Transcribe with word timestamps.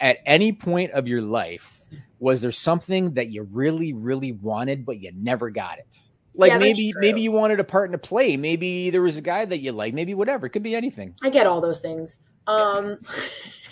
at 0.00 0.18
any 0.26 0.52
point 0.52 0.92
of 0.92 1.08
your 1.08 1.22
life, 1.22 1.80
was 2.18 2.40
there 2.40 2.52
something 2.52 3.14
that 3.14 3.30
you 3.30 3.44
really, 3.52 3.92
really 3.92 4.32
wanted, 4.32 4.84
but 4.84 5.00
you 5.00 5.12
never 5.14 5.50
got 5.50 5.78
it? 5.78 5.98
Like 6.34 6.52
Yeah, 6.52 6.58
maybe 6.58 6.92
maybe 6.96 7.20
you 7.20 7.32
wanted 7.32 7.58
a 7.58 7.64
part 7.64 7.88
in 7.88 7.94
a 7.94 7.98
play. 7.98 8.36
Maybe 8.36 8.90
there 8.90 9.02
was 9.02 9.16
a 9.16 9.22
guy 9.22 9.44
that 9.44 9.60
you 9.60 9.72
like. 9.72 9.92
Maybe 9.92 10.14
whatever. 10.14 10.46
It 10.46 10.50
could 10.50 10.62
be 10.62 10.76
anything. 10.76 11.14
I 11.22 11.30
get 11.30 11.46
all 11.46 11.60
those 11.60 11.80
things. 11.80 12.18
Um, 12.46 12.98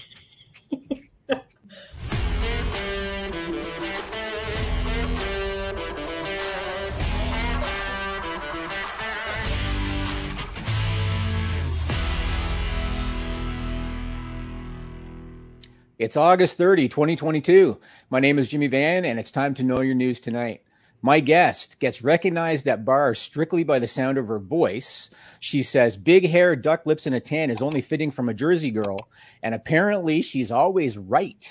It's 15.98 16.18
August 16.18 16.58
30, 16.58 16.90
2022. 16.90 17.80
My 18.10 18.20
name 18.20 18.38
is 18.38 18.50
Jimmy 18.50 18.66
Van, 18.66 19.06
and 19.06 19.18
it's 19.18 19.30
time 19.30 19.54
to 19.54 19.62
know 19.62 19.80
your 19.80 19.94
news 19.94 20.20
tonight. 20.20 20.60
My 21.00 21.20
guest 21.20 21.78
gets 21.78 22.02
recognized 22.02 22.68
at 22.68 22.84
bars 22.84 23.18
strictly 23.18 23.64
by 23.64 23.78
the 23.78 23.88
sound 23.88 24.18
of 24.18 24.28
her 24.28 24.38
voice. 24.38 25.08
She 25.40 25.62
says 25.62 25.96
big 25.96 26.28
hair, 26.28 26.54
duck 26.54 26.84
lips, 26.84 27.06
and 27.06 27.14
a 27.14 27.20
tan 27.20 27.48
is 27.48 27.62
only 27.62 27.80
fitting 27.80 28.10
from 28.10 28.28
a 28.28 28.34
Jersey 28.34 28.70
girl, 28.70 29.08
and 29.42 29.54
apparently 29.54 30.20
she's 30.20 30.50
always 30.50 30.98
right. 30.98 31.50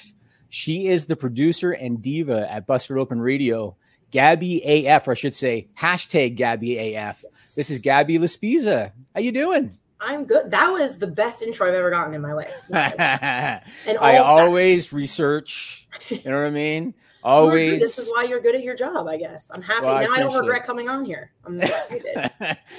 She 0.52 0.90
is 0.90 1.08
the 1.08 1.16
producer 1.16 1.72
and 1.72 2.00
diva 2.00 2.48
at 2.48 2.68
Busted 2.68 3.00
Open 3.00 3.20
Radio, 3.20 3.78
Gabby 4.12 4.62
AF, 4.86 5.08
or 5.08 5.12
I 5.12 5.16
should 5.16 5.36
say 5.36 5.70
hashtag 5.76 6.36
Gabby 6.36 6.94
AF. 6.94 7.26
This 7.56 7.72
is 7.72 7.80
Gabby 7.80 8.20
LaSpisa. 8.20 8.92
How 9.16 9.22
you 9.22 9.32
doing? 9.32 9.76
I'm 10.06 10.26
good. 10.26 10.52
That 10.52 10.72
was 10.72 10.98
the 11.00 11.08
best 11.08 11.42
intro 11.42 11.68
I've 11.68 11.74
ever 11.74 11.90
gotten 11.90 12.14
in 12.14 12.22
my 12.22 12.34
life. 12.34 12.54
I 12.74 13.62
And 13.88 13.98
facts. 13.98 14.22
always 14.24 14.94
research. 14.94 15.88
You 16.10 16.22
know 16.26 16.38
what 16.40 16.48
I 16.48 16.52
mean? 16.52 16.94
Always. 17.26 17.82
This 17.82 17.98
is 17.98 18.12
why 18.14 18.26
you're 18.26 18.40
good 18.40 18.54
at 18.54 18.62
your 18.62 18.76
job, 18.76 19.08
I 19.08 19.18
guess. 19.18 19.50
I'm 19.52 19.64
happy. 19.64 19.88
Well, 19.88 20.00
now 20.00 20.14
I 20.14 20.20
don't 20.20 20.38
regret 20.38 20.62
it. 20.62 20.68
coming 20.68 20.90
on 20.90 21.04
here. 21.04 21.32
I'm 21.44 21.60
excited. 21.64 22.32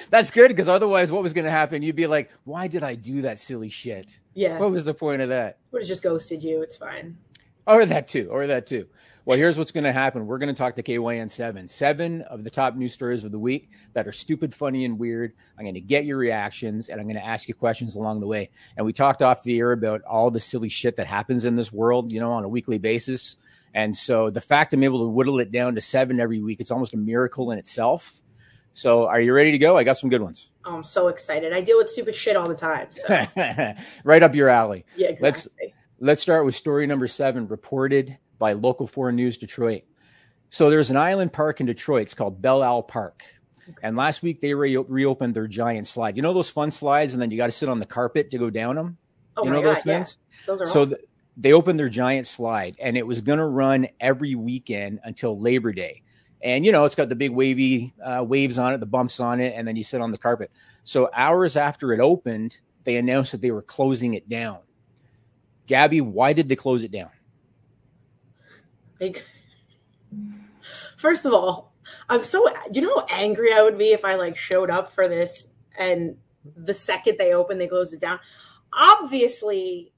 That's 0.09 0.31
good 0.31 0.49
because 0.51 0.69
otherwise, 0.69 1.11
what 1.11 1.25
was 1.25 1.33
going 1.33 1.47
to 1.47 1.51
happen? 1.51 1.83
You'd 1.83 1.97
be 1.97 2.07
like, 2.07 2.31
"Why 2.45 2.69
did 2.69 2.85
I 2.85 2.95
do 2.95 3.23
that 3.23 3.41
silly 3.41 3.71
shit? 3.71 4.21
yeah. 4.35 4.61
What 4.61 4.71
was 4.71 4.85
the 4.85 4.95
point 4.95 5.21
of 5.21 5.31
that?" 5.31 5.59
Would 5.73 5.83
have 5.83 5.89
just 5.89 6.05
ghosted 6.05 6.45
you. 6.45 6.63
It's 6.63 6.77
fine. 6.77 7.17
Or 7.67 7.85
that 7.87 8.07
too. 8.07 8.29
Or 8.31 8.47
that 8.47 8.67
too. 8.69 8.87
Well, 9.27 9.37
here's 9.37 9.59
what's 9.59 9.73
going 9.73 9.83
to 9.83 9.93
happen. 9.93 10.25
We're 10.29 10.39
going 10.39 10.55
to 10.55 10.59
talk 10.59 10.77
to 10.77 10.85
KYN 10.85 11.29
seven, 11.29 11.67
seven 11.67 12.23
of 12.23 12.45
the 12.45 12.51
top 12.51 12.77
news 12.77 12.93
stories 12.95 13.25
of 13.25 13.33
the 13.33 13.41
week 13.41 13.71
that 13.93 14.07
are 14.07 14.13
stupid, 14.13 14.55
funny, 14.55 14.85
and 14.85 15.01
weird. 15.01 15.33
I'm 15.59 15.65
going 15.65 15.75
to 15.75 15.81
get 15.81 16.05
your 16.05 16.17
reactions, 16.17 16.89
and 16.89 17.01
I'm 17.01 17.09
going 17.09 17.17
to 17.21 17.27
ask 17.27 17.49
you 17.49 17.55
questions 17.55 17.97
along 17.97 18.21
the 18.21 18.29
way. 18.29 18.51
And 18.77 18.87
we 18.87 18.93
talked 18.93 19.23
off 19.23 19.43
the 19.43 19.59
air 19.59 19.73
about 19.73 20.03
all 20.03 20.31
the 20.31 20.39
silly 20.39 20.69
shit 20.69 20.95
that 20.97 21.09
happens 21.09 21.45
in 21.45 21.57
this 21.57 21.73
world, 21.73 22.13
you 22.13 22.21
know, 22.21 22.31
on 22.31 22.45
a 22.45 22.49
weekly 22.49 22.79
basis. 22.79 23.35
And 23.75 23.97
so 23.97 24.31
the 24.31 24.41
fact 24.41 24.73
I'm 24.75 24.85
able 24.85 25.01
to 25.01 25.09
whittle 25.09 25.41
it 25.41 25.51
down 25.51 25.75
to 25.75 25.81
seven 25.81 26.21
every 26.21 26.41
week, 26.41 26.61
it's 26.61 26.71
almost 26.71 26.95
a 26.95 26.97
miracle 26.97 27.51
in 27.51 27.59
itself. 27.59 28.23
So, 28.75 29.07
are 29.09 29.21
you 29.21 29.33
ready 29.33 29.51
to 29.53 29.59
go? 29.59 29.77
I 29.77 29.83
got 29.83 29.99
some 29.99 30.09
good 30.09 30.23
ones. 30.23 30.51
Oh, 30.65 30.77
I'm 30.77 30.85
so 30.85 31.09
excited. 31.09 31.53
I 31.53 31.63
deal 31.63 31.79
with 31.79 31.89
stupid 31.91 32.15
shit 32.15 32.37
all 32.37 32.47
the 32.47 32.55
time. 32.55 32.89
So 32.91 33.27
right 34.05 34.23
up 34.23 34.35
your 34.37 34.51
alley. 34.51 34.85
yeah, 34.97 35.09
exactly. 35.09 35.27
Let's- 35.63 35.73
Let's 35.99 36.21
start 36.21 36.45
with 36.45 36.55
story 36.55 36.87
number 36.87 37.09
seven, 37.09 37.49
reported 37.49 38.19
by 38.39 38.53
Local 38.53 38.87
4 38.87 39.13
News 39.13 39.39
Detroit. 39.39 39.83
So 40.49 40.71
there's 40.71 40.91
an 40.91 40.97
island 40.97 41.33
park 41.33 41.61
in 41.61 41.67
Detroit. 41.67 42.03
It's 42.03 42.15
called 42.15 42.41
Belle 42.41 42.63
Isle 42.63 42.83
Park. 42.83 43.23
And 43.83 43.97
last 43.97 44.23
week 44.23 44.41
they 44.41 44.55
re- 44.55 44.77
reopened 44.77 45.35
their 45.35 45.49
giant 45.49 45.87
slide. 45.89 46.17
You 46.17 46.23
know 46.23 46.33
those 46.33 46.51
fun 46.51 46.71
slides, 46.71 47.15
and 47.15 47.21
then 47.23 47.31
you 47.31 47.37
got 47.37 47.47
to 47.47 47.53
sit 47.53 47.69
on 47.69 47.81
the 47.81 47.87
carpet 47.87 48.31
to 48.31 48.39
go 48.39 48.49
down 48.49 48.77
them? 48.77 48.97
Oh 49.37 49.45
you 49.45 49.51
know 49.51 49.61
god, 49.61 49.77
those 49.77 49.87
yeah. 49.87 49.95
things? 49.95 50.19
Those 50.47 50.63
are 50.63 50.67
So 50.67 50.83
awesome. 50.83 50.97
th- 50.97 51.09
they 51.37 51.53
opened 51.53 51.79
their 51.79 51.89
giant 51.89 52.27
slide, 52.27 52.77
and 52.79 52.97
it 52.97 53.07
was 53.07 53.21
going 53.21 53.39
to 53.39 53.45
run 53.45 53.89
every 54.01 54.35
weekend 54.35 55.01
until 55.05 55.39
Labor 55.39 55.73
Day. 55.73 56.03
And 56.43 56.65
you 56.65 56.71
know, 56.73 56.85
it's 56.85 56.95
got 56.95 57.09
the 57.09 57.17
big 57.17 57.33
wavy 57.33 57.93
uh, 58.03 58.25
waves 58.27 58.59
on 58.59 58.73
it, 58.73 58.79
the 58.79 58.87
bumps 58.87 59.21
on 59.21 59.41
it, 59.41 59.53
and 59.57 59.67
then 59.67 59.75
you 59.75 59.83
sit 59.83 60.01
on 60.01 60.13
the 60.13 60.19
carpet. 60.19 60.51
So 60.85 61.11
hours 61.13 61.57
after 61.57 61.93
it 61.93 62.01
opened, 62.01 62.59
they 62.85 62.97
announced 62.97 63.33
that 63.33 63.41
they 63.41 63.51
were 63.51 63.63
closing 63.63 64.15
it 64.15 64.29
down. 64.29 64.61
Gabby, 65.67 66.01
why 66.01 66.33
did 66.33 66.49
they 66.49 66.57
close 66.57 66.85
it 66.85 66.93
down? 66.93 67.11
Like, 69.01 69.25
first 70.97 71.27
of 71.27 71.33
all, 71.33 71.73
I'm 72.09 72.23
so 72.23 72.49
you 72.73 72.83
know 72.83 72.99
how 72.99 73.07
angry 73.11 73.53
I 73.53 73.63
would 73.63 73.79
be 73.79 73.93
if 73.93 74.05
I 74.05 74.15
like 74.15 74.37
showed 74.37 74.71
up 74.71 74.93
for 74.93 75.09
this 75.09 75.49
and 75.79 76.17
the 76.57 76.75
second 76.75 77.17
they 77.19 77.33
open, 77.33 77.59
they 77.59 77.67
close 77.69 77.93
it 77.93 78.01
down. 78.01 78.21
Obviously, 78.73 79.93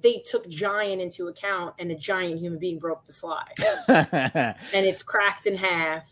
they 0.00 0.22
took 0.24 0.48
giant 0.48 1.00
into 1.00 1.28
account 1.28 1.74
and 1.78 1.90
a 1.90 1.94
giant 1.94 2.40
human 2.40 2.58
being 2.58 2.78
broke 2.78 3.06
the 3.06 3.12
slide. 3.12 3.54
And 3.88 4.86
it's 4.86 5.02
cracked 5.02 5.46
in 5.46 5.56
half 5.56 6.10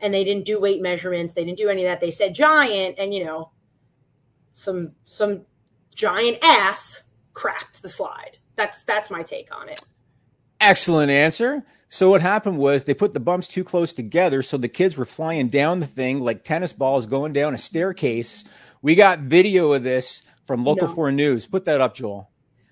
and 0.00 0.12
they 0.12 0.24
didn't 0.24 0.44
do 0.44 0.60
weight 0.60 0.82
measurements 0.82 1.32
they 1.32 1.44
didn't 1.44 1.58
do 1.58 1.68
any 1.68 1.84
of 1.84 1.90
that. 1.90 2.00
They 2.00 2.10
said 2.10 2.34
giant 2.34 2.96
and 2.98 3.14
you 3.14 3.24
know 3.24 3.50
some 4.54 4.92
some 5.04 5.42
giant 5.94 6.38
ass 6.42 7.04
cracked 7.32 7.82
the 7.82 7.88
slide. 7.88 8.38
That's 8.56 8.82
that's 8.84 9.10
my 9.10 9.22
take 9.22 9.54
on 9.54 9.68
it 9.68 9.80
Excellent 10.64 11.10
answer. 11.10 11.62
So 11.90 12.08
what 12.08 12.22
happened 12.22 12.56
was 12.56 12.84
they 12.84 12.94
put 12.94 13.12
the 13.12 13.20
bumps 13.20 13.46
too 13.46 13.64
close 13.64 13.92
together, 13.92 14.42
so 14.42 14.56
the 14.56 14.66
kids 14.66 14.96
were 14.96 15.04
flying 15.04 15.48
down 15.48 15.80
the 15.80 15.86
thing 15.86 16.20
like 16.20 16.42
tennis 16.42 16.72
balls 16.72 17.06
going 17.06 17.34
down 17.34 17.54
a 17.54 17.58
staircase. 17.58 18.44
We 18.80 18.94
got 18.94 19.18
video 19.18 19.74
of 19.74 19.82
this 19.82 20.22
from 20.46 20.64
Local 20.64 20.88
No. 20.88 20.94
4 20.94 21.12
News. 21.12 21.46
Put 21.46 21.66
that 21.66 21.82
up, 21.82 21.94
Joel. 21.94 22.30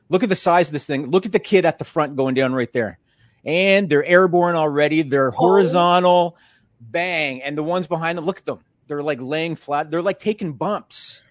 Look 0.09 0.23
at 0.23 0.31
the 0.31 0.35
size 0.35 0.69
of 0.69 0.73
this 0.73 0.87
thing. 0.87 1.11
Look 1.11 1.27
at 1.27 1.33
the 1.33 1.39
kid 1.39 1.67
at 1.67 1.79
the 1.79 1.85
front 1.85 2.17
going 2.17 2.35
down 2.35 2.55
right 2.55 2.73
there. 2.73 2.99
And 3.45 3.91
they're 3.91 4.05
airborne 4.05 4.57
already. 4.57 5.03
They're 5.03 5.31
horizontal. 5.31 6.39
Bang. 6.81 7.43
And 7.43 7.59
the 7.59 7.63
ones 7.63 7.87
behind 7.87 8.17
them, 8.17 8.25
look 8.25 8.39
at 8.39 8.47
them. 8.47 8.61
They're 8.87 9.03
like 9.03 9.21
laying 9.21 9.55
flat. 9.55 9.91
They're 9.91 10.01
like 10.01 10.19
taking 10.19 10.55
bumps 10.55 11.23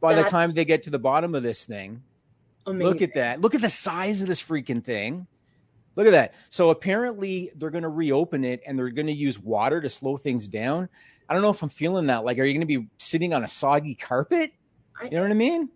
by 0.00 0.14
the 0.14 0.24
time 0.24 0.52
they 0.52 0.66
get 0.66 0.82
to 0.82 0.90
the 0.90 0.98
bottom 0.98 1.34
of 1.34 1.42
this 1.42 1.64
thing. 1.64 2.02
amazing 2.66 2.86
Look 2.86 3.02
at 3.02 3.14
that. 3.14 3.40
Look 3.40 3.54
at 3.54 3.62
the 3.62 3.70
size 3.70 4.20
of 4.20 4.28
this 4.28 4.42
freaking 4.42 4.84
thing. 4.84 5.26
Look 6.00 6.06
at 6.06 6.12
that. 6.12 6.34
So 6.48 6.70
apparently 6.70 7.50
they're 7.56 7.68
going 7.68 7.82
to 7.82 7.90
reopen 7.90 8.42
it 8.42 8.62
and 8.66 8.78
they're 8.78 8.88
going 8.88 9.06
to 9.08 9.12
use 9.12 9.38
water 9.38 9.82
to 9.82 9.88
slow 9.90 10.16
things 10.16 10.48
down. 10.48 10.88
I 11.28 11.34
don't 11.34 11.42
know 11.42 11.50
if 11.50 11.62
I'm 11.62 11.68
feeling 11.68 12.06
that. 12.06 12.24
Like, 12.24 12.38
are 12.38 12.44
you 12.44 12.54
going 12.54 12.66
to 12.66 12.78
be 12.80 12.86
sitting 12.96 13.34
on 13.34 13.44
a 13.44 13.48
soggy 13.48 13.94
carpet? 13.96 14.54
I- 14.98 15.04
You 15.04 15.10
know 15.10 15.20
what 15.20 15.30
I 15.30 15.34
mean? 15.34 15.68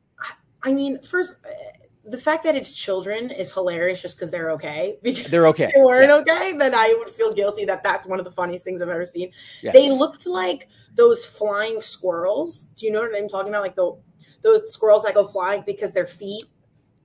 I 0.63 0.73
mean, 0.73 1.03
first, 1.03 1.33
uh, 1.33 2.09
the 2.09 2.17
fact 2.17 2.43
that 2.45 2.57
it's 2.57 2.73
children 2.73 3.31
is 3.31 3.53
hilarious 3.53 4.01
just 4.01 4.17
because 4.19 4.31
they're 4.31 4.53
okay. 4.53 4.97
Because 5.03 5.31
They're 5.31 5.47
okay. 5.49 5.65
if 5.67 5.75
they 5.75 5.83
weren't 5.83 6.11
okay, 6.11 6.57
then 6.57 6.75
I 6.75 6.97
would 6.99 7.15
feel 7.15 7.35
guilty 7.35 7.67
that 7.67 7.83
that's 7.83 8.07
one 8.07 8.19
of 8.19 8.25
the 8.25 8.33
funniest 8.33 8.65
things 8.65 8.81
I've 8.81 8.89
ever 8.89 9.05
seen. 9.05 9.31
Yes. 9.63 9.75
They 9.75 9.91
looked 9.93 10.27
like 10.27 10.69
those 10.95 11.27
flying 11.27 11.83
squirrels. 11.83 12.69
Do 12.77 12.87
you 12.87 12.93
know 12.93 13.03
what 13.03 13.15
I'm 13.15 13.29
talking 13.29 13.51
about? 13.51 13.61
Like 13.61 13.77
the 13.77 13.95
those 14.43 14.73
squirrels 14.73 15.03
that 15.03 15.13
go 15.13 15.27
flying 15.27 15.65
because 15.67 15.93
their 15.93 16.07
feet 16.07 16.45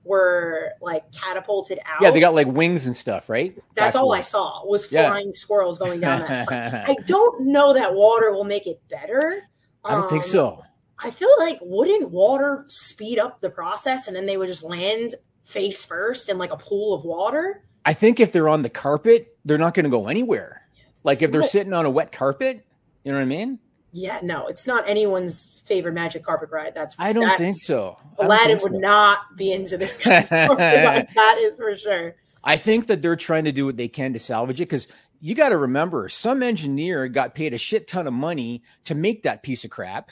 were 0.04 0.72
like 0.80 1.04
catapulted 1.12 1.78
out. 1.84 2.00
yeah, 2.02 2.10
they 2.10 2.20
got 2.20 2.34
like 2.34 2.46
wings 2.46 2.86
and 2.86 2.96
stuff, 2.96 3.28
right? 3.28 3.56
That's 3.74 3.94
all 3.94 4.12
I 4.12 4.22
saw 4.22 4.64
was 4.66 4.90
Yeah. 4.90 5.08
flying 5.08 5.34
squirrels 5.34 5.78
going 5.78 6.00
down 6.00 6.20
that. 6.20 6.48
I 6.88 6.94
don't 7.06 7.46
know 7.46 7.74
that 7.74 7.94
water 7.94 8.32
will 8.32 8.44
make 8.44 8.66
it 8.66 8.80
better. 8.88 9.42
I 9.84 9.94
don't 9.94 10.08
think 10.08 10.24
Um, 10.24 10.28
so. 10.30 10.62
I 11.02 11.10
feel 11.10 11.30
like 11.38 11.58
wouldn't 11.62 12.10
water 12.10 12.64
speed 12.68 13.18
up 13.18 13.40
the 13.40 13.50
process 13.50 14.06
and 14.06 14.14
then 14.16 14.26
they 14.26 14.36
would 14.36 14.48
just 14.48 14.62
land 14.62 15.14
face 15.44 15.84
first 15.84 16.28
in 16.28 16.38
like 16.38 16.52
a 16.52 16.56
pool 16.56 16.94
of 16.94 17.04
water? 17.04 17.64
I 17.84 17.92
think 17.94 18.20
if 18.20 18.32
they're 18.32 18.48
on 18.48 18.62
the 18.62 18.68
carpet, 18.68 19.36
they're 19.44 19.58
not 19.58 19.72
going 19.74 19.84
to 19.84 19.90
go 19.90 20.08
anywhere. 20.08 20.62
Like 21.02 21.22
if 21.22 21.30
they're 21.32 21.40
Right. 21.40 21.48
sitting 21.48 21.72
on 21.72 21.86
a 21.86 21.90
wet 21.90 22.12
carpet, 22.12 22.64
you 23.04 23.12
know 23.12 23.16
what 23.18 23.24
I 23.24 23.26
mean? 23.26 23.58
Yeah, 23.92 24.20
no, 24.22 24.46
it's 24.46 24.66
not 24.66 24.88
anyone's 24.88 25.60
favorite 25.64 25.92
magic 25.92 26.22
carpet 26.24 26.50
ride. 26.50 26.74
That's 26.74 26.94
I 26.98 27.12
don't 27.12 27.24
that's, 27.24 27.38
think 27.38 27.58
so. 27.58 27.96
I 28.18 28.24
Aladdin 28.24 28.58
think 28.58 28.72
would 28.72 28.80
not 28.80 29.36
be 29.36 29.52
into 29.52 29.76
this 29.76 29.96
kind 29.96 30.24
of 30.24 30.28
carpet 30.28 30.58
ride. 30.58 31.08
That 31.14 31.38
is 31.38 31.56
for 31.56 31.76
sure. 31.76 32.14
I 32.44 32.56
think 32.56 32.86
that 32.86 33.02
they're 33.02 33.16
trying 33.16 33.44
to 33.44 33.52
do 33.52 33.66
what 33.66 33.76
they 33.76 33.88
can 33.88 34.12
to 34.12 34.18
salvage 34.18 34.60
it 34.60 34.64
because 34.64 34.88
you 35.20 35.34
got 35.34 35.50
to 35.50 35.58
remember 35.58 36.08
some 36.08 36.42
engineer 36.42 37.06
got 37.08 37.34
paid 37.34 37.52
a 37.52 37.58
shit 37.58 37.86
ton 37.86 38.06
of 38.06 38.12
money 38.12 38.62
to 38.84 38.94
make 38.94 39.22
that 39.24 39.42
piece 39.42 39.64
of 39.64 39.70
crap. 39.70 40.10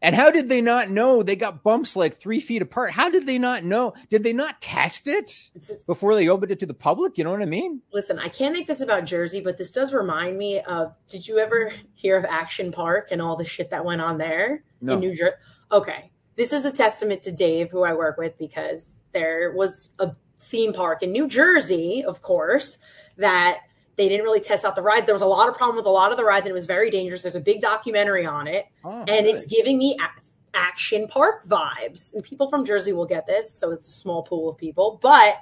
And 0.00 0.14
how 0.14 0.30
did 0.30 0.48
they 0.48 0.60
not 0.60 0.90
know 0.90 1.22
they 1.24 1.34
got 1.34 1.64
bumps 1.64 1.96
like 1.96 2.20
three 2.20 2.38
feet 2.40 2.62
apart? 2.62 2.92
How 2.92 3.10
did 3.10 3.26
they 3.26 3.38
not 3.38 3.64
know? 3.64 3.94
Did 4.10 4.22
they 4.22 4.32
not 4.32 4.60
test 4.60 5.08
it 5.08 5.26
just, 5.26 5.86
before 5.86 6.14
they 6.14 6.28
opened 6.28 6.52
it 6.52 6.60
to 6.60 6.66
the 6.66 6.74
public? 6.74 7.18
You 7.18 7.24
know 7.24 7.32
what 7.32 7.42
I 7.42 7.46
mean? 7.46 7.82
listen, 7.92 8.18
I 8.18 8.28
can't 8.28 8.52
make 8.54 8.68
this 8.68 8.80
about 8.80 9.04
Jersey, 9.06 9.40
but 9.40 9.58
this 9.58 9.72
does 9.72 9.92
remind 9.92 10.38
me 10.38 10.60
of. 10.60 10.94
Did 11.08 11.26
you 11.26 11.38
ever 11.38 11.72
hear 11.94 12.16
of 12.16 12.24
Action 12.24 12.70
Park 12.70 13.08
and 13.10 13.20
all 13.20 13.34
the 13.36 13.44
shit 13.44 13.70
that 13.70 13.84
went 13.84 14.00
on 14.00 14.18
there 14.18 14.62
No. 14.80 14.94
in 14.94 15.00
New 15.00 15.14
Jersey? 15.14 15.34
Okay, 15.72 16.10
this 16.36 16.52
is 16.52 16.64
a 16.64 16.70
testament 16.72 17.24
to 17.24 17.32
Dave, 17.32 17.70
who 17.70 17.82
I 17.82 17.92
work 17.94 18.18
with, 18.18 18.38
because 18.38 19.02
there 19.12 19.50
was 19.52 19.90
a 19.98 20.12
theme 20.40 20.72
park 20.72 21.02
in 21.02 21.10
New 21.10 21.26
Jersey, 21.26 22.04
of 22.06 22.22
course, 22.22 22.78
that 23.16 23.58
they 23.98 24.08
didn't 24.08 24.24
really 24.24 24.40
test 24.40 24.64
out 24.64 24.74
the 24.76 24.82
rides. 24.82 25.04
There 25.04 25.14
was 25.14 25.20
a 25.22 25.26
lot 25.26 25.48
of 25.50 25.56
problem 25.56 25.76
with 25.76 25.84
a 25.84 25.90
lot 25.90 26.10
of 26.10 26.16
the 26.16 26.24
rides, 26.24 26.46
and 26.46 26.50
it 26.52 26.54
was 26.54 26.64
very 26.64 26.90
dangerous. 26.90 27.20
There's 27.20 27.34
a 27.34 27.40
big 27.40 27.60
documentary 27.60 28.24
on 28.24 28.46
it. 28.48 28.64
Oh, 28.84 29.04
and 29.06 29.26
it's 29.26 29.44
giving 29.44 29.76
me 29.76 29.98
a- 30.00 30.56
action 30.56 31.06
park 31.08 31.44
vibes. 31.46 32.14
And 32.14 32.24
people 32.24 32.48
from 32.48 32.64
Jersey 32.64 32.94
will 32.94 33.04
get 33.06 33.26
this, 33.26 33.52
so 33.52 33.72
it's 33.72 33.88
a 33.88 33.92
small 33.92 34.22
pool 34.22 34.48
of 34.48 34.56
people. 34.56 34.98
But 35.02 35.36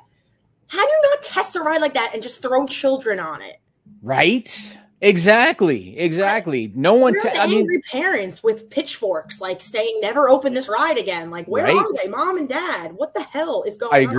How 0.68 0.84
do 0.84 0.90
you 0.92 1.00
not 1.10 1.22
test 1.22 1.54
a 1.54 1.60
ride 1.60 1.80
like 1.80 1.94
that 1.94 2.10
and 2.12 2.20
just 2.20 2.42
throw 2.42 2.66
children 2.66 3.20
on 3.20 3.40
it? 3.40 3.60
Right? 4.02 4.76
Exactly. 5.00 5.96
Exactly. 5.98 6.72
No 6.74 6.94
one. 6.94 7.12
Where 7.12 7.22
the 7.22 7.40
I 7.40 7.46
mean, 7.46 7.58
angry 7.60 7.82
parents 7.82 8.42
with 8.42 8.68
pitchforks, 8.70 9.40
like 9.40 9.62
saying 9.62 10.00
"never 10.00 10.28
open 10.28 10.54
this 10.54 10.68
ride 10.68 10.98
again"? 10.98 11.30
Like, 11.30 11.46
where 11.46 11.64
Right. 11.66 11.76
are 11.76 11.92
they, 12.02 12.08
mom 12.08 12.38
and 12.38 12.48
dad? 12.48 12.94
What 12.94 13.14
the 13.14 13.22
hell 13.22 13.62
is 13.64 13.76
going 13.76 13.94
I 13.94 14.06
on? 14.06 14.14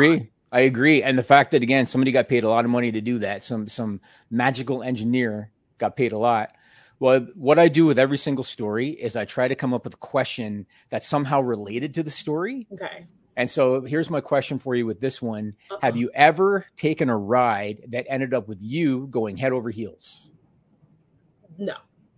I 0.58 0.62
agree. 0.62 1.04
And 1.04 1.20
the 1.20 1.24
fact 1.24 1.52
that 1.52 1.62
again, 1.62 1.86
somebody 1.86 2.12
got 2.12 2.30
paid 2.30 2.44
a 2.44 2.50
lot 2.50 2.66
of 2.66 2.72
money 2.72 2.92
to 2.92 3.00
do 3.00 3.20
that. 3.20 3.44
Some 3.44 3.68
some 3.68 4.02
magical 4.32 4.82
engineer 4.82 5.52
got 5.78 5.96
paid 5.96 6.14
a 6.14 6.18
lot. 6.18 6.56
Well, 7.00 7.28
what 7.36 7.60
I 7.60 7.68
do 7.68 7.86
with 7.86 8.00
every 8.00 8.18
single 8.18 8.44
story 8.44 8.90
is 8.90 9.16
I 9.16 9.26
try 9.26 9.48
to 9.48 9.54
come 9.54 9.72
up 9.72 9.84
with 9.84 9.94
a 9.94 9.98
question 9.98 10.66
that's 10.90 11.08
somehow 11.08 11.42
related 11.42 11.94
to 11.94 12.02
the 12.02 12.10
story. 12.10 12.66
Okay. 12.74 13.06
And 13.36 13.48
so 13.48 13.82
here's 13.82 14.10
my 14.10 14.20
question 14.20 14.58
for 14.58 14.74
you 14.74 14.88
with 14.88 15.00
this 15.00 15.22
one. 15.22 15.54
Uh-uh. 15.70 15.78
Have 15.84 15.96
you 15.96 16.10
ever 16.16 16.66
taken 16.76 17.08
a 17.08 17.16
ride 17.16 17.84
that 17.90 18.08
ended 18.10 18.34
up 18.34 18.48
with 18.48 18.58
you 18.60 19.06
going 19.12 19.38
head 19.38 19.52
over 19.52 19.70
heels? 19.70 20.32
No, 21.60 21.76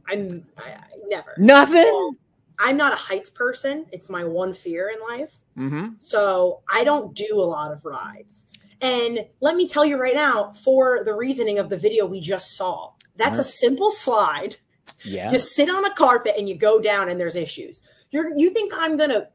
I'm 0.08 0.48
I, 0.58 0.70
I 0.70 0.84
never. 1.10 1.36
Nothing. 1.38 2.16
I'm 2.60 2.78
not 2.78 2.94
a 2.94 2.98
heights 2.98 3.30
person. 3.30 3.86
It's 3.92 4.10
my 4.10 4.26
one 4.26 4.54
fear 4.54 4.90
in 4.90 5.00
life. 5.18 5.34
Mm-hmm. 5.58 5.94
So 6.00 6.62
I 6.72 6.84
don't 6.84 7.16
do 7.16 7.28
a 7.34 7.44
lot 7.44 7.72
of 7.72 7.86
rides. 7.86 8.46
And 8.82 9.26
let 9.42 9.56
me 9.56 9.68
tell 9.68 9.86
you 9.86 10.00
right 10.00 10.16
now, 10.16 10.52
for 10.52 11.04
the 11.04 11.14
reasoning 11.14 11.58
of 11.58 11.70
the 11.70 11.78
video 11.78 12.06
we 12.06 12.22
just 12.22 12.56
saw, 12.56 12.92
that's 13.16 13.40
a 13.40 13.44
simple 13.44 13.92
slide. 13.92 14.58
Yeah. 15.04 15.32
You 15.32 15.40
sit 15.40 15.70
on 15.70 15.86
a 15.86 15.94
carpet 15.94 16.36
and 16.38 16.48
you 16.48 16.56
go 16.56 16.80
down, 16.80 17.10
and 17.10 17.20
there's 17.20 17.36
issues. 17.36 17.82
You're 18.12 18.38
you 18.38 18.52
think 18.52 18.74
I'm 18.76 18.98
gonna 18.98 19.28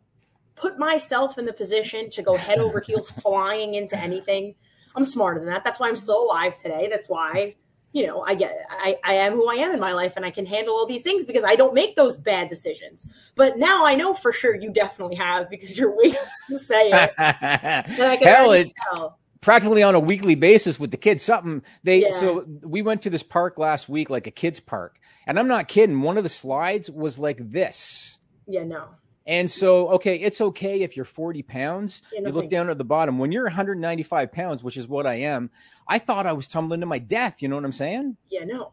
put 0.54 0.78
myself 0.78 1.38
in 1.38 1.44
the 1.44 1.52
position 1.52 2.08
to 2.10 2.22
go 2.22 2.36
head 2.36 2.58
over 2.58 2.80
heels 2.80 3.08
flying 3.22 3.74
into 3.74 3.98
anything? 3.98 4.54
I'm 4.96 5.04
smarter 5.04 5.40
than 5.40 5.50
that. 5.50 5.64
That's 5.64 5.80
why 5.80 5.88
I'm 5.88 5.96
still 5.96 6.24
alive 6.24 6.56
today. 6.56 6.88
That's 6.90 7.08
why 7.08 7.56
you 7.94 8.06
know 8.06 8.22
I 8.26 8.34
get 8.34 8.66
I, 8.68 8.98
I 9.04 9.14
am 9.14 9.32
who 9.32 9.48
I 9.48 9.54
am 9.54 9.72
in 9.72 9.80
my 9.80 9.92
life, 9.92 10.14
and 10.16 10.26
I 10.26 10.30
can 10.30 10.44
handle 10.44 10.74
all 10.74 10.84
these 10.84 11.00
things 11.02 11.24
because 11.24 11.44
I 11.44 11.54
don't 11.56 11.72
make 11.72 11.96
those 11.96 12.18
bad 12.18 12.48
decisions. 12.48 13.06
But 13.36 13.56
now 13.56 13.86
I 13.86 13.94
know 13.94 14.12
for 14.12 14.32
sure 14.32 14.54
you 14.54 14.70
definitely 14.70 15.16
have 15.16 15.48
because 15.48 15.78
you're 15.78 15.96
waiting 15.96 16.20
to 16.50 16.58
say 16.58 16.90
it. 16.90 17.12
Hell, 18.22 18.52
it 18.52 18.72
tell. 18.94 19.18
practically 19.40 19.82
on 19.82 19.94
a 19.94 20.00
weekly 20.00 20.34
basis 20.34 20.78
with 20.78 20.90
the 20.90 20.96
kids. 20.96 21.22
Something 21.22 21.62
they 21.84 22.02
Yeah. 22.02 22.10
so 22.10 22.44
we 22.62 22.82
went 22.82 23.00
to 23.02 23.10
this 23.10 23.22
park 23.22 23.58
last 23.58 23.88
week, 23.88 24.10
like 24.10 24.26
a 24.26 24.32
kids 24.32 24.58
park, 24.58 24.98
and 25.26 25.38
I'm 25.38 25.48
not 25.48 25.68
kidding. 25.68 26.02
One 26.02 26.18
of 26.18 26.24
the 26.24 26.28
slides 26.28 26.90
was 26.90 27.18
like 27.18 27.38
this. 27.38 28.18
Yeah, 28.46 28.64
no. 28.64 28.88
And 29.26 29.50
so, 29.50 29.88
okay, 29.88 30.16
it's 30.16 30.40
okay 30.40 30.82
if 30.82 30.96
you're 30.96 31.04
40 31.06 31.42
pounds. 31.42 32.02
Yeah, 32.12 32.20
no 32.20 32.28
you 32.28 32.34
look 32.34 32.42
thanks. 32.42 32.52
down 32.52 32.68
at 32.68 32.76
the 32.78 32.84
bottom. 32.84 33.18
When 33.18 33.32
you're 33.32 33.44
195 33.44 34.30
pounds, 34.32 34.62
which 34.62 34.76
is 34.76 34.86
what 34.86 35.06
I 35.06 35.14
am, 35.14 35.50
I 35.88 35.98
thought 35.98 36.26
I 36.26 36.32
was 36.34 36.46
tumbling 36.46 36.80
to 36.80 36.86
my 36.86 36.98
death. 36.98 37.40
You 37.40 37.48
know 37.48 37.56
what 37.56 37.64
I'm 37.64 37.72
saying? 37.72 38.16
Yeah, 38.28 38.44
no. 38.44 38.70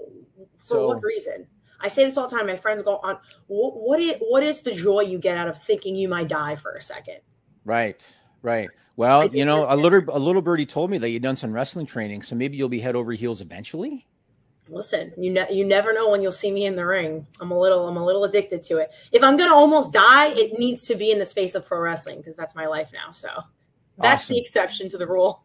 For 0.57 0.65
So- 0.65 0.87
what 0.87 1.03
reason? 1.03 1.47
I 1.83 1.87
say 1.87 2.05
this 2.05 2.15
all 2.15 2.27
the 2.27 2.35
time. 2.35 2.45
My 2.45 2.57
friends 2.57 2.83
go 2.83 2.97
on. 2.97 3.17
What, 3.47 3.73
what 3.75 3.99
is 3.99 4.13
what 4.19 4.43
is 4.43 4.61
the 4.61 4.75
joy 4.75 4.99
you 5.01 5.17
get 5.17 5.35
out 5.35 5.47
of 5.47 5.59
thinking 5.59 5.95
you 5.95 6.07
might 6.07 6.27
die 6.27 6.55
for 6.55 6.73
a 6.73 6.81
second? 6.83 7.21
Right, 7.65 8.05
right. 8.43 8.69
Well, 8.97 9.33
you 9.35 9.45
know, 9.45 9.65
a 9.67 9.75
little 9.75 10.03
a 10.09 10.19
little 10.19 10.43
birdie 10.43 10.67
told 10.67 10.91
me 10.91 10.99
that 10.99 11.09
you've 11.09 11.23
done 11.23 11.35
some 11.35 11.51
wrestling 11.51 11.87
training, 11.87 12.21
so 12.21 12.35
maybe 12.35 12.55
you'll 12.55 12.69
be 12.69 12.79
head 12.79 12.95
over 12.95 13.13
heels 13.13 13.41
eventually. 13.41 14.05
Listen, 14.69 15.11
you 15.17 15.31
ne- 15.31 15.51
you 15.53 15.65
never 15.65 15.93
know 15.93 16.09
when 16.09 16.21
you'll 16.21 16.31
see 16.31 16.51
me 16.51 16.65
in 16.65 16.75
the 16.75 16.85
ring. 16.85 17.27
I'm 17.41 17.51
a 17.51 17.59
little 17.59 17.87
I'm 17.87 17.97
a 17.97 18.05
little 18.05 18.23
addicted 18.23 18.63
to 18.63 18.77
it. 18.77 18.91
If 19.11 19.23
I'm 19.23 19.35
gonna 19.37 19.53
almost 19.55 19.91
die, 19.91 20.29
it 20.29 20.57
needs 20.59 20.83
to 20.83 20.95
be 20.95 21.11
in 21.11 21.19
the 21.19 21.25
space 21.25 21.55
of 21.55 21.65
pro 21.65 21.79
wrestling 21.79 22.17
because 22.17 22.37
that's 22.37 22.55
my 22.55 22.67
life 22.67 22.91
now. 22.93 23.11
So 23.11 23.27
that's 23.97 24.23
Awesome. 24.25 24.35
the 24.35 24.41
exception 24.41 24.89
to 24.89 24.97
the 24.97 25.07
rule. 25.07 25.43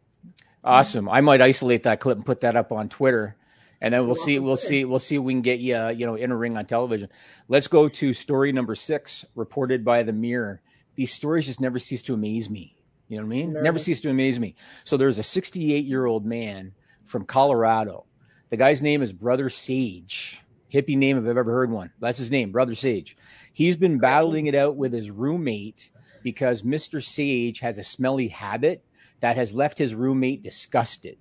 Awesome. 0.63 1.09
I 1.09 1.21
might 1.21 1.41
isolate 1.41 1.83
that 1.83 1.99
clip 1.99 2.17
and 2.17 2.25
put 2.25 2.41
that 2.41 2.55
up 2.55 2.71
on 2.71 2.89
Twitter, 2.89 3.35
and 3.81 3.93
then 3.93 4.01
we'll 4.01 4.09
You're 4.09 4.15
see. 4.15 4.39
We'll 4.39 4.55
to. 4.55 4.61
see. 4.61 4.85
We'll 4.85 4.99
see. 4.99 5.15
if 5.17 5.21
We 5.23 5.33
can 5.33 5.41
get 5.41 5.59
you, 5.59 5.75
uh, 5.75 5.89
you 5.89 6.05
know, 6.05 6.15
in 6.15 6.31
a 6.31 6.35
ring 6.37 6.57
on 6.57 6.65
television. 6.65 7.09
Let's 7.47 7.67
go 7.67 7.87
to 7.89 8.13
story 8.13 8.51
number 8.51 8.75
six, 8.75 9.25
reported 9.35 9.85
by 9.85 10.03
the 10.03 10.13
Mirror. 10.13 10.61
These 10.95 11.11
stories 11.13 11.45
just 11.45 11.61
never 11.61 11.79
cease 11.79 12.01
to 12.03 12.13
amaze 12.15 12.49
me. 12.49 12.75
You 13.07 13.17
know 13.17 13.23
what 13.23 13.27
I 13.27 13.37
mean? 13.37 13.53
Never 13.53 13.79
cease 13.79 14.01
to 14.01 14.09
amaze 14.09 14.39
me. 14.39 14.55
So 14.83 14.97
there's 14.97 15.19
a 15.19 15.23
68 15.23 15.85
year 15.85 16.05
old 16.05 16.25
man 16.25 16.73
from 17.05 17.23
Colorado. 17.25 18.05
The 18.49 18.57
guy's 18.57 18.81
name 18.81 19.01
is 19.01 19.11
Brother 19.11 19.49
Sage. 19.49 20.41
Hippie 20.71 20.97
name 20.97 21.17
if 21.17 21.23
I've 21.23 21.37
ever 21.37 21.51
heard 21.51 21.71
one. 21.71 21.91
That's 21.99 22.17
his 22.17 22.31
name, 22.31 22.51
Brother 22.51 22.75
Sage. 22.75 23.17
He's 23.53 23.75
been 23.75 23.99
battling 23.99 24.47
it 24.47 24.55
out 24.55 24.75
with 24.75 24.93
his 24.93 25.09
roommate 25.11 25.91
because 26.23 26.61
Mr. 26.61 27.03
Sage 27.03 27.59
has 27.59 27.77
a 27.77 27.83
smelly 27.83 28.27
habit 28.27 28.83
that 29.19 29.35
has 29.35 29.53
left 29.53 29.77
his 29.77 29.95
roommate 29.95 30.43
disgusted. 30.43 31.17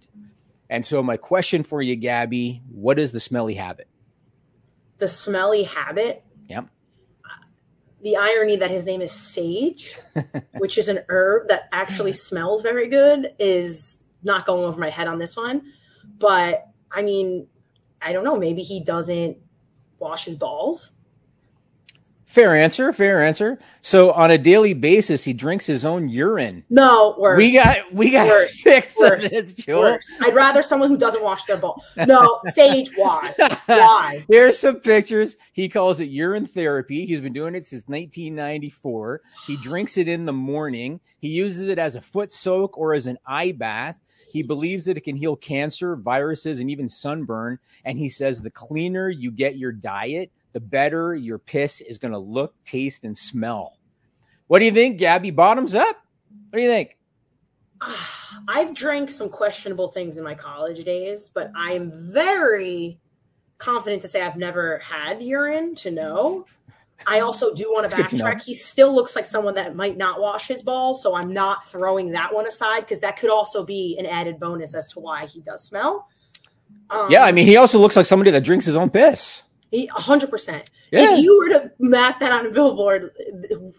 And 0.68 0.84
so, 0.84 1.02
my 1.02 1.16
question 1.16 1.62
for 1.62 1.80
you, 1.80 1.96
Gabby, 1.96 2.62
what 2.70 2.98
is 2.98 3.12
the 3.12 3.20
smelly 3.20 3.54
habit? 3.54 3.88
The 4.98 5.08
smelly 5.08 5.62
habit. 5.62 6.24
Yep. 6.48 6.68
The 8.02 8.16
irony 8.16 8.56
that 8.56 8.70
his 8.70 8.84
name 8.84 9.00
is 9.00 9.12
sage, 9.12 9.96
which 10.58 10.78
is 10.78 10.88
an 10.88 11.00
herb 11.08 11.48
that 11.48 11.68
actually 11.72 12.12
smells 12.12 12.62
very 12.62 12.88
good, 12.88 13.34
is 13.38 13.98
not 14.22 14.46
going 14.46 14.64
over 14.64 14.78
my 14.78 14.90
head 14.90 15.08
on 15.08 15.18
this 15.18 15.36
one. 15.36 15.72
But 16.18 16.68
I 16.92 17.02
mean, 17.02 17.46
I 18.00 18.12
don't 18.12 18.24
know. 18.24 18.38
Maybe 18.38 18.62
he 18.62 18.80
doesn't 18.80 19.36
wash 19.98 20.24
his 20.24 20.34
balls. 20.34 20.90
Fair 22.26 22.56
answer. 22.56 22.92
Fair 22.92 23.24
answer. 23.24 23.58
So, 23.80 24.10
on 24.10 24.30
a 24.32 24.36
daily 24.36 24.74
basis, 24.74 25.24
he 25.24 25.32
drinks 25.32 25.64
his 25.64 25.86
own 25.86 26.08
urine. 26.08 26.64
No, 26.68 27.14
worse. 27.18 27.38
We 27.38 27.52
got 27.52 27.90
we 27.94 28.10
got 28.10 28.26
Worse. 28.26 28.62
six 28.62 28.98
Worse. 28.98 29.24
of 29.24 29.30
this, 29.30 29.54
Joel. 29.54 29.82
worse. 29.82 30.12
I'd 30.20 30.34
rather 30.34 30.62
someone 30.62 30.88
who 30.90 30.98
doesn't 30.98 31.22
wash 31.22 31.44
their 31.44 31.56
balls. 31.56 31.82
No, 31.96 32.40
sage. 32.46 32.90
Why? 32.96 33.32
Why? 33.66 34.24
Here's 34.28 34.58
some 34.58 34.80
pictures. 34.80 35.36
He 35.52 35.68
calls 35.68 36.00
it 36.00 36.06
urine 36.06 36.44
therapy. 36.46 37.06
He's 37.06 37.20
been 37.20 37.32
doing 37.32 37.54
it 37.54 37.64
since 37.64 37.84
1994. 37.86 39.20
He 39.46 39.56
drinks 39.58 39.96
it 39.96 40.08
in 40.08 40.26
the 40.26 40.32
morning. 40.32 41.00
He 41.20 41.28
uses 41.28 41.68
it 41.68 41.78
as 41.78 41.94
a 41.94 42.00
foot 42.00 42.32
soak 42.32 42.76
or 42.76 42.92
as 42.92 43.06
an 43.06 43.18
eye 43.24 43.52
bath. 43.52 44.05
He 44.36 44.42
believes 44.42 44.84
that 44.84 44.98
it 44.98 45.04
can 45.04 45.16
heal 45.16 45.34
cancer, 45.34 45.96
viruses, 45.96 46.60
and 46.60 46.70
even 46.70 46.90
sunburn. 46.90 47.58
And 47.86 47.98
he 47.98 48.06
says 48.06 48.42
the 48.42 48.50
cleaner 48.50 49.08
you 49.08 49.30
get 49.30 49.56
your 49.56 49.72
diet, 49.72 50.30
the 50.52 50.60
better 50.60 51.14
your 51.14 51.38
piss 51.38 51.80
is 51.80 51.96
going 51.96 52.12
to 52.12 52.18
look, 52.18 52.54
taste, 52.62 53.04
and 53.04 53.16
smell. 53.16 53.78
What 54.48 54.58
do 54.58 54.66
you 54.66 54.72
think, 54.72 54.98
Gabby? 54.98 55.30
Bottoms 55.30 55.74
up? 55.74 55.96
What 56.50 56.58
do 56.58 56.62
you 56.62 56.68
think? 56.68 56.98
I've 58.46 58.74
drank 58.74 59.08
some 59.08 59.30
questionable 59.30 59.88
things 59.88 60.18
in 60.18 60.24
my 60.24 60.34
college 60.34 60.84
days, 60.84 61.30
but 61.32 61.50
I'm 61.56 61.90
very 62.12 63.00
confident 63.56 64.02
to 64.02 64.08
say 64.08 64.20
I've 64.20 64.36
never 64.36 64.80
had 64.80 65.22
urine 65.22 65.74
to 65.76 65.90
know. 65.90 66.44
I 67.06 67.20
also 67.20 67.52
do 67.54 67.70
want 67.72 67.88
to 67.90 67.96
That's 67.96 68.12
good 68.12 68.18
to 68.18 68.24
know. 68.24 68.30
backtrack. 68.30 68.42
He 68.42 68.54
still 68.54 68.94
looks 68.94 69.14
like 69.16 69.26
someone 69.26 69.54
that 69.54 69.74
might 69.76 69.96
not 69.96 70.20
wash 70.20 70.46
his 70.48 70.62
balls, 70.62 71.02
so 71.02 71.14
I'm 71.14 71.32
not 71.32 71.64
throwing 71.68 72.12
that 72.12 72.32
one 72.34 72.46
aside 72.46 72.80
because 72.80 73.00
that 73.00 73.16
could 73.18 73.30
also 73.30 73.64
be 73.64 73.96
an 73.98 74.06
added 74.06 74.40
bonus 74.40 74.74
as 74.74 74.88
to 74.92 75.00
why 75.00 75.26
he 75.26 75.40
does 75.40 75.62
smell. 75.62 76.08
Um, 76.90 77.10
Yeah, 77.10 77.24
I 77.24 77.32
mean, 77.32 77.46
he 77.46 77.56
also 77.56 77.78
looks 77.78 77.96
like 77.96 78.06
somebody 78.06 78.30
that 78.30 78.44
drinks 78.44 78.64
his 78.66 78.76
own 78.76 78.90
piss. 78.90 79.42
he- 79.70 79.88
100%. 79.88 80.68
Yeah. 80.92 81.14
If 81.14 81.20
you 81.24 81.36
were 81.38 81.48
to 81.50 81.72
map 81.80 82.20
that 82.20 82.32
on 82.32 82.46
a 82.46 82.50
billboard, 82.50 83.10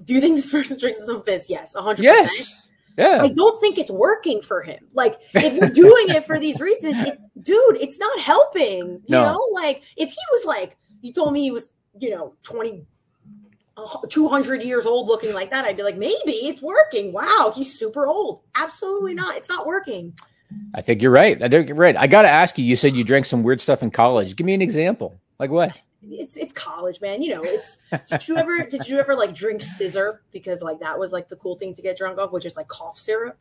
do 0.03 0.13
you 0.13 0.21
think 0.21 0.35
this 0.35 0.51
person 0.57 0.77
drinks 0.77 0.99
his 0.99 1.09
own 1.09 1.21
piss? 1.21 1.49
Yes, 1.49 1.73
100%. 1.75 1.99
Yes. 1.99 2.67
Yeah. 2.97 3.19
I 3.23 3.29
don't 3.29 3.59
think 3.61 3.77
it's 3.77 3.91
working 3.91 4.41
for 4.41 4.61
him. 4.61 4.87
Like, 4.93 5.19
if 5.33 5.53
you're 5.53 5.69
doing 5.85 6.09
it 6.09 6.25
for 6.25 6.39
these 6.39 6.59
reasons, 6.59 6.95
it's, 7.07 7.27
dude, 7.41 7.77
it's 7.77 7.97
not 7.99 8.19
helping. 8.19 9.01
You 9.05 9.17
No. 9.17 9.23
know, 9.33 9.47
like 9.53 9.83
if 9.95 10.09
he 10.09 10.17
was 10.31 10.45
like, 10.45 10.77
you 11.01 11.13
told 11.13 11.31
me 11.33 11.41
he 11.43 11.51
was, 11.51 11.67
you 11.99 12.09
know, 12.09 12.33
20, 12.43 12.71
uh, 12.71 12.83
200 14.09 14.63
years 14.63 14.85
old 14.85 15.07
looking 15.07 15.33
like 15.33 15.49
that, 15.51 15.65
I'd 15.65 15.77
be 15.77 15.83
like, 15.83 15.97
maybe 15.97 16.31
it's 16.31 16.61
working. 16.61 17.13
Wow, 17.13 17.51
he's 17.55 17.77
super 17.77 18.07
old. 18.07 18.41
Absolutely 18.55 19.13
not. 19.13 19.37
It's 19.37 19.49
not 19.49 19.65
working. 19.65 20.13
I 20.73 20.81
think 20.81 21.01
you're 21.01 21.11
right. 21.11 21.41
I 21.41 21.47
think 21.47 21.67
you're 21.67 21.77
right. 21.77 21.95
I 21.95 22.07
got 22.07 22.21
to 22.23 22.29
ask 22.29 22.57
you. 22.57 22.65
You 22.65 22.75
said 22.75 22.95
you 22.95 23.03
drank 23.03 23.25
some 23.25 23.43
weird 23.43 23.61
stuff 23.61 23.83
in 23.83 23.91
college. 23.91 24.35
Give 24.35 24.45
me 24.45 24.53
an 24.53 24.61
example. 24.61 25.19
Like 25.39 25.51
what? 25.51 25.77
It's 26.09 26.37
it's 26.37 26.53
college, 26.53 27.01
man. 27.01 27.21
You 27.21 27.35
know, 27.35 27.41
it's 27.43 27.79
did 28.09 28.27
you 28.27 28.37
ever 28.37 28.65
did 28.65 28.87
you 28.87 28.99
ever 28.99 29.15
like 29.15 29.33
drink 29.33 29.61
sizzurp 29.61 30.19
because 30.31 30.61
like 30.61 30.79
that 30.79 30.97
was 30.97 31.11
like 31.11 31.27
the 31.27 31.35
cool 31.35 31.57
thing 31.57 31.73
to 31.75 31.81
get 31.81 31.97
drunk 31.97 32.17
off, 32.17 32.31
which 32.31 32.45
is 32.45 32.55
like 32.55 32.67
cough 32.67 32.97
syrup. 32.97 33.37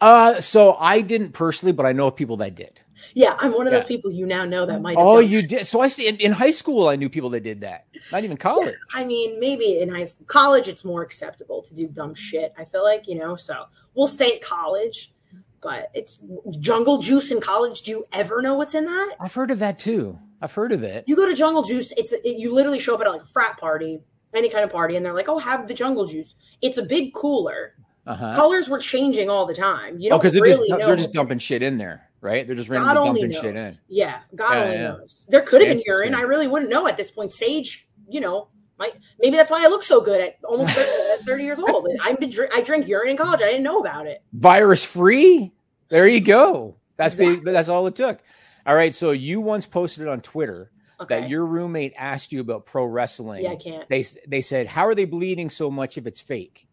Uh, 0.00 0.40
so 0.40 0.74
I 0.74 1.00
didn't 1.00 1.32
personally, 1.32 1.72
but 1.72 1.86
I 1.86 1.92
know 1.92 2.08
of 2.08 2.16
people 2.16 2.36
that 2.38 2.54
did. 2.54 2.80
Yeah, 3.14 3.36
I'm 3.38 3.52
one 3.52 3.66
of 3.66 3.72
those 3.72 3.84
people 3.84 4.10
you 4.12 4.26
now 4.26 4.44
know 4.44 4.64
that 4.66 4.80
might. 4.80 4.96
Oh, 4.98 5.18
you 5.18 5.42
did. 5.42 5.66
So 5.66 5.80
I 5.80 5.88
see. 5.88 6.08
In, 6.08 6.16
in 6.16 6.32
high 6.32 6.50
school, 6.50 6.88
I 6.88 6.96
knew 6.96 7.08
people 7.08 7.30
that 7.30 7.42
did 7.42 7.60
that. 7.60 7.86
Not 8.12 8.24
even 8.24 8.36
college. 8.36 8.74
I 8.94 9.04
mean, 9.04 9.38
maybe 9.40 9.80
in 9.80 9.88
high 9.88 10.04
school, 10.04 10.26
college, 10.26 10.68
it's 10.68 10.84
more 10.84 11.02
acceptable 11.02 11.62
to 11.62 11.74
do 11.74 11.86
dumb 11.88 12.14
shit. 12.14 12.54
I 12.58 12.64
feel 12.64 12.82
like 12.82 13.06
you 13.06 13.16
know. 13.16 13.36
So 13.36 13.64
we'll 13.94 14.08
say 14.08 14.38
college, 14.38 15.12
but 15.60 15.90
it's 15.94 16.18
Jungle 16.60 16.98
Juice 16.98 17.30
in 17.30 17.40
college. 17.40 17.82
Do 17.82 17.90
you 17.90 18.04
ever 18.12 18.40
know 18.42 18.54
what's 18.54 18.74
in 18.74 18.84
that? 18.86 19.16
I've 19.20 19.34
heard 19.34 19.50
of 19.50 19.58
that 19.60 19.78
too. 19.78 20.18
I've 20.40 20.52
heard 20.52 20.72
of 20.72 20.82
it. 20.82 21.04
You 21.06 21.16
go 21.16 21.26
to 21.28 21.34
Jungle 21.34 21.62
Juice. 21.62 21.92
It's 21.96 22.12
it, 22.12 22.24
you 22.38 22.52
literally 22.52 22.80
show 22.80 22.94
up 22.94 23.00
at 23.00 23.08
like 23.08 23.22
a 23.22 23.26
frat 23.26 23.58
party, 23.58 24.00
any 24.34 24.48
kind 24.48 24.64
of 24.64 24.70
party, 24.70 24.96
and 24.96 25.04
they're 25.06 25.14
like, 25.14 25.28
"Oh, 25.28 25.38
have 25.38 25.66
the 25.68 25.74
Jungle 25.74 26.04
Juice." 26.06 26.34
It's 26.60 26.76
a 26.78 26.82
big 26.82 27.14
cooler, 27.14 27.74
Uh-huh. 28.06 28.34
Colors 28.34 28.68
were 28.68 28.78
changing 28.78 29.30
all 29.30 29.46
the 29.46 29.54
time. 29.54 29.98
You 29.98 30.08
Oh, 30.08 30.10
don't 30.10 30.18
because 30.20 30.32
they're 30.34 30.42
really 30.42 30.68
just 30.68 30.78
know. 30.80 30.86
they're 30.86 30.96
just 30.96 31.12
dumping 31.12 31.38
shit 31.38 31.62
in 31.62 31.78
there, 31.78 32.10
right? 32.24 32.46
They're 32.46 32.56
just 32.56 32.68
God 32.68 32.76
randomly 32.86 33.08
only 33.08 33.20
dumping 33.22 33.40
shit 33.40 33.54
in. 33.56 33.78
Yeah, 33.88 34.20
God 34.34 34.52
Yeah, 34.54 34.62
only 34.64 34.76
yeah. 34.76 34.82
knows. 34.88 35.24
There 35.28 35.42
could 35.42 35.60
have 35.62 35.68
been 35.76 35.82
urine. 35.86 36.14
I 36.14 36.22
really 36.22 36.48
wouldn't 36.48 36.70
know 36.70 36.86
at 36.88 36.96
this 36.96 37.10
point. 37.10 37.30
Sage, 37.32 37.88
you 38.08 38.20
know, 38.20 38.48
might 38.78 38.94
maybe 39.20 39.36
that's 39.36 39.50
why 39.50 39.62
I 39.64 39.68
look 39.68 39.82
so 39.84 40.00
good 40.00 40.20
at 40.20 40.36
almost 40.42 40.74
30, 40.74 41.22
30 41.24 41.44
years 41.44 41.58
old. 41.60 41.86
I've 42.02 42.18
been 42.18 42.32
I 42.52 42.60
drink 42.62 42.88
urine 42.88 43.10
in 43.10 43.16
college. 43.16 43.40
I 43.42 43.46
didn't 43.50 43.62
know 43.62 43.78
about 43.78 44.06
it. 44.08 44.22
Virus 44.32 44.84
free. 44.84 45.52
There 45.90 46.08
you 46.08 46.20
go. 46.20 46.78
That's 46.96 47.18
Exactly. 47.18 47.52
that's 47.52 47.68
all 47.68 47.86
it 47.86 47.94
took. 47.94 48.18
All 48.66 48.74
right. 48.74 48.94
So 48.94 49.10
you 49.12 49.40
once 49.40 49.66
posted 49.66 50.08
on 50.08 50.20
Twitter 50.22 50.70
Okay. 51.00 51.20
that 51.20 51.28
your 51.28 51.44
roommate 51.44 51.92
asked 51.98 52.32
you 52.32 52.40
about 52.40 52.66
pro 52.66 52.84
wrestling. 52.84 53.42
yeah, 53.44 53.50
I 53.50 53.56
can't. 53.56 53.88
They 53.88 54.04
they 54.28 54.40
said, 54.40 54.66
"How 54.68 54.86
are 54.86 54.94
they 54.94 55.04
bleeding 55.04 55.50
so 55.50 55.70
much 55.70 55.98
if 55.98 56.06
it's 56.06 56.20
fake?" 56.20 56.66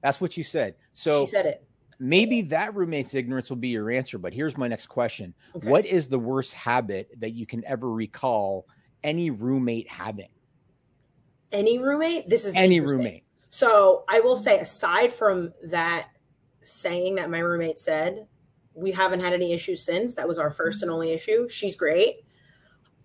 That's 0.00 0.20
what 0.20 0.36
you 0.36 0.42
said. 0.44 0.76
So 0.92 1.24
she 1.26 1.30
said 1.32 1.46
it. 1.46 1.64
Maybe 2.04 2.42
that 2.42 2.74
roommate's 2.74 3.14
ignorance 3.14 3.48
will 3.48 3.56
be 3.56 3.68
your 3.68 3.90
answer. 3.90 4.18
But 4.18 4.34
here's 4.34 4.58
my 4.58 4.68
next 4.68 4.86
question: 4.86 5.34
Okay. 5.56 5.68
What 5.68 5.86
is 5.86 6.08
the 6.08 6.18
worst 6.18 6.54
habit 6.54 7.10
that 7.18 7.30
you 7.30 7.46
can 7.46 7.64
ever 7.64 7.90
recall 7.90 8.66
any 9.02 9.30
roommate 9.30 9.88
having? 9.88 10.28
Any 11.50 11.78
roommate? 11.78 12.28
This 12.28 12.44
is 12.44 12.54
Any 12.54 12.80
roommate? 12.80 13.24
So 13.50 14.04
I 14.08 14.20
will 14.20 14.36
say, 14.36 14.58
aside 14.58 15.12
from 15.12 15.52
that 15.64 16.08
saying 16.62 17.14
that 17.16 17.30
my 17.30 17.38
roommate 17.38 17.78
said, 17.78 18.26
we 18.74 18.90
haven't 18.90 19.20
had 19.20 19.32
any 19.32 19.52
issues 19.52 19.82
since. 19.84 20.14
That 20.14 20.26
was 20.26 20.38
our 20.38 20.50
first 20.50 20.82
and 20.82 20.90
only 20.90 21.12
issue. 21.12 21.48
She's 21.48 21.76
great. 21.76 22.24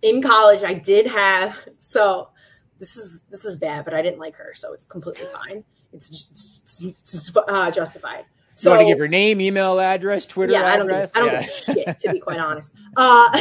In 0.02 0.20
college, 0.20 0.64
I 0.64 0.74
did 0.74 1.06
have 1.06 1.56
so 1.78 2.30
this 2.78 2.96
is 2.96 3.22
this 3.30 3.44
is 3.44 3.56
bad, 3.56 3.84
but 3.84 3.94
I 3.94 4.02
didn't 4.02 4.18
like 4.18 4.36
her, 4.36 4.52
so 4.54 4.72
it's 4.72 4.84
completely 4.84 5.26
fine. 5.26 5.64
It's 5.92 6.08
just 6.08 6.82
it's, 6.84 7.36
uh, 7.36 7.70
justified. 7.70 8.24
So, 8.60 8.70
you 8.70 8.76
want 8.76 8.88
to 8.88 8.92
give 8.92 8.98
her 8.98 9.08
name, 9.08 9.40
email 9.40 9.80
address, 9.80 10.26
Twitter 10.26 10.52
yeah, 10.52 10.66
I 10.66 10.76
don't, 10.76 10.86
give. 10.86 11.10
I 11.14 11.20
don't 11.20 11.32
Yeah. 11.32 11.40
give 11.40 11.48
a 11.48 11.52
shit 11.52 11.98
to 12.00 12.12
be 12.12 12.20
quite 12.20 12.38
honest. 12.38 12.74
Uh, 12.94 13.38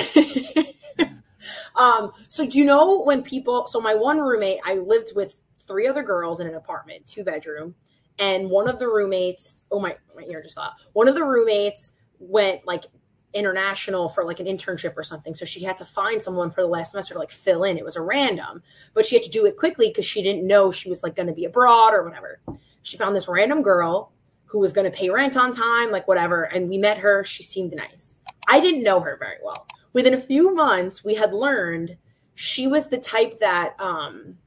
um, 1.75 2.11
so 2.29 2.47
do 2.47 2.57
you 2.57 2.63
know 2.63 3.01
when 3.01 3.21
people? 3.21 3.67
So 3.67 3.81
my 3.81 3.95
one 3.95 4.19
roommate, 4.19 4.59
I 4.65 4.75
lived 4.75 5.11
with 5.15 5.41
three 5.67 5.87
other 5.87 6.03
girls 6.03 6.39
in 6.39 6.47
an 6.47 6.55
apartment, 6.55 7.05
two 7.05 7.23
bedroom, 7.25 7.75
and 8.17 8.49
one 8.49 8.69
of 8.69 8.79
the 8.79 8.87
roommates. 8.87 9.63
Oh 9.71 9.79
my, 9.81 9.97
my 10.15 10.23
ear 10.23 10.41
just 10.41 10.55
fell 10.55 10.63
out. 10.65 10.73
One 10.93 11.09
of 11.09 11.15
the 11.15 11.25
roommates 11.25 11.91
went 12.19 12.65
like 12.65 12.85
international 13.33 14.07
for 14.07 14.23
like 14.23 14.39
an 14.39 14.45
internship 14.47 14.95
or 14.95 15.03
something. 15.03 15.35
So 15.35 15.43
she 15.43 15.63
had 15.63 15.77
to 15.79 15.85
find 15.85 16.21
someone 16.21 16.49
for 16.49 16.61
the 16.61 16.67
last 16.67 16.91
semester 16.91 17.13
to 17.15 17.19
like 17.19 17.29
fill 17.29 17.65
in. 17.65 17.77
It 17.77 17.83
was 17.83 17.95
a 17.97 18.01
random, 18.01 18.63
but 18.93 19.05
she 19.05 19.15
had 19.15 19.23
to 19.23 19.29
do 19.29 19.45
it 19.45 19.57
quickly 19.57 19.89
because 19.89 20.05
she 20.05 20.23
didn't 20.23 20.47
know 20.47 20.71
she 20.71 20.89
was 20.89 21.03
like 21.03 21.15
going 21.15 21.27
to 21.27 21.33
be 21.33 21.43
abroad 21.45 21.93
or 21.93 22.03
whatever. 22.03 22.39
She 22.83 22.95
found 22.97 23.15
this 23.15 23.27
random 23.27 23.61
girl 23.61 24.13
who 24.49 24.59
was 24.59 24.73
going 24.73 24.89
to 24.89 24.97
pay 24.97 25.09
rent 25.09 25.37
on 25.37 25.53
time, 25.53 25.91
like 25.91 26.07
whatever. 26.07 26.43
And 26.43 26.69
we 26.69 26.77
met 26.77 26.97
her. 26.97 27.23
She 27.23 27.43
seemed 27.43 27.73
nice. 27.75 28.19
I 28.47 28.59
didn't 28.59 28.83
know 28.83 28.99
her 28.99 29.15
very 29.17 29.37
well. 29.43 29.67
Within 29.93 30.13
a 30.13 30.21
few 30.21 30.53
months, 30.53 31.03
we 31.03 31.15
had 31.15 31.33
learned 31.33 31.97
she 32.35 32.67
was 32.67 32.87
the 32.87 32.97
type 32.97 33.39
that 33.39 33.75
um, 33.79 34.37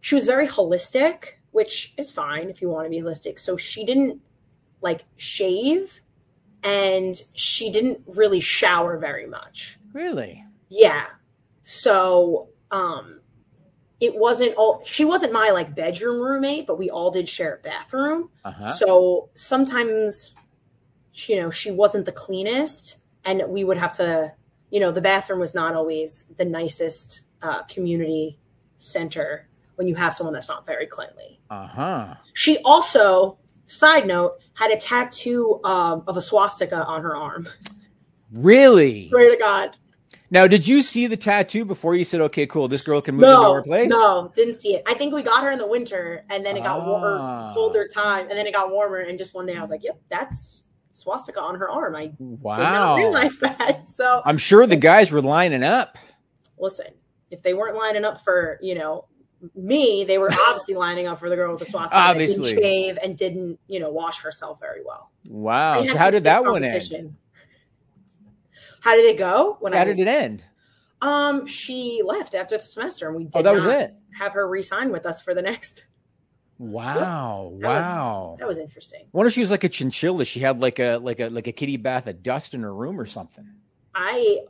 she 0.00 0.14
was 0.14 0.26
very 0.26 0.46
holistic, 0.46 1.24
which 1.52 1.94
is 1.96 2.10
fine 2.10 2.48
if 2.48 2.60
you 2.60 2.68
want 2.68 2.86
to 2.86 2.90
be 2.90 3.00
holistic. 3.00 3.38
So 3.38 3.56
she 3.56 3.84
didn't 3.84 4.20
like 4.80 5.04
shave 5.16 6.00
and 6.62 7.22
she 7.34 7.70
didn't 7.70 8.02
really 8.06 8.40
shower 8.40 8.98
very 8.98 9.26
much. 9.26 9.78
Really? 9.92 10.44
Yeah. 10.68 11.06
So 11.62 12.48
um 12.70 13.19
it 14.00 14.16
wasn't 14.16 14.54
all 14.54 14.82
she 14.84 15.04
wasn't 15.04 15.32
my 15.32 15.50
like 15.50 15.74
bedroom 15.74 16.20
roommate, 16.20 16.66
but 16.66 16.78
we 16.78 16.88
all 16.90 17.10
did 17.10 17.28
share 17.28 17.56
a 17.56 17.58
bathroom. 17.58 18.30
Uh 18.44 18.50
huh. 18.50 18.68
So 18.68 19.28
sometimes, 19.34 20.32
you 21.26 21.36
know, 21.36 21.50
she 21.50 21.70
wasn't 21.70 22.06
the 22.06 22.12
cleanest, 22.12 22.96
and 23.24 23.42
we 23.48 23.62
would 23.62 23.76
have 23.76 23.92
to, 23.94 24.32
you 24.70 24.80
know, 24.80 24.90
the 24.90 25.02
bathroom 25.02 25.38
was 25.38 25.54
not 25.54 25.74
always 25.74 26.24
the 26.38 26.44
nicest 26.44 27.22
uh, 27.42 27.62
community 27.64 28.38
center 28.78 29.46
when 29.76 29.86
you 29.86 29.94
have 29.94 30.14
someone 30.14 30.32
that's 30.32 30.48
not 30.48 30.64
very 30.64 30.86
cleanly. 30.86 31.38
Uh 31.50 31.66
huh. 31.66 32.14
She 32.32 32.58
also, 32.64 33.38
side 33.66 34.06
note, 34.06 34.38
had 34.54 34.70
a 34.70 34.76
tattoo 34.76 35.60
um, 35.64 36.04
of 36.06 36.16
a 36.16 36.22
swastika 36.22 36.84
on 36.84 37.02
her 37.02 37.14
arm. 37.14 37.48
Really? 38.32 39.08
Swear 39.08 39.30
to 39.30 39.36
God. 39.36 39.76
Now, 40.32 40.46
did 40.46 40.66
you 40.68 40.80
see 40.82 41.06
the 41.08 41.16
tattoo 41.16 41.64
before 41.64 41.96
you 41.96 42.04
said, 42.04 42.20
"Okay, 42.20 42.46
cool, 42.46 42.68
this 42.68 42.82
girl 42.82 43.00
can 43.00 43.16
move 43.16 43.24
into 43.24 43.36
our 43.36 43.62
place"? 43.62 43.88
no, 43.90 44.30
didn't 44.34 44.54
see 44.54 44.74
it. 44.76 44.82
I 44.86 44.94
think 44.94 45.12
we 45.12 45.22
got 45.22 45.42
her 45.42 45.50
in 45.50 45.58
the 45.58 45.66
winter, 45.66 46.24
and 46.30 46.46
then 46.46 46.56
it 46.56 46.62
got 46.64 46.80
Ah. 46.80 47.48
or 47.50 47.54
colder 47.54 47.88
time, 47.88 48.28
and 48.28 48.38
then 48.38 48.46
it 48.46 48.54
got 48.54 48.70
warmer, 48.70 48.98
and 48.98 49.18
just 49.18 49.34
one 49.34 49.46
day 49.46 49.56
I 49.56 49.60
was 49.60 49.70
like, 49.70 49.82
"Yep, 49.82 49.98
that's 50.08 50.64
swastika 50.92 51.40
on 51.40 51.56
her 51.56 51.68
arm." 51.68 51.96
I 51.96 52.06
did 52.06 52.20
not 52.20 52.38
Wow. 52.42 52.96
realize 52.96 53.38
that. 53.40 53.88
So 53.88 54.22
I'm 54.24 54.38
sure 54.38 54.66
the 54.66 54.76
guys 54.76 55.10
were 55.10 55.20
lining 55.22 55.62
up. 55.64 55.98
listen, 56.58 56.86
if 57.30 57.42
they 57.42 57.54
weren't 57.54 57.76
lining 57.76 58.04
up 58.04 58.20
for 58.20 58.58
you 58.62 58.74
know 58.76 59.06
me, 59.56 60.04
they 60.04 60.18
were 60.18 60.30
obviously 60.48 60.74
lining 60.74 61.06
up 61.08 61.18
for 61.18 61.28
the 61.30 61.34
girl 61.36 61.50
with 61.52 61.60
the 61.60 61.66
swastika. 61.66 61.96
that 61.96 62.18
didn't 62.18 62.44
shave 62.44 62.98
and 63.02 63.16
didn't 63.16 63.58
you 63.66 63.80
know 63.80 63.90
wash 63.90 64.20
herself 64.20 64.60
very 64.60 64.84
well. 64.84 65.10
Wow. 65.28 65.84
So 65.86 65.96
how 65.98 66.10
did 66.10 66.22
that 66.24 66.44
one 66.44 66.62
end? 66.62 67.16
How 68.80 68.96
did 68.96 69.04
it 69.04 69.18
go? 69.18 69.56
When 69.60 69.72
How 69.72 69.80
I 69.80 69.84
did 69.84 70.00
it 70.00 70.08
end? 70.08 70.44
um 71.02 71.46
she 71.46 72.02
left 72.04 72.34
after 72.34 72.58
the 72.58 72.64
semester, 72.64 73.08
and 73.08 73.16
we 73.16 73.24
did 73.24 73.32
Oh, 73.36 73.42
that 73.42 73.54
was 73.54 73.66
it. 73.66 73.94
have 74.18 74.32
her 74.32 74.46
re-sign 74.48 74.90
with 74.92 75.06
us 75.06 75.20
for 75.22 75.34
the 75.34 75.42
next. 75.42 75.84
Wow. 76.58 77.52
That 77.60 77.68
was- 77.68 77.84
Wow. 77.84 78.36
That 78.38 78.48
was 78.48 78.58
interesting. 78.58 79.06
What 79.12 79.26
if 79.26 79.32
she 79.32 79.40
was 79.40 79.50
like 79.50 79.64
a 79.64 79.68
chinchilla? 79.68 80.24
She 80.24 80.40
had 80.40 80.60
like 80.60 80.78
a 80.78 80.96
like 80.98 81.20
a 81.20 81.28
like 81.28 81.46
a 81.46 81.52
kitty 81.52 81.76
bath 81.78 82.06
of 82.06 82.22
dust 82.22 82.52
in 82.54 82.62
her 82.62 82.74
room 82.74 83.00
or 83.00 83.06
something. 83.06 83.46
I 83.94 84.40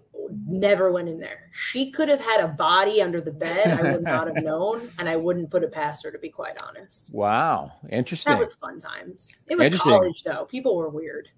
never 0.46 0.90
went 0.92 1.08
in 1.08 1.18
there. 1.18 1.48
She 1.52 1.90
could 1.90 2.08
have 2.08 2.20
had 2.20 2.40
a 2.44 2.48
body 2.48 3.00
under 3.00 3.20
the 3.20 3.32
bed. 3.32 3.70
I 3.80 3.92
would 3.92 4.02
not 4.02 4.26
have 4.26 4.44
known, 4.44 4.88
and 4.98 5.08
I 5.08 5.16
wouldn't 5.16 5.50
put 5.50 5.62
it 5.62 5.72
past 5.72 6.04
her 6.04 6.10
to 6.10 6.18
be 6.18 6.28
quite 6.28 6.60
honest. 6.62 7.14
Wow. 7.14 7.72
Interesting. 7.90 8.32
That 8.32 8.40
was 8.40 8.54
fun 8.54 8.78
times. 8.80 9.38
It 9.48 9.56
was 9.56 9.80
college 9.80 10.22
though. 10.24 10.44
People 10.46 10.76
were 10.76 10.88
weird. 10.90 11.28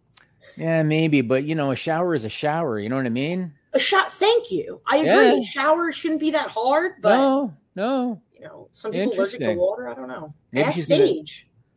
Yeah, 0.57 0.83
maybe, 0.83 1.21
but 1.21 1.45
you 1.45 1.55
know, 1.55 1.71
a 1.71 1.77
shower 1.77 2.15
is 2.15 2.25
a 2.25 2.29
shower. 2.29 2.79
You 2.79 2.89
know 2.89 2.97
what 2.97 3.07
I 3.07 3.11
mean? 3.11 3.53
A 3.73 3.79
shot. 3.79 4.13
Thank 4.13 4.51
you. 4.51 4.81
I 4.87 4.99
agree. 4.99 5.09
Yeah. 5.09 5.43
Shower 5.43 5.93
shouldn't 5.93 6.21
be 6.21 6.31
that 6.33 6.49
hard, 6.49 7.01
but 7.01 7.17
no, 7.17 7.55
no. 7.75 8.21
you 8.35 8.45
know, 8.47 8.69
some 8.73 8.93
people 8.93 9.13
allergic 9.15 9.41
to 9.41 9.55
water. 9.55 9.89
I 9.89 9.95
don't 9.95 10.09
know. 10.09 10.33
Maybe 10.53 10.67
Ask 10.67 10.77
she's 10.77 10.89
gonna- 10.89 11.09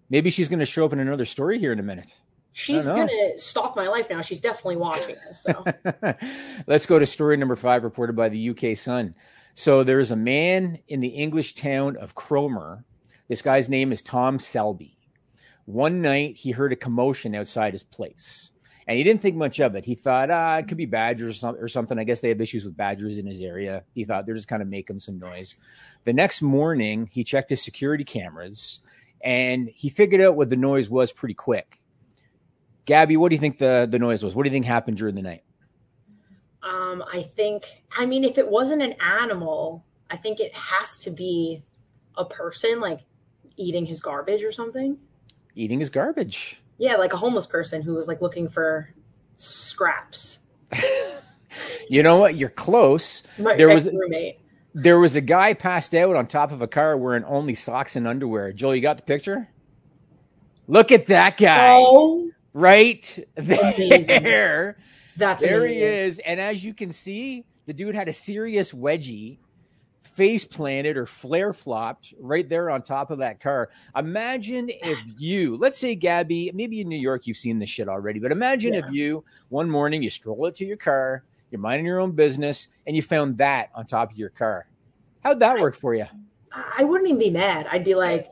Maybe 0.09 0.29
she's 0.29 0.47
going 0.49 0.59
to 0.59 0.65
show 0.65 0.85
up 0.85 0.93
in 0.93 0.99
another 0.99 1.25
story 1.25 1.57
here 1.57 1.71
in 1.71 1.79
a 1.79 1.83
minute. 1.83 2.13
She's 2.57 2.85
gonna 2.85 3.37
stalk 3.37 3.75
my 3.75 3.87
life 3.87 4.09
now. 4.09 4.21
She's 4.21 4.39
definitely 4.39 4.77
watching 4.77 5.17
this. 5.27 5.41
So 5.43 5.65
Let's 6.67 6.85
go 6.85 6.97
to 6.97 7.05
story 7.05 7.35
number 7.35 7.57
five, 7.57 7.83
reported 7.83 8.15
by 8.15 8.29
the 8.29 8.49
UK 8.51 8.77
Sun. 8.77 9.13
So 9.55 9.83
there 9.83 9.99
is 9.99 10.11
a 10.11 10.15
man 10.15 10.79
in 10.87 11.01
the 11.01 11.09
English 11.09 11.55
town 11.55 11.97
of 11.97 12.15
Cromer. 12.15 12.79
This 13.27 13.41
guy's 13.41 13.67
name 13.67 13.91
is 13.91 14.01
Tom 14.01 14.39
Selby. 14.39 14.97
One 15.65 16.01
night 16.01 16.37
he 16.37 16.51
heard 16.51 16.71
a 16.71 16.77
commotion 16.77 17.35
outside 17.35 17.73
his 17.73 17.83
place. 17.83 18.51
And 18.87 18.97
he 18.97 19.03
didn't 19.03 19.21
think 19.21 19.35
much 19.35 19.59
of 19.59 19.75
it. 19.75 19.83
He 19.83 19.95
thought, 19.95 20.29
ah, 20.29 20.57
it 20.57 20.67
could 20.67 20.77
be 20.77 20.85
badgers 20.85 21.43
or 21.43 21.55
or 21.55 21.67
something. 21.67 21.97
I 21.97 22.03
guess 22.03 22.21
they 22.21 22.29
have 22.29 22.39
issues 22.39 22.65
with 22.65 22.77
badgers 22.77 23.17
in 23.17 23.25
his 23.25 23.41
area. 23.41 23.83
He 23.93 24.03
thought 24.03 24.25
they're 24.25 24.35
just 24.35 24.47
kind 24.47 24.61
of 24.61 24.67
making 24.67 24.99
some 24.99 25.17
noise. 25.17 25.55
The 26.03 26.13
next 26.13 26.41
morning, 26.41 27.09
he 27.11 27.23
checked 27.23 27.49
his 27.49 27.63
security 27.63 28.03
cameras 28.03 28.81
and 29.23 29.69
he 29.73 29.89
figured 29.89 30.21
out 30.21 30.35
what 30.35 30.49
the 30.49 30.55
noise 30.55 30.89
was 30.89 31.11
pretty 31.11 31.33
quick. 31.33 31.81
Gabby, 32.85 33.17
what 33.17 33.29
do 33.29 33.35
you 33.35 33.39
think 33.39 33.57
the, 33.57 33.87
the 33.89 33.97
noise 33.97 34.23
was? 34.23 34.35
What 34.35 34.43
do 34.43 34.49
you 34.49 34.53
think 34.53 34.65
happened 34.65 34.97
during 34.97 35.15
the 35.15 35.23
night? 35.23 35.43
um, 36.65 37.03
I 37.11 37.21
think. 37.21 37.65
I 37.95 38.05
mean, 38.05 38.23
if 38.23 38.37
it 38.37 38.49
wasn't 38.49 38.81
an 38.81 38.95
animal, 38.99 39.85
I 40.09 40.17
think 40.17 40.39
it 40.39 40.53
has 40.53 40.97
to 40.99 41.11
be 41.11 41.63
a 42.17 42.25
person 42.25 42.79
like 42.79 43.01
eating 43.55 43.85
his 43.85 44.01
garbage 44.01 44.43
or 44.43 44.51
something. 44.51 44.97
Eating 45.55 45.79
his 45.79 45.89
garbage. 45.89 46.61
Yeah, 46.77 46.95
like 46.95 47.13
a 47.13 47.17
homeless 47.17 47.45
person 47.47 47.81
who 47.81 47.93
was 47.95 48.07
like 48.07 48.21
looking 48.21 48.47
for 48.49 48.89
scraps. 49.37 50.39
You 51.89 52.03
know 52.03 52.17
what? 52.17 52.35
You're 52.35 52.49
close. 52.49 53.23
My 53.39 53.55
There 53.55 53.69
was- 53.73 53.89
roommate. 53.89 54.39
There 54.73 54.99
was 54.99 55.15
a 55.15 55.21
guy 55.21 55.53
passed 55.53 55.95
out 55.95 56.13
on 56.17 56.27
top 56.27 56.51
of 56.51 56.61
a 56.61 56.67
car 56.67 56.97
wearing 56.97 57.23
only 57.23 57.55
socks 57.55 57.95
and 57.95 58.05
underwear. 58.05 58.51
Joel, 58.51 58.75
you 58.75 58.81
got 58.81 58.97
the 58.97 59.03
picture? 59.03 59.47
Look 60.67 60.91
at 60.91 61.05
that 61.05 61.37
guy. 61.37 61.75
Oh, 61.77 62.29
Right 62.51 63.17
Amazing. 63.37 64.05
there. 64.23 64.75
that's 65.15 65.41
There 65.43 65.65
he 65.65 65.75
is. 65.75 66.19
And 66.19 66.41
as 66.41 66.61
you 66.65 66.73
can 66.73 66.91
see, 66.91 67.45
the 67.67 67.73
dude 67.73 67.95
had 67.95 68.09
a 68.09 68.13
serious 68.13 68.73
wedgie 68.73 69.37
face 70.15 70.45
planted 70.45 70.95
or 70.95 71.05
flare 71.05 71.51
flopped 71.51 72.13
right 72.19 72.47
there 72.47 72.69
on 72.69 72.81
top 72.81 73.11
of 73.11 73.17
that 73.19 73.39
car. 73.41 73.69
Imagine 73.97 74.69
if 74.69 74.97
you, 75.17 75.57
let's 75.57 75.77
say, 75.77 75.93
Gabby, 75.93 76.51
maybe 76.53 76.81
in 76.81 76.87
New 76.87 76.97
York 76.97 77.27
you've 77.27 77.37
seen 77.37 77.59
this 77.59 77.69
shit 77.69 77.89
already, 77.89 78.19
but 78.19 78.31
imagine 78.31 78.73
if 78.73 78.89
you 78.89 79.23
one 79.49 79.69
morning 79.69 80.01
you 80.01 80.09
stroll 80.09 80.45
it 80.45 80.55
to 80.55 80.65
your 80.65 80.77
car, 80.77 81.23
you're 81.51 81.59
minding 81.59 81.85
your 81.85 81.99
own 81.99 82.11
business, 82.11 82.69
and 82.87 82.95
you 82.95 83.01
found 83.01 83.37
that 83.37 83.69
on 83.75 83.85
top 83.85 84.11
of 84.11 84.17
your 84.17 84.29
car. 84.29 84.67
How'd 85.23 85.39
that 85.41 85.59
work 85.59 85.75
for 85.75 85.93
you? 85.93 86.05
I 86.77 86.83
wouldn't 86.85 87.09
even 87.09 87.19
be 87.19 87.29
mad. 87.29 87.67
I'd 87.69 87.83
be 87.83 87.95
like, 87.95 88.27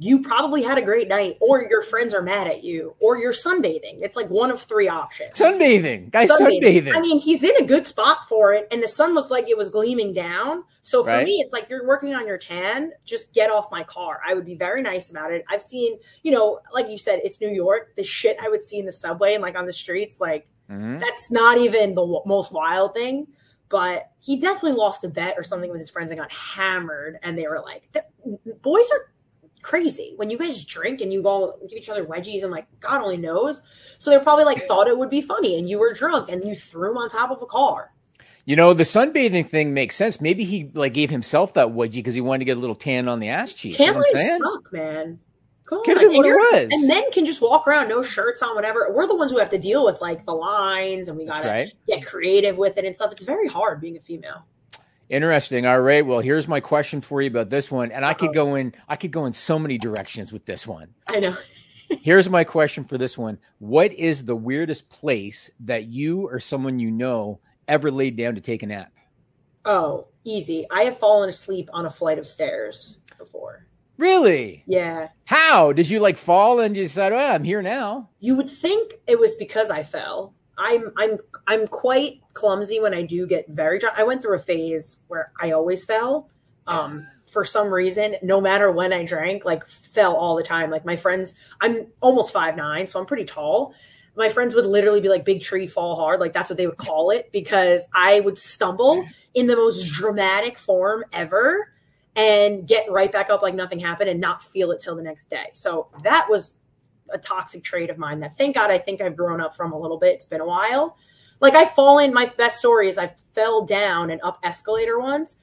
you 0.00 0.22
probably 0.22 0.62
had 0.62 0.78
a 0.78 0.82
great 0.82 1.08
night, 1.08 1.36
or 1.40 1.62
your 1.62 1.82
friends 1.82 2.12
are 2.12 2.22
mad 2.22 2.46
at 2.46 2.64
you, 2.64 2.94
or 2.98 3.16
you're 3.18 3.32
sunbathing. 3.32 4.02
It's 4.02 4.16
like 4.16 4.28
one 4.28 4.50
of 4.50 4.60
three 4.60 4.88
options. 4.88 5.38
Sunbathing, 5.38 6.10
guys, 6.10 6.30
sunbathing. 6.30 6.62
sunbathing. 6.62 6.96
I 6.96 7.00
mean, 7.00 7.20
he's 7.20 7.42
in 7.42 7.56
a 7.56 7.64
good 7.64 7.86
spot 7.86 8.28
for 8.28 8.52
it, 8.52 8.66
and 8.70 8.82
the 8.82 8.88
sun 8.88 9.14
looked 9.14 9.30
like 9.30 9.48
it 9.48 9.56
was 9.56 9.70
gleaming 9.70 10.12
down. 10.12 10.64
So 10.82 11.04
for 11.04 11.10
right. 11.10 11.24
me, 11.24 11.34
it's 11.34 11.52
like 11.52 11.68
you're 11.70 11.86
working 11.86 12.14
on 12.14 12.26
your 12.26 12.38
tan. 12.38 12.92
Just 13.04 13.32
get 13.32 13.50
off 13.50 13.68
my 13.70 13.82
car. 13.82 14.20
I 14.26 14.34
would 14.34 14.44
be 14.44 14.56
very 14.56 14.82
nice 14.82 15.10
about 15.10 15.32
it. 15.32 15.44
I've 15.48 15.62
seen, 15.62 15.98
you 16.22 16.32
know, 16.32 16.60
like 16.72 16.88
you 16.88 16.98
said, 16.98 17.20
it's 17.22 17.40
New 17.40 17.50
York. 17.50 17.94
The 17.96 18.04
shit 18.04 18.36
I 18.42 18.48
would 18.48 18.62
see 18.62 18.78
in 18.78 18.86
the 18.86 18.92
subway 18.92 19.34
and 19.34 19.42
like 19.42 19.56
on 19.56 19.66
the 19.66 19.72
streets, 19.72 20.20
like 20.20 20.48
mm-hmm. 20.70 20.98
that's 20.98 21.30
not 21.30 21.58
even 21.58 21.94
the 21.94 22.22
most 22.24 22.52
wild 22.52 22.94
thing 22.94 23.28
but 23.68 24.12
he 24.20 24.38
definitely 24.38 24.72
lost 24.72 25.04
a 25.04 25.08
bet 25.08 25.34
or 25.36 25.42
something 25.42 25.70
with 25.70 25.80
his 25.80 25.90
friends 25.90 26.10
and 26.10 26.20
got 26.20 26.30
hammered. 26.30 27.18
And 27.22 27.36
they 27.36 27.46
were 27.48 27.60
like, 27.60 27.90
boys 28.62 28.86
are 28.92 29.10
crazy 29.66 30.12
when 30.14 30.30
you 30.30 30.38
guys 30.38 30.64
drink 30.64 31.00
and 31.00 31.12
you 31.12 31.26
all 31.26 31.58
give 31.68 31.76
each 31.76 31.88
other 31.88 32.04
wedgies 32.04 32.44
and 32.44 32.52
like 32.52 32.66
God 32.78 33.02
only 33.02 33.16
knows. 33.16 33.62
So 33.98 34.10
they 34.10 34.18
probably 34.20 34.44
like 34.44 34.62
thought 34.62 34.86
it 34.86 34.96
would 34.96 35.10
be 35.10 35.20
funny 35.20 35.58
and 35.58 35.68
you 35.68 35.78
were 35.78 35.92
drunk 35.92 36.30
and 36.30 36.44
you 36.44 36.54
threw 36.54 36.92
him 36.92 36.98
on 36.98 37.08
top 37.08 37.30
of 37.30 37.42
a 37.42 37.46
car. 37.46 37.92
You 38.44 38.54
know, 38.54 38.72
the 38.74 38.84
sunbathing 38.84 39.48
thing 39.48 39.74
makes 39.74 39.96
sense. 39.96 40.20
Maybe 40.20 40.44
he 40.44 40.70
like 40.74 40.94
gave 40.94 41.10
himself 41.10 41.54
that 41.54 41.68
wedgie 41.68 41.94
because 41.94 42.14
he 42.14 42.20
wanted 42.20 42.40
to 42.40 42.44
get 42.44 42.56
a 42.56 42.60
little 42.60 42.76
tan 42.76 43.08
on 43.08 43.18
the 43.18 43.28
ass 43.28 43.52
cheek. 43.52 43.76
Tan 43.76 43.94
you 43.94 44.14
know 44.14 44.38
suck, 44.38 44.72
man. 44.72 45.18
Come 45.66 45.80
on. 45.80 45.98
And, 45.98 46.14
what 46.14 46.26
it 46.26 46.30
was. 46.30 46.70
and 46.70 46.86
men 46.86 47.10
can 47.10 47.26
just 47.26 47.42
walk 47.42 47.66
around, 47.66 47.88
no 47.88 48.04
shirts 48.04 48.42
on, 48.42 48.54
whatever. 48.54 48.92
We're 48.92 49.08
the 49.08 49.16
ones 49.16 49.32
who 49.32 49.38
have 49.40 49.50
to 49.50 49.58
deal 49.58 49.84
with 49.84 50.00
like 50.00 50.24
the 50.24 50.32
lines 50.32 51.08
and 51.08 51.18
we 51.18 51.26
gotta 51.26 51.48
right. 51.48 51.72
get 51.88 52.06
creative 52.06 52.56
with 52.56 52.78
it 52.78 52.84
and 52.84 52.94
stuff. 52.94 53.10
It's 53.10 53.24
very 53.24 53.48
hard 53.48 53.80
being 53.80 53.96
a 53.96 54.00
female. 54.00 54.44
Interesting. 55.08 55.66
All 55.66 55.80
right. 55.80 56.04
Well, 56.04 56.20
here's 56.20 56.48
my 56.48 56.60
question 56.60 57.00
for 57.00 57.22
you 57.22 57.28
about 57.28 57.50
this 57.50 57.70
one, 57.70 57.92
and 57.92 58.04
I 58.04 58.12
could 58.12 58.34
go 58.34 58.56
in. 58.56 58.74
I 58.88 58.96
could 58.96 59.12
go 59.12 59.26
in 59.26 59.32
so 59.32 59.58
many 59.58 59.78
directions 59.78 60.32
with 60.32 60.44
this 60.44 60.66
one. 60.66 60.88
I 61.08 61.20
know. 61.20 61.36
here's 62.02 62.28
my 62.28 62.42
question 62.42 62.82
for 62.82 62.98
this 62.98 63.16
one: 63.16 63.38
What 63.58 63.92
is 63.92 64.24
the 64.24 64.34
weirdest 64.34 64.90
place 64.90 65.50
that 65.60 65.86
you 65.86 66.28
or 66.28 66.40
someone 66.40 66.80
you 66.80 66.90
know 66.90 67.40
ever 67.68 67.90
laid 67.90 68.16
down 68.16 68.34
to 68.34 68.40
take 68.40 68.64
a 68.64 68.66
nap? 68.66 68.92
Oh, 69.64 70.08
easy. 70.24 70.66
I 70.70 70.82
have 70.84 70.98
fallen 70.98 71.28
asleep 71.28 71.70
on 71.72 71.86
a 71.86 71.90
flight 71.90 72.18
of 72.18 72.26
stairs 72.26 72.98
before. 73.18 73.66
Really? 73.98 74.62
Yeah. 74.66 75.08
How 75.24 75.72
did 75.72 75.88
you 75.88 76.00
like 76.00 76.16
fall 76.16 76.60
and 76.60 76.76
you 76.76 76.86
said, 76.88 77.12
"Oh, 77.12 77.16
I'm 77.16 77.44
here 77.44 77.62
now"? 77.62 78.10
You 78.18 78.36
would 78.36 78.50
think 78.50 78.94
it 79.06 79.20
was 79.20 79.36
because 79.36 79.70
I 79.70 79.84
fell. 79.84 80.34
I'm 80.58 80.92
I'm 80.96 81.18
I'm 81.46 81.66
quite 81.66 82.20
clumsy 82.32 82.80
when 82.80 82.94
I 82.94 83.02
do 83.02 83.26
get 83.26 83.48
very 83.48 83.78
drunk. 83.78 83.98
I 83.98 84.04
went 84.04 84.22
through 84.22 84.36
a 84.36 84.40
phase 84.40 84.98
where 85.08 85.32
I 85.40 85.52
always 85.52 85.84
fell. 85.84 86.30
Um, 86.66 87.06
for 87.26 87.44
some 87.44 87.72
reason, 87.72 88.16
no 88.22 88.40
matter 88.40 88.70
when 88.70 88.92
I 88.92 89.04
drank, 89.04 89.44
like 89.44 89.66
fell 89.66 90.14
all 90.14 90.36
the 90.36 90.42
time. 90.42 90.70
Like 90.70 90.84
my 90.84 90.96
friends, 90.96 91.34
I'm 91.60 91.88
almost 92.00 92.32
five 92.32 92.56
nine, 92.56 92.86
so 92.86 92.98
I'm 92.98 93.06
pretty 93.06 93.24
tall. 93.24 93.74
My 94.16 94.28
friends 94.30 94.54
would 94.54 94.64
literally 94.64 95.00
be 95.00 95.08
like 95.08 95.24
big 95.24 95.42
tree 95.42 95.66
fall 95.66 95.94
hard, 95.96 96.20
like 96.20 96.32
that's 96.32 96.48
what 96.48 96.56
they 96.56 96.66
would 96.66 96.78
call 96.78 97.10
it, 97.10 97.30
because 97.32 97.86
I 97.92 98.20
would 98.20 98.38
stumble 98.38 99.06
in 99.34 99.46
the 99.46 99.56
most 99.56 99.92
dramatic 99.92 100.56
form 100.56 101.04
ever 101.12 101.72
and 102.14 102.66
get 102.66 102.90
right 102.90 103.12
back 103.12 103.28
up 103.28 103.42
like 103.42 103.54
nothing 103.54 103.78
happened 103.78 104.08
and 104.08 104.20
not 104.20 104.42
feel 104.42 104.70
it 104.70 104.80
till 104.80 104.96
the 104.96 105.02
next 105.02 105.28
day. 105.28 105.50
So 105.52 105.88
that 106.02 106.28
was 106.30 106.56
a 107.10 107.18
toxic 107.18 107.62
trait 107.62 107.90
of 107.90 107.98
mine 107.98 108.20
that 108.20 108.36
thank 108.36 108.54
God 108.54 108.70
I 108.70 108.78
think 108.78 109.00
I've 109.00 109.16
grown 109.16 109.40
up 109.40 109.56
from 109.56 109.72
a 109.72 109.78
little 109.78 109.98
bit. 109.98 110.14
It's 110.14 110.24
been 110.24 110.40
a 110.40 110.46
while. 110.46 110.96
Like 111.40 111.54
I 111.54 111.66
fall 111.66 111.98
in 111.98 112.12
my 112.12 112.26
best 112.36 112.58
story 112.58 112.88
is 112.88 112.98
I 112.98 113.14
fell 113.34 113.64
down 113.64 114.10
an 114.10 114.20
up 114.22 114.38
escalator 114.42 114.98
once. 114.98 115.38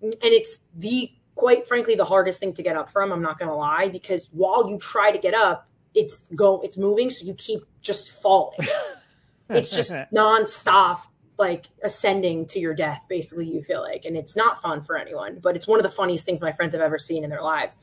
And 0.00 0.14
it's 0.22 0.58
the 0.76 1.10
quite 1.34 1.66
frankly 1.66 1.94
the 1.94 2.04
hardest 2.04 2.40
thing 2.40 2.52
to 2.54 2.62
get 2.62 2.76
up 2.76 2.90
from, 2.90 3.12
I'm 3.12 3.22
not 3.22 3.38
gonna 3.38 3.56
lie, 3.56 3.88
because 3.88 4.28
while 4.32 4.68
you 4.68 4.78
try 4.78 5.10
to 5.10 5.18
get 5.18 5.34
up, 5.34 5.68
it's 5.94 6.24
go 6.34 6.60
it's 6.60 6.76
moving, 6.76 7.10
so 7.10 7.24
you 7.24 7.34
keep 7.34 7.60
just 7.80 8.12
falling. 8.12 8.58
it's 9.50 9.70
just 9.70 9.90
nonstop 10.12 11.00
like 11.38 11.66
ascending 11.82 12.46
to 12.46 12.58
your 12.58 12.74
death, 12.74 13.04
basically, 13.08 13.48
you 13.48 13.62
feel 13.62 13.80
like. 13.80 14.04
And 14.04 14.16
it's 14.16 14.34
not 14.34 14.60
fun 14.60 14.82
for 14.82 14.98
anyone, 14.98 15.38
but 15.40 15.56
it's 15.56 15.68
one 15.68 15.78
of 15.78 15.84
the 15.84 15.90
funniest 15.90 16.24
things 16.24 16.40
my 16.40 16.52
friends 16.52 16.74
have 16.74 16.82
ever 16.82 16.98
seen 16.98 17.22
in 17.22 17.30
their 17.30 17.42
lives. 17.42 17.76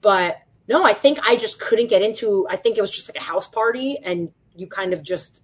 But 0.00 0.38
no, 0.68 0.84
I 0.84 0.92
think 0.92 1.18
I 1.26 1.36
just 1.36 1.60
couldn't 1.60 1.88
get 1.88 2.02
into. 2.02 2.46
I 2.48 2.56
think 2.56 2.76
it 2.76 2.80
was 2.80 2.90
just 2.90 3.08
like 3.08 3.16
a 3.16 3.24
house 3.24 3.46
party, 3.46 3.98
and 4.04 4.30
you 4.54 4.66
kind 4.66 4.92
of 4.92 5.02
just 5.02 5.42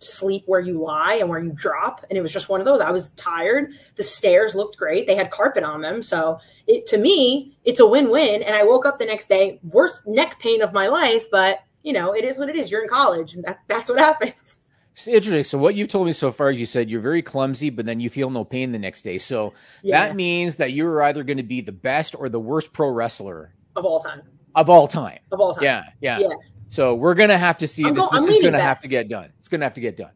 sleep 0.00 0.44
where 0.46 0.60
you 0.60 0.82
lie 0.82 1.14
and 1.14 1.28
where 1.28 1.38
you 1.38 1.52
drop. 1.52 2.04
And 2.08 2.18
it 2.18 2.22
was 2.22 2.32
just 2.32 2.48
one 2.48 2.60
of 2.60 2.66
those. 2.66 2.80
I 2.80 2.90
was 2.90 3.10
tired. 3.10 3.72
The 3.96 4.02
stairs 4.02 4.54
looked 4.54 4.76
great. 4.76 5.06
They 5.06 5.14
had 5.14 5.30
carpet 5.30 5.64
on 5.64 5.80
them, 5.80 6.02
so 6.02 6.38
it 6.66 6.86
to 6.88 6.98
me, 6.98 7.56
it's 7.64 7.80
a 7.80 7.86
win-win. 7.86 8.42
And 8.42 8.54
I 8.54 8.64
woke 8.64 8.86
up 8.86 8.98
the 8.98 9.06
next 9.06 9.28
day, 9.28 9.60
worst 9.62 10.06
neck 10.06 10.38
pain 10.38 10.62
of 10.62 10.72
my 10.72 10.86
life, 10.86 11.24
but 11.30 11.60
you 11.82 11.92
know, 11.92 12.14
it 12.14 12.24
is 12.24 12.38
what 12.38 12.48
it 12.48 12.56
is. 12.56 12.70
You're 12.70 12.82
in 12.82 12.88
college, 12.88 13.34
and 13.34 13.44
that, 13.44 13.60
that's 13.68 13.88
what 13.88 13.98
happens. 14.10 14.58
It's 14.92 15.08
interesting. 15.08 15.42
So 15.42 15.58
what 15.58 15.74
you've 15.74 15.88
told 15.88 16.06
me 16.06 16.12
so 16.12 16.30
far 16.30 16.52
is 16.52 16.60
you 16.60 16.66
said 16.66 16.88
you're 16.88 17.00
very 17.00 17.20
clumsy, 17.20 17.68
but 17.70 17.84
then 17.84 17.98
you 17.98 18.08
feel 18.08 18.30
no 18.30 18.44
pain 18.44 18.70
the 18.70 18.78
next 18.78 19.02
day. 19.02 19.18
So 19.18 19.52
yeah. 19.82 20.06
that 20.06 20.14
means 20.14 20.56
that 20.56 20.72
you're 20.72 21.02
either 21.02 21.24
going 21.24 21.38
to 21.38 21.42
be 21.42 21.60
the 21.60 21.72
best 21.72 22.14
or 22.16 22.28
the 22.28 22.38
worst 22.38 22.72
pro 22.72 22.90
wrestler 22.90 23.53
of 23.76 23.84
all 23.84 24.00
time. 24.00 24.22
Of 24.54 24.70
all 24.70 24.86
time. 24.86 25.18
Of 25.32 25.40
all 25.40 25.54
time. 25.54 25.64
Yeah, 25.64 25.84
yeah. 26.00 26.18
yeah. 26.20 26.28
So 26.68 26.94
we're 26.94 27.14
gonna 27.14 27.38
have 27.38 27.58
to 27.58 27.66
see 27.68 27.84
I'm 27.84 27.94
this. 27.94 28.06
Go, 28.06 28.20
this 28.20 28.26
is 28.26 28.38
gonna 28.38 28.52
best. 28.52 28.64
have 28.64 28.80
to 28.80 28.88
get 28.88 29.08
done. 29.08 29.32
It's 29.38 29.48
gonna 29.48 29.64
have 29.64 29.74
to 29.74 29.80
get 29.80 29.96
done. 29.96 30.12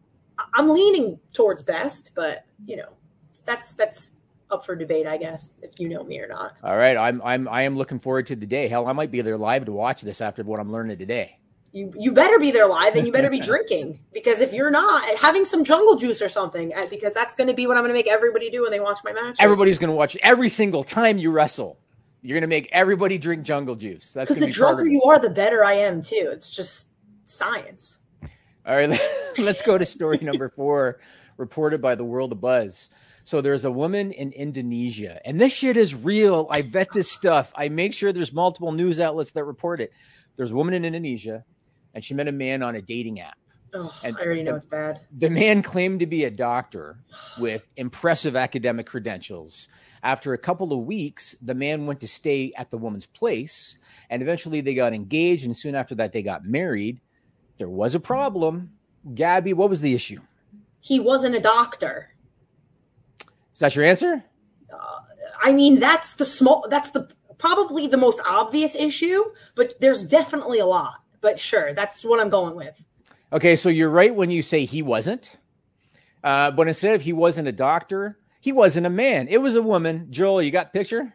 I'm 0.54 0.68
leaning 0.70 1.18
towards 1.32 1.62
best, 1.62 2.12
but 2.14 2.44
you 2.66 2.76
know, 2.76 2.88
that's 3.44 3.72
that's 3.72 4.10
up 4.50 4.64
for 4.64 4.74
debate, 4.74 5.06
I 5.06 5.16
guess, 5.16 5.54
if 5.62 5.78
you 5.78 5.88
know 5.88 6.02
me 6.02 6.20
or 6.20 6.28
not. 6.28 6.56
All 6.62 6.76
right, 6.76 6.96
I'm 6.96 7.20
I'm 7.22 7.48
I 7.48 7.62
am 7.62 7.76
looking 7.76 7.98
forward 7.98 8.26
to 8.26 8.36
the 8.36 8.46
day. 8.46 8.68
Hell, 8.68 8.86
I 8.86 8.92
might 8.92 9.10
be 9.10 9.20
there 9.20 9.38
live 9.38 9.66
to 9.66 9.72
watch 9.72 10.02
this 10.02 10.20
after 10.20 10.42
what 10.42 10.60
I'm 10.60 10.72
learning 10.72 10.98
today. 10.98 11.38
You 11.72 11.92
you 11.98 12.12
better 12.12 12.38
be 12.38 12.50
there 12.50 12.66
live, 12.66 12.96
and 12.96 13.06
you 13.06 13.12
better 13.12 13.30
be 13.30 13.40
drinking 13.52 14.00
because 14.12 14.40
if 14.40 14.52
you're 14.52 14.70
not, 14.70 15.04
having 15.16 15.44
some 15.44 15.64
jungle 15.64 15.96
juice 15.96 16.22
or 16.22 16.28
something, 16.28 16.72
uh, 16.74 16.86
because 16.88 17.12
that's 17.12 17.34
going 17.34 17.48
to 17.48 17.54
be 17.54 17.66
what 17.66 17.76
I'm 17.76 17.82
going 17.82 17.90
to 17.90 17.98
make 17.98 18.08
everybody 18.08 18.48
do 18.50 18.62
when 18.62 18.70
they 18.70 18.80
watch 18.80 19.00
my 19.04 19.12
match. 19.12 19.36
Everybody's 19.38 19.78
going 19.78 19.90
to 19.90 19.96
watch 19.96 20.16
every 20.22 20.48
single 20.48 20.82
time 20.82 21.18
you 21.18 21.30
wrestle. 21.30 21.78
You're 22.28 22.38
gonna 22.38 22.46
make 22.46 22.68
everybody 22.72 23.16
drink 23.16 23.42
jungle 23.42 23.74
juice. 23.74 24.12
That's 24.12 24.28
because 24.30 24.44
the 24.44 24.52
drunker 24.52 24.84
you 24.84 25.02
are, 25.04 25.18
the 25.18 25.30
better 25.30 25.64
I 25.64 25.72
am 25.72 26.02
too. 26.02 26.28
It's 26.30 26.50
just 26.50 26.88
science. 27.24 28.00
All 28.66 28.76
right, 28.76 29.00
let's 29.38 29.62
go 29.62 29.78
to 29.78 29.86
story 29.86 30.18
number 30.20 30.50
four, 30.50 31.00
reported 31.38 31.80
by 31.80 31.94
the 31.94 32.04
World 32.04 32.32
of 32.32 32.40
Buzz. 32.42 32.90
So 33.24 33.40
there's 33.40 33.64
a 33.64 33.70
woman 33.70 34.12
in 34.12 34.32
Indonesia, 34.32 35.18
and 35.24 35.40
this 35.40 35.54
shit 35.54 35.78
is 35.78 35.94
real. 35.94 36.48
I 36.50 36.60
vet 36.60 36.92
this 36.92 37.10
stuff. 37.10 37.50
I 37.56 37.70
make 37.70 37.94
sure 37.94 38.12
there's 38.12 38.34
multiple 38.34 38.72
news 38.72 39.00
outlets 39.00 39.30
that 39.30 39.44
report 39.44 39.80
it. 39.80 39.90
There's 40.36 40.50
a 40.50 40.54
woman 40.54 40.74
in 40.74 40.84
Indonesia, 40.84 41.46
and 41.94 42.04
she 42.04 42.12
met 42.12 42.28
a 42.28 42.32
man 42.32 42.62
on 42.62 42.76
a 42.76 42.82
dating 42.82 43.20
app. 43.20 43.38
Oh, 43.74 43.94
and 44.02 44.16
I 44.16 44.20
already 44.20 44.42
the, 44.42 44.50
know 44.50 44.56
it's 44.56 44.66
bad. 44.66 45.00
The 45.16 45.30
man 45.30 45.62
claimed 45.62 46.00
to 46.00 46.06
be 46.06 46.24
a 46.24 46.30
doctor 46.30 46.98
with 47.38 47.68
impressive 47.76 48.36
academic 48.36 48.86
credentials 48.86 49.68
after 50.02 50.32
a 50.32 50.38
couple 50.38 50.72
of 50.72 50.80
weeks, 50.80 51.36
the 51.42 51.54
man 51.54 51.86
went 51.86 52.00
to 52.00 52.08
stay 52.08 52.52
at 52.56 52.70
the 52.70 52.78
woman's 52.78 53.06
place, 53.06 53.78
and 54.10 54.22
eventually 54.22 54.60
they 54.60 54.74
got 54.74 54.92
engaged. 54.92 55.44
And 55.44 55.56
soon 55.56 55.74
after 55.74 55.94
that, 55.96 56.12
they 56.12 56.22
got 56.22 56.44
married. 56.44 57.00
There 57.58 57.68
was 57.68 57.94
a 57.94 58.00
problem. 58.00 58.72
Gabby, 59.14 59.52
what 59.52 59.70
was 59.70 59.80
the 59.80 59.94
issue? 59.94 60.20
He 60.80 61.00
wasn't 61.00 61.34
a 61.34 61.40
doctor. 61.40 62.10
Is 63.52 63.58
that 63.60 63.74
your 63.74 63.84
answer? 63.84 64.24
Uh, 64.72 65.00
I 65.42 65.52
mean, 65.52 65.80
that's 65.80 66.14
the 66.14 66.24
small. 66.24 66.66
That's 66.68 66.90
the 66.90 67.10
probably 67.38 67.86
the 67.86 67.96
most 67.96 68.20
obvious 68.28 68.74
issue, 68.74 69.24
but 69.54 69.80
there's 69.80 70.06
definitely 70.06 70.58
a 70.58 70.66
lot. 70.66 71.02
But 71.20 71.40
sure, 71.40 71.74
that's 71.74 72.04
what 72.04 72.20
I'm 72.20 72.30
going 72.30 72.54
with. 72.54 72.84
Okay, 73.32 73.56
so 73.56 73.68
you're 73.68 73.90
right 73.90 74.14
when 74.14 74.30
you 74.30 74.40
say 74.40 74.64
he 74.64 74.82
wasn't. 74.82 75.36
Uh, 76.24 76.50
but 76.50 76.68
instead 76.68 76.94
of 76.94 77.02
he 77.02 77.12
wasn't 77.12 77.48
a 77.48 77.52
doctor, 77.52 78.18
he 78.40 78.52
wasn't 78.52 78.86
a 78.86 78.90
man. 78.90 79.28
It 79.28 79.38
was 79.38 79.56
a 79.56 79.62
woman. 79.62 80.06
Joel, 80.10 80.42
you 80.42 80.50
got 80.50 80.72
picture? 80.72 81.14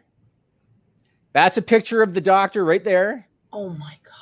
That's 1.32 1.56
a 1.56 1.62
picture 1.62 2.02
of 2.02 2.14
the 2.14 2.20
doctor 2.20 2.64
right 2.64 2.84
there. 2.84 3.28
Oh 3.52 3.70
my 3.70 3.96
God. 4.04 4.12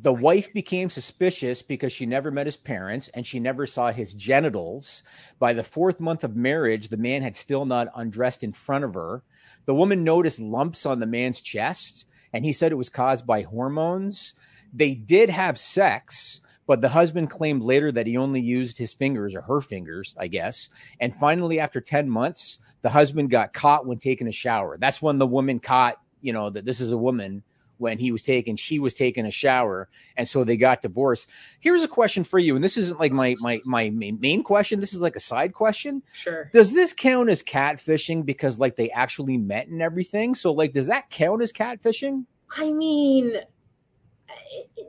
The 0.00 0.12
wife 0.12 0.52
became 0.52 0.90
suspicious 0.90 1.62
because 1.62 1.92
she 1.92 2.06
never 2.06 2.30
met 2.30 2.46
his 2.46 2.56
parents 2.56 3.08
and 3.14 3.26
she 3.26 3.40
never 3.40 3.66
saw 3.66 3.90
his 3.90 4.14
genitals. 4.14 5.02
By 5.38 5.54
the 5.54 5.64
fourth 5.64 6.00
month 6.00 6.22
of 6.22 6.36
marriage, 6.36 6.88
the 6.88 6.96
man 6.96 7.22
had 7.22 7.34
still 7.34 7.64
not 7.64 7.88
undressed 7.96 8.44
in 8.44 8.52
front 8.52 8.84
of 8.84 8.94
her. 8.94 9.22
The 9.64 9.74
woman 9.74 10.04
noticed 10.04 10.38
lumps 10.38 10.86
on 10.86 11.00
the 11.00 11.06
man's 11.06 11.40
chest 11.40 12.06
and 12.32 12.44
he 12.44 12.52
said 12.52 12.70
it 12.70 12.76
was 12.76 12.90
caused 12.90 13.26
by 13.26 13.42
hormones. 13.42 14.34
They 14.72 14.94
did 14.94 15.30
have 15.30 15.58
sex, 15.58 16.42
but 16.68 16.82
the 16.82 16.90
husband 16.90 17.30
claimed 17.30 17.62
later 17.62 17.90
that 17.90 18.06
he 18.06 18.18
only 18.18 18.42
used 18.42 18.76
his 18.76 18.92
fingers 18.92 19.34
or 19.34 19.40
her 19.40 19.62
fingers, 19.62 20.14
I 20.18 20.28
guess. 20.28 20.68
And 21.00 21.14
finally, 21.14 21.58
after 21.58 21.80
10 21.80 22.10
months, 22.10 22.58
the 22.82 22.90
husband 22.90 23.30
got 23.30 23.54
caught 23.54 23.86
when 23.86 23.98
taking 23.98 24.28
a 24.28 24.32
shower. 24.32 24.76
That's 24.78 25.00
when 25.00 25.18
the 25.18 25.26
woman 25.26 25.60
caught, 25.60 25.96
you 26.20 26.34
know, 26.34 26.50
that 26.50 26.66
this 26.66 26.80
is 26.80 26.92
a 26.92 26.98
woman 26.98 27.42
when 27.78 27.96
he 27.98 28.12
was 28.12 28.22
taking 28.22 28.56
she 28.56 28.80
was 28.80 28.92
taking 28.92 29.24
a 29.24 29.30
shower 29.30 29.88
and 30.16 30.28
so 30.28 30.44
they 30.44 30.56
got 30.56 30.82
divorced. 30.82 31.30
Here's 31.60 31.84
a 31.84 31.88
question 31.88 32.24
for 32.24 32.38
you 32.38 32.56
and 32.56 32.62
this 32.62 32.76
isn't 32.76 33.00
like 33.00 33.12
my 33.12 33.36
my 33.38 33.60
my 33.64 33.90
main 33.90 34.42
question. 34.42 34.80
This 34.80 34.92
is 34.92 35.00
like 35.00 35.14
a 35.14 35.20
side 35.20 35.54
question. 35.54 36.02
Sure. 36.12 36.50
Does 36.52 36.74
this 36.74 36.92
count 36.92 37.30
as 37.30 37.42
catfishing 37.42 38.26
because 38.26 38.58
like 38.58 38.74
they 38.74 38.90
actually 38.90 39.38
met 39.38 39.68
and 39.68 39.80
everything? 39.80 40.34
So 40.34 40.52
like 40.52 40.72
does 40.72 40.88
that 40.88 41.08
count 41.08 41.40
as 41.40 41.52
catfishing? 41.52 42.24
I 42.56 42.72
mean, 42.72 43.38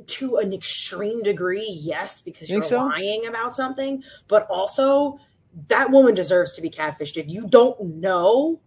to 0.07 0.37
an 0.37 0.53
extreme 0.53 1.23
degree, 1.23 1.69
yes, 1.69 2.21
because 2.21 2.49
you're 2.49 2.63
so? 2.63 2.85
lying 2.85 3.27
about 3.27 3.53
something, 3.55 4.03
but 4.27 4.47
also 4.49 5.19
that 5.67 5.91
woman 5.91 6.15
deserves 6.15 6.53
to 6.53 6.61
be 6.61 6.69
catfished. 6.69 7.17
If 7.17 7.27
you 7.27 7.47
don't 7.47 7.97
know 7.97 8.61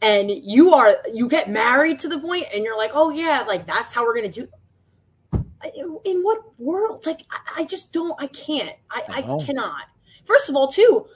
and 0.00 0.30
you 0.30 0.74
are 0.74 0.96
you 1.12 1.28
get 1.28 1.50
married 1.50 1.98
to 2.00 2.08
the 2.08 2.18
point 2.18 2.46
and 2.54 2.64
you're 2.64 2.76
like, 2.76 2.92
oh 2.94 3.10
yeah, 3.10 3.44
like 3.46 3.66
that's 3.66 3.92
how 3.92 4.04
we're 4.04 4.14
gonna 4.14 4.28
do 4.28 4.48
in, 5.32 5.98
in 6.04 6.22
what 6.22 6.58
world? 6.58 7.04
Like 7.06 7.22
I, 7.30 7.62
I, 7.62 7.64
just 7.64 7.92
don't 7.92 8.20
I 8.20 8.28
can't. 8.28 8.76
I, 8.90 9.02
I 9.08 9.44
cannot. 9.44 9.84
First 10.24 10.48
of 10.48 10.56
all, 10.56 10.70
too, 10.70 11.06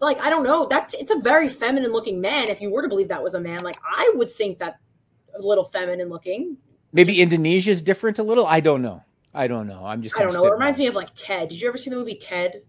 like 0.00 0.20
I 0.20 0.30
don't 0.30 0.44
know, 0.44 0.66
that 0.68 0.92
it's 0.98 1.12
a 1.12 1.18
very 1.18 1.48
feminine 1.48 1.92
looking 1.92 2.20
man. 2.20 2.48
If 2.48 2.60
you 2.60 2.70
were 2.70 2.82
to 2.82 2.88
believe 2.88 3.08
that 3.08 3.22
was 3.22 3.34
a 3.34 3.40
man, 3.40 3.62
like 3.62 3.76
I 3.82 4.12
would 4.14 4.30
think 4.30 4.58
that 4.58 4.78
a 5.34 5.40
little 5.40 5.64
feminine 5.64 6.08
looking. 6.08 6.58
Maybe 6.92 7.20
Indonesia 7.20 7.70
is 7.70 7.82
different 7.82 8.18
a 8.18 8.22
little. 8.22 8.46
I 8.46 8.60
don't 8.60 8.82
know. 8.82 9.04
I 9.32 9.46
don't 9.46 9.68
know. 9.68 9.84
I'm 9.84 10.02
just. 10.02 10.16
I 10.16 10.22
don't 10.22 10.34
know. 10.34 10.44
It 10.44 10.52
reminds 10.52 10.78
me 10.78 10.86
of 10.88 10.94
like 10.94 11.10
Ted. 11.14 11.48
Did 11.48 11.60
you 11.60 11.68
ever 11.68 11.78
see 11.78 11.90
the 11.90 11.96
movie 11.96 12.16
Ted? 12.16 12.62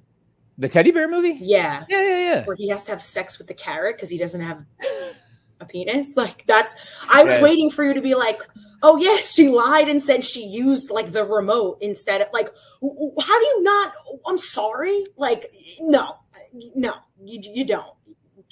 The 0.58 0.70
teddy 0.70 0.92
bear 0.92 1.08
movie? 1.08 1.38
Yeah. 1.42 1.86
Yeah, 1.90 2.02
yeah, 2.04 2.20
yeah. 2.20 2.46
Where 2.46 2.56
he 2.56 2.68
has 2.70 2.84
to 2.84 2.92
have 2.92 3.02
sex 3.02 3.40
with 3.40 3.48
the 3.48 3.54
carrot 3.54 3.96
because 3.96 4.10
he 4.10 4.18
doesn't 4.18 4.42
have 4.42 4.64
a 5.60 5.66
penis. 5.66 6.14
Like 6.16 6.46
that's. 6.46 6.74
I 7.10 7.24
was 7.24 7.40
waiting 7.40 7.72
for 7.72 7.84
you 7.84 7.96
to 7.96 8.02
be 8.02 8.14
like, 8.14 8.42
oh 8.84 8.98
yes, 8.98 9.34
she 9.34 9.50
lied 9.50 9.88
and 9.88 10.04
said 10.04 10.24
she 10.24 10.46
used 10.46 10.92
like 10.92 11.12
the 11.12 11.26
remote 11.26 11.80
instead 11.82 12.22
of 12.22 12.28
like. 12.32 12.50
How 12.82 13.40
do 13.40 13.46
you 13.46 13.64
not? 13.64 13.94
I'm 14.28 14.38
sorry. 14.38 15.04
Like 15.18 15.52
no, 15.80 16.18
no, 16.76 16.94
you 17.24 17.42
you 17.42 17.66
don't. 17.66 17.96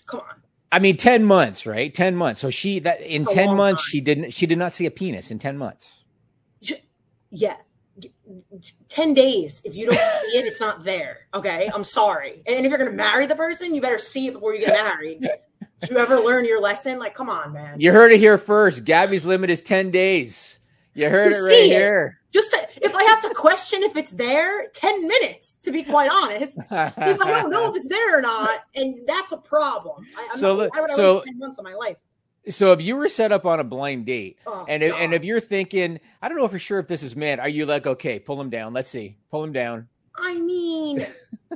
Come 0.08 0.21
on. 0.21 0.41
I 0.71 0.79
mean, 0.79 0.97
ten 0.97 1.25
months, 1.25 1.65
right? 1.65 1.93
Ten 1.93 2.15
months. 2.15 2.39
So 2.39 2.49
she 2.49 2.79
that 2.79 3.01
in 3.01 3.25
ten 3.25 3.55
months 3.55 3.84
time. 3.84 3.89
she 3.89 4.01
didn't 4.01 4.32
she 4.32 4.45
did 4.45 4.58
not 4.58 4.73
see 4.73 4.86
a 4.86 4.91
penis 4.91 5.32
in 5.32 5.39
ten 5.39 5.58
months. 5.58 6.05
Yeah, 7.32 7.58
10 8.89 9.13
days. 9.13 9.62
If 9.63 9.75
you 9.75 9.86
don't 9.86 9.95
see 9.95 10.38
it, 10.38 10.45
it's 10.45 10.60
not 10.60 10.84
there. 10.84 11.27
Okay. 11.34 11.69
I'm 11.73 11.84
sorry. 11.84 12.41
And 12.47 12.65
if 12.65 12.69
you're 12.69 12.77
going 12.77 12.89
to 12.89 12.95
marry 12.95 13.25
the 13.25 13.36
person, 13.36 13.75
you 13.75 13.82
better 13.82 13.97
see 13.97 14.27
it 14.27 14.34
before 14.34 14.53
you 14.53 14.65
get 14.65 14.73
married. 14.73 15.21
Did 15.21 15.89
you 15.89 15.97
ever 15.97 16.19
learn 16.19 16.45
your 16.45 16.62
lesson? 16.62 16.99
Like, 16.99 17.13
come 17.13 17.29
on, 17.29 17.53
man. 17.53 17.79
You 17.79 17.91
heard 17.91 18.12
it 18.12 18.19
here 18.19 18.38
first. 18.38 18.84
Gabby's 18.84 19.25
limit 19.25 19.49
is 19.49 19.62
10 19.62 19.91
days. 19.91 20.59
You 20.93 21.10
heard 21.10 21.32
it 21.32 21.38
right 21.38 21.63
it. 21.63 21.67
here. 21.67 22.19
Just 22.32 22.52
to, 22.52 22.67
if 22.82 22.93
I 22.95 23.04
have 23.04 23.21
to 23.21 23.34
question 23.34 23.82
if 23.84 23.95
it's 23.95 24.12
there, 24.12 24.69
10 24.69 25.08
minutes, 25.08 25.58
to 25.58 25.71
be 25.71 25.84
quite 25.84 26.12
honest. 26.12 26.58
if 26.71 26.97
I 26.97 27.32
don't 27.32 27.49
know 27.49 27.69
if 27.69 27.75
it's 27.75 27.88
there 27.88 28.17
or 28.17 28.21
not, 28.21 28.60
and 28.75 28.99
that's 29.08 29.32
a 29.32 29.38
problem. 29.38 30.06
I, 30.17 30.36
so, 30.36 30.58
not, 30.58 30.69
I 30.75 30.82
would 30.82 30.91
so, 30.91 31.21
10 31.21 31.39
months 31.39 31.58
of 31.58 31.65
my 31.65 31.73
life. 31.73 31.97
So 32.47 32.71
if 32.71 32.82
you 32.82 32.95
were 32.95 33.08
set 33.08 33.32
up 33.32 33.45
on 33.45 33.60
a 33.60 33.63
blind 33.63 34.06
date, 34.06 34.38
oh, 34.45 34.65
and 34.67 34.82
if, 34.82 34.93
and 34.95 35.13
if 35.13 35.25
you're 35.25 35.39
thinking, 35.39 35.99
I 36.21 36.30
don't 36.30 36.38
know 36.38 36.47
for 36.47 36.60
sure 36.60 36.80
if 36.80 36.88
this 36.88 37.04
is 37.04 37.15
man, 37.15 37.39
are 37.39 37.49
you 37.49 37.65
like, 37.65 37.86
okay, 37.86 38.19
pull 38.19 38.39
him 38.39 38.49
down? 38.49 38.73
Let's 38.73 38.89
see, 38.89 39.17
pull 39.30 39.43
him 39.43 39.52
down. 39.52 39.88
I 40.17 40.39
mean, 40.39 41.06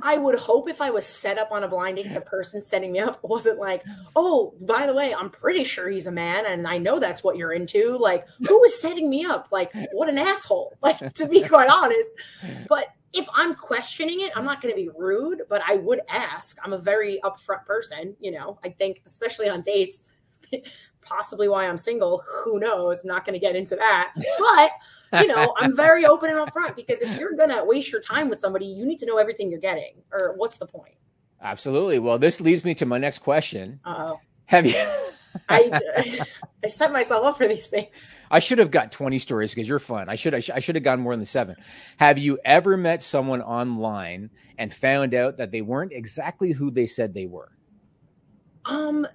I 0.02 0.18
would 0.18 0.38
hope 0.38 0.68
if 0.68 0.80
I 0.80 0.90
was 0.90 1.06
set 1.06 1.38
up 1.38 1.52
on 1.52 1.62
a 1.62 1.68
blind 1.68 1.96
date, 1.96 2.12
the 2.12 2.20
person 2.20 2.62
setting 2.62 2.92
me 2.92 2.98
up 2.98 3.20
wasn't 3.22 3.58
like, 3.58 3.82
oh, 4.16 4.54
by 4.60 4.86
the 4.86 4.94
way, 4.94 5.14
I'm 5.14 5.30
pretty 5.30 5.64
sure 5.64 5.88
he's 5.88 6.06
a 6.06 6.12
man, 6.12 6.46
and 6.46 6.66
I 6.66 6.78
know 6.78 6.98
that's 6.98 7.22
what 7.22 7.36
you're 7.36 7.52
into. 7.52 7.96
Like, 7.96 8.26
who 8.46 8.64
is 8.64 8.80
setting 8.80 9.08
me 9.08 9.24
up? 9.24 9.48
Like, 9.52 9.72
what 9.92 10.08
an 10.08 10.18
asshole! 10.18 10.72
Like, 10.84 11.14
to 11.14 11.26
be 11.26 11.42
quite 11.42 11.70
honest, 11.70 12.10
but 12.68 12.88
if 13.14 13.26
I'm 13.32 13.54
questioning 13.54 14.20
it, 14.20 14.32
I'm 14.36 14.44
not 14.44 14.60
going 14.60 14.74
to 14.74 14.80
be 14.80 14.90
rude, 14.94 15.42
but 15.48 15.62
I 15.66 15.76
would 15.76 16.00
ask. 16.10 16.58
I'm 16.62 16.74
a 16.74 16.78
very 16.78 17.20
upfront 17.24 17.64
person, 17.64 18.14
you 18.20 18.32
know. 18.32 18.58
I 18.62 18.68
think, 18.68 19.00
especially 19.06 19.48
on 19.48 19.62
dates 19.62 20.10
possibly 21.02 21.48
why 21.48 21.66
I'm 21.66 21.78
single. 21.78 22.22
Who 22.44 22.58
knows? 22.58 23.00
I'm 23.00 23.08
not 23.08 23.24
going 23.24 23.34
to 23.34 23.40
get 23.40 23.56
into 23.56 23.76
that. 23.76 24.12
But, 24.38 24.70
you 25.20 25.26
know, 25.26 25.54
I'm 25.58 25.76
very 25.76 26.04
open 26.06 26.30
and 26.30 26.38
upfront 26.38 26.76
because 26.76 27.00
if 27.00 27.18
you're 27.18 27.34
going 27.34 27.50
to 27.50 27.64
waste 27.64 27.90
your 27.92 28.00
time 28.00 28.28
with 28.28 28.40
somebody, 28.40 28.66
you 28.66 28.84
need 28.84 28.98
to 29.00 29.06
know 29.06 29.18
everything 29.18 29.50
you're 29.50 29.60
getting, 29.60 30.02
or 30.12 30.34
what's 30.36 30.56
the 30.56 30.66
point? 30.66 30.94
Absolutely. 31.42 31.98
Well, 31.98 32.18
this 32.18 32.40
leads 32.40 32.64
me 32.64 32.74
to 32.76 32.86
my 32.86 32.98
next 32.98 33.18
question. 33.18 33.80
oh 33.84 34.20
Have 34.46 34.66
you? 34.66 34.74
I, 35.48 35.80
I 36.62 36.68
set 36.68 36.92
myself 36.92 37.24
up 37.24 37.36
for 37.36 37.48
these 37.48 37.66
things. 37.66 38.14
I 38.30 38.38
should 38.38 38.58
have 38.58 38.70
got 38.70 38.92
20 38.92 39.18
stories 39.18 39.52
because 39.52 39.68
you're 39.68 39.80
fun. 39.80 40.08
I 40.08 40.14
should 40.14 40.32
I, 40.32 40.38
sh- 40.38 40.50
I 40.54 40.60
should 40.60 40.76
have 40.76 40.84
gotten 40.84 41.02
more 41.02 41.16
than 41.16 41.24
seven. 41.24 41.56
Have 41.96 42.18
you 42.18 42.38
ever 42.44 42.76
met 42.76 43.02
someone 43.02 43.42
online 43.42 44.30
and 44.58 44.72
found 44.72 45.12
out 45.12 45.38
that 45.38 45.50
they 45.50 45.60
weren't 45.60 45.92
exactly 45.92 46.52
who 46.52 46.70
they 46.70 46.86
said 46.86 47.14
they 47.14 47.26
were? 47.26 47.50
Um, 48.64 49.08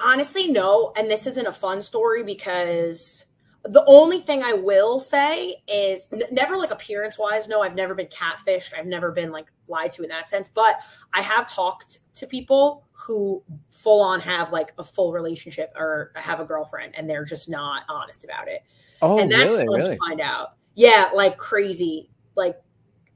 Honestly, 0.00 0.50
no. 0.50 0.92
And 0.96 1.10
this 1.10 1.26
isn't 1.26 1.46
a 1.46 1.52
fun 1.52 1.82
story 1.82 2.22
because 2.22 3.24
the 3.64 3.84
only 3.86 4.20
thing 4.20 4.42
I 4.42 4.52
will 4.52 5.00
say 5.00 5.56
is 5.66 6.06
n- 6.12 6.22
never 6.30 6.56
like 6.56 6.70
appearance 6.70 7.18
wise. 7.18 7.48
No, 7.48 7.62
I've 7.62 7.74
never 7.74 7.94
been 7.94 8.06
catfished. 8.06 8.70
I've 8.76 8.86
never 8.86 9.12
been 9.12 9.30
like 9.30 9.46
lied 9.66 9.92
to 9.92 10.02
in 10.02 10.08
that 10.08 10.30
sense. 10.30 10.48
But 10.52 10.76
I 11.12 11.22
have 11.22 11.50
talked 11.50 11.98
to 12.14 12.26
people 12.26 12.86
who 12.92 13.42
full 13.70 14.00
on 14.00 14.20
have 14.20 14.52
like 14.52 14.72
a 14.78 14.84
full 14.84 15.12
relationship 15.12 15.72
or 15.76 16.12
have 16.16 16.40
a 16.40 16.44
girlfriend 16.44 16.94
and 16.96 17.08
they're 17.08 17.24
just 17.24 17.48
not 17.48 17.82
honest 17.88 18.24
about 18.24 18.48
it. 18.48 18.62
Oh, 19.02 19.18
and 19.18 19.30
that's 19.30 19.54
really? 19.54 19.66
fun 19.66 19.80
really? 19.80 19.90
to 19.92 19.98
find 19.98 20.20
out. 20.20 20.54
Yeah, 20.74 21.10
like 21.14 21.36
crazy. 21.36 22.10
Like 22.36 22.60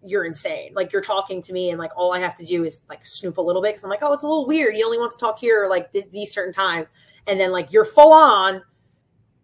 you're 0.05 0.25
insane. 0.25 0.73
Like 0.75 0.93
you're 0.93 1.03
talking 1.03 1.41
to 1.43 1.53
me, 1.53 1.71
and 1.71 1.79
like 1.79 1.93
all 1.97 2.13
I 2.13 2.19
have 2.19 2.37
to 2.39 2.45
do 2.45 2.65
is 2.65 2.81
like 2.89 3.07
snoop 3.07 3.39
a 3.39 3.41
little 3.41 3.63
bit 3.63 3.71
because 3.71 3.85
I'm 3.85 3.91
like, 3.91 4.01
oh, 4.03 4.13
it's 4.13 4.25
a 4.25 4.27
little 4.27 4.47
weird. 4.47 4.75
He 4.75 4.83
only 4.83 4.99
wants 4.99 5.17
to 5.17 5.21
talk 5.21 5.39
here 5.39 5.67
like 5.69 5.93
th- 5.93 6.11
these 6.11 6.33
certain 6.33 6.53
times, 6.53 6.89
and 7.27 7.41
then 7.41 7.53
like 7.53 7.73
you're 7.73 7.85
full 7.85 8.13
on 8.13 8.63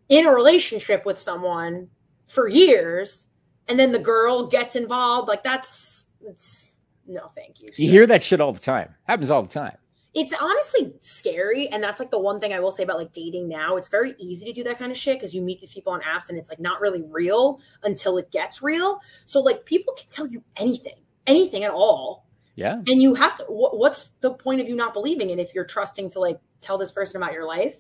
in 0.09 0.27
a 0.27 0.31
relationship 0.31 1.05
with 1.05 1.19
someone 1.19 1.89
for 2.27 2.49
years, 2.49 3.27
and 3.69 3.79
then 3.79 3.93
the 3.93 3.99
girl 3.99 4.47
gets 4.47 4.77
involved. 4.77 5.29
Like 5.29 5.43
that's 5.43 6.09
it's 6.23 6.71
no, 7.07 7.27
thank 7.29 7.63
you. 7.63 7.69
So, 7.69 7.83
you 7.83 7.91
hear 7.91 8.07
that 8.07 8.23
shit 8.23 8.41
all 8.41 8.53
the 8.53 8.61
time. 8.61 8.95
Happens 9.05 9.31
all 9.31 9.43
the 9.43 9.49
time 9.49 9.77
it's 10.15 10.33
honestly 10.41 10.93
scary 11.01 11.69
and 11.69 11.83
that's 11.83 12.01
like 12.01 12.11
the 12.11 12.19
one 12.19 12.41
thing 12.41 12.53
i 12.53 12.61
will 12.61 12.71
say 12.71 12.83
about 12.83 12.99
like 12.99 13.13
dating 13.13 13.49
now 13.49 13.77
it's 13.77 13.89
very 13.89 14.15
easy 14.19 14.47
to 14.47 14.53
do 14.53 14.65
that 14.65 14.79
kind 14.79 14.91
of 14.91 14.99
shit 14.99 15.17
because 15.17 15.35
you 15.35 15.43
meet 15.43 15.61
these 15.61 15.71
people 15.71 15.93
on 15.93 16.01
apps 16.01 16.29
and 16.29 16.39
it's 16.39 16.49
like 16.49 16.61
not 16.61 16.81
really 16.81 17.03
real 17.11 17.61
until 17.85 18.17
it 18.19 18.31
gets 18.31 18.63
real 18.63 19.01
so 19.27 19.41
like 19.41 19.65
people 19.65 19.95
can 19.95 20.09
tell 20.09 20.27
you 20.27 20.43
anything 20.57 20.95
anything 21.27 21.63
at 21.63 21.71
all 21.71 22.27
yeah 22.57 22.75
and 22.87 23.03
you 23.03 23.15
have 23.15 23.37
to 23.37 23.45
what's 23.49 24.11
the 24.21 24.31
point 24.31 24.61
of 24.61 24.69
you 24.69 24.75
not 24.75 24.95
believing 24.95 25.31
it 25.31 25.39
if 25.39 25.55
you're 25.55 25.65
trusting 25.65 26.11
to 26.11 26.21
like 26.21 26.39
tell 26.61 26.79
this 26.79 26.91
person 26.91 27.17
about 27.17 27.33
your 27.33 27.47
life 27.47 27.77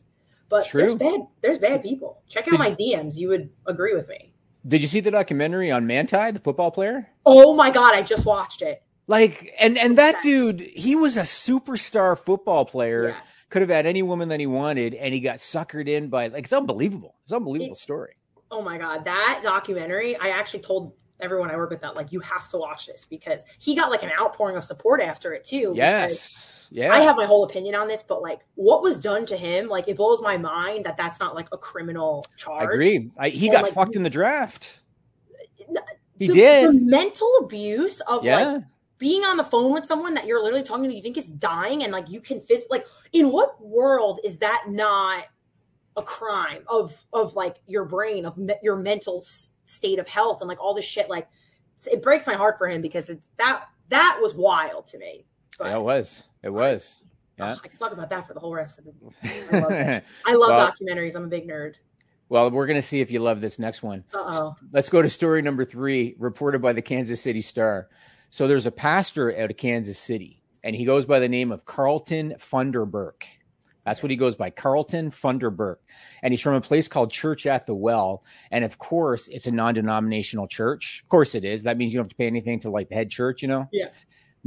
but 0.48 0.66
True. 0.66 0.82
there's 0.82 0.94
bad 0.94 1.20
there's 1.42 1.58
bad 1.58 1.82
people 1.82 2.20
check 2.28 2.46
out 2.52 2.58
my 2.58 2.70
dms 2.70 3.16
you 3.16 3.28
would 3.28 3.50
agree 3.66 3.94
with 3.94 4.08
me 4.08 4.32
did 4.66 4.82
you 4.82 4.88
see 4.88 5.00
the 5.00 5.10
documentary 5.10 5.70
on 5.70 5.86
manti 5.86 6.30
the 6.30 6.40
football 6.40 6.70
player 6.70 7.08
oh 7.26 7.54
my 7.54 7.70
god 7.70 7.94
i 7.94 8.02
just 8.02 8.26
watched 8.26 8.62
it 8.62 8.82
like, 9.08 9.54
and 9.58 9.78
and 9.78 9.96
that 9.96 10.22
dude, 10.22 10.60
he 10.60 10.94
was 10.94 11.16
a 11.16 11.22
superstar 11.22 12.16
football 12.16 12.66
player. 12.66 13.08
Yeah. 13.08 13.16
Could 13.48 13.62
have 13.62 13.70
had 13.70 13.86
any 13.86 14.02
woman 14.02 14.28
that 14.28 14.38
he 14.38 14.46
wanted, 14.46 14.92
and 14.92 15.14
he 15.14 15.20
got 15.20 15.38
suckered 15.38 15.88
in 15.88 16.08
by 16.08 16.26
like 16.26 16.44
it's 16.44 16.52
unbelievable. 16.52 17.14
It's 17.24 17.32
an 17.32 17.36
unbelievable 17.36 17.72
it, 17.72 17.78
story. 17.78 18.12
Oh 18.50 18.60
my 18.60 18.76
god, 18.76 19.06
that 19.06 19.40
documentary! 19.42 20.14
I 20.16 20.28
actually 20.28 20.60
told 20.60 20.92
everyone 21.20 21.50
I 21.50 21.56
work 21.56 21.70
with 21.70 21.80
that 21.80 21.96
like 21.96 22.12
you 22.12 22.20
have 22.20 22.48
to 22.50 22.58
watch 22.58 22.86
this 22.86 23.06
because 23.06 23.42
he 23.58 23.74
got 23.74 23.90
like 23.90 24.02
an 24.02 24.10
outpouring 24.20 24.58
of 24.58 24.64
support 24.64 25.00
after 25.00 25.32
it 25.32 25.42
too. 25.42 25.72
Yes. 25.74 26.57
Yeah. 26.70 26.92
I 26.92 27.00
have 27.00 27.16
my 27.16 27.24
whole 27.24 27.44
opinion 27.44 27.74
on 27.74 27.88
this, 27.88 28.02
but 28.02 28.20
like 28.22 28.40
what 28.54 28.82
was 28.82 29.00
done 29.00 29.24
to 29.26 29.36
him, 29.36 29.68
like 29.68 29.88
it 29.88 29.96
blows 29.96 30.20
my 30.20 30.36
mind 30.36 30.84
that 30.84 30.96
that's 30.96 31.18
not 31.18 31.34
like 31.34 31.48
a 31.52 31.58
criminal 31.58 32.26
charge. 32.36 32.62
I 32.62 32.64
agree. 32.64 33.10
I, 33.18 33.28
he 33.30 33.46
and, 33.46 33.54
got 33.54 33.62
like, 33.64 33.72
fucked 33.72 33.96
in 33.96 34.02
the 34.02 34.10
draft. 34.10 34.80
He 36.18 36.26
the, 36.26 36.34
did. 36.34 36.68
The 36.68 36.80
mental 36.84 37.30
abuse 37.40 38.00
of 38.00 38.24
yeah. 38.24 38.36
like 38.36 38.64
being 38.98 39.24
on 39.24 39.36
the 39.36 39.44
phone 39.44 39.72
with 39.72 39.86
someone 39.86 40.14
that 40.14 40.26
you're 40.26 40.42
literally 40.42 40.64
talking 40.64 40.88
to, 40.90 40.94
you 40.94 41.02
think 41.02 41.16
is 41.16 41.28
dying, 41.28 41.84
and 41.84 41.92
like 41.92 42.10
you 42.10 42.20
can 42.20 42.40
phys- 42.40 42.68
like 42.70 42.86
in 43.12 43.30
what 43.30 43.60
world 43.64 44.20
is 44.24 44.38
that 44.38 44.64
not 44.68 45.26
a 45.96 46.02
crime 46.02 46.64
of 46.68 47.04
of 47.12 47.34
like 47.34 47.56
your 47.66 47.84
brain 47.84 48.26
of 48.26 48.36
me- 48.36 48.58
your 48.62 48.76
mental 48.76 49.20
s- 49.24 49.50
state 49.66 49.98
of 49.98 50.06
health 50.06 50.40
and 50.40 50.48
like 50.48 50.60
all 50.60 50.74
this 50.74 50.84
shit? 50.84 51.08
Like 51.08 51.28
it 51.90 52.02
breaks 52.02 52.26
my 52.26 52.34
heart 52.34 52.58
for 52.58 52.68
him 52.68 52.82
because 52.82 53.08
it's 53.08 53.30
that 53.38 53.64
that 53.88 54.18
was 54.20 54.34
wild 54.34 54.86
to 54.88 54.98
me. 54.98 55.24
But, 55.58 55.66
yeah, 55.66 55.76
it 55.76 55.82
was. 55.82 56.28
It 56.42 56.50
was. 56.50 57.02
Oh, 57.40 57.44
yeah. 57.44 57.50
Oh, 57.50 57.54
I 57.54 57.68
could 57.68 57.78
talk 57.78 57.92
about 57.92 58.10
that 58.10 58.26
for 58.26 58.34
the 58.34 58.40
whole 58.40 58.54
rest 58.54 58.78
of 58.78 58.84
the. 58.84 58.92
I 59.52 59.58
love, 59.58 59.72
I 60.26 60.34
love 60.34 60.50
well, 60.50 60.72
documentaries. 60.72 61.14
I'm 61.14 61.24
a 61.24 61.28
big 61.28 61.48
nerd. 61.48 61.74
Well, 62.28 62.50
we're 62.50 62.66
going 62.66 62.76
to 62.76 62.82
see 62.82 63.00
if 63.00 63.10
you 63.10 63.20
love 63.20 63.40
this 63.40 63.58
next 63.58 63.82
one. 63.82 64.04
Uh-oh. 64.12 64.54
Let's 64.72 64.90
go 64.90 65.00
to 65.00 65.08
story 65.08 65.40
number 65.40 65.64
three, 65.64 66.14
reported 66.18 66.60
by 66.60 66.72
the 66.72 66.82
Kansas 66.82 67.20
City 67.20 67.40
Star. 67.40 67.88
So 68.30 68.46
there's 68.46 68.66
a 68.66 68.70
pastor 68.70 69.34
out 69.38 69.50
of 69.50 69.56
Kansas 69.56 69.98
City, 69.98 70.42
and 70.62 70.76
he 70.76 70.84
goes 70.84 71.06
by 71.06 71.20
the 71.20 71.28
name 71.28 71.50
of 71.50 71.64
Carlton 71.64 72.34
Funderburk. 72.38 73.24
That's 73.88 74.02
what 74.02 74.10
he 74.10 74.18
goes 74.18 74.36
by, 74.36 74.50
Carlton 74.50 75.10
Funderburk. 75.10 75.76
And 76.22 76.30
he's 76.30 76.42
from 76.42 76.52
a 76.52 76.60
place 76.60 76.88
called 76.88 77.10
Church 77.10 77.46
at 77.46 77.64
the 77.64 77.74
Well. 77.74 78.22
And 78.50 78.62
of 78.62 78.76
course, 78.76 79.28
it's 79.28 79.46
a 79.46 79.50
non 79.50 79.72
denominational 79.72 80.46
church. 80.46 81.00
Of 81.04 81.08
course, 81.08 81.34
it 81.34 81.42
is. 81.42 81.62
That 81.62 81.78
means 81.78 81.94
you 81.94 81.96
don't 81.96 82.04
have 82.04 82.10
to 82.10 82.16
pay 82.16 82.26
anything 82.26 82.60
to 82.60 82.70
like 82.70 82.90
the 82.90 82.96
head 82.96 83.10
church, 83.10 83.40
you 83.40 83.48
know? 83.48 83.66
Yeah. 83.72 83.88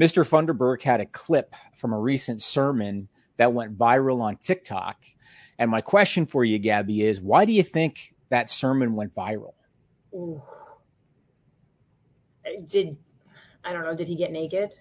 Mr. 0.02 0.28
Funderburk 0.28 0.82
had 0.82 1.00
a 1.00 1.06
clip 1.06 1.56
from 1.76 1.94
a 1.94 2.00
recent 2.00 2.42
sermon 2.42 3.08
that 3.38 3.54
went 3.54 3.78
viral 3.78 4.22
on 4.22 4.38
TikTok. 4.38 5.06
And 5.60 5.70
my 5.70 5.82
question 5.82 6.26
for 6.26 6.44
you, 6.44 6.58
Gabby, 6.58 7.04
is 7.04 7.22
why 7.22 7.46
do 7.46 7.52
you 7.52 7.64
think 7.64 8.16
that 8.32 8.50
sermon 8.50 8.96
went 8.96 9.14
viral. 9.14 9.54
Ooh. 10.14 10.42
Uh, 12.46 12.62
did 12.68 12.98
I 13.64 13.72
don't 13.72 13.84
know? 13.84 13.94
Did 13.94 14.08
he 14.08 14.16
get 14.16 14.32
naked? 14.32 14.72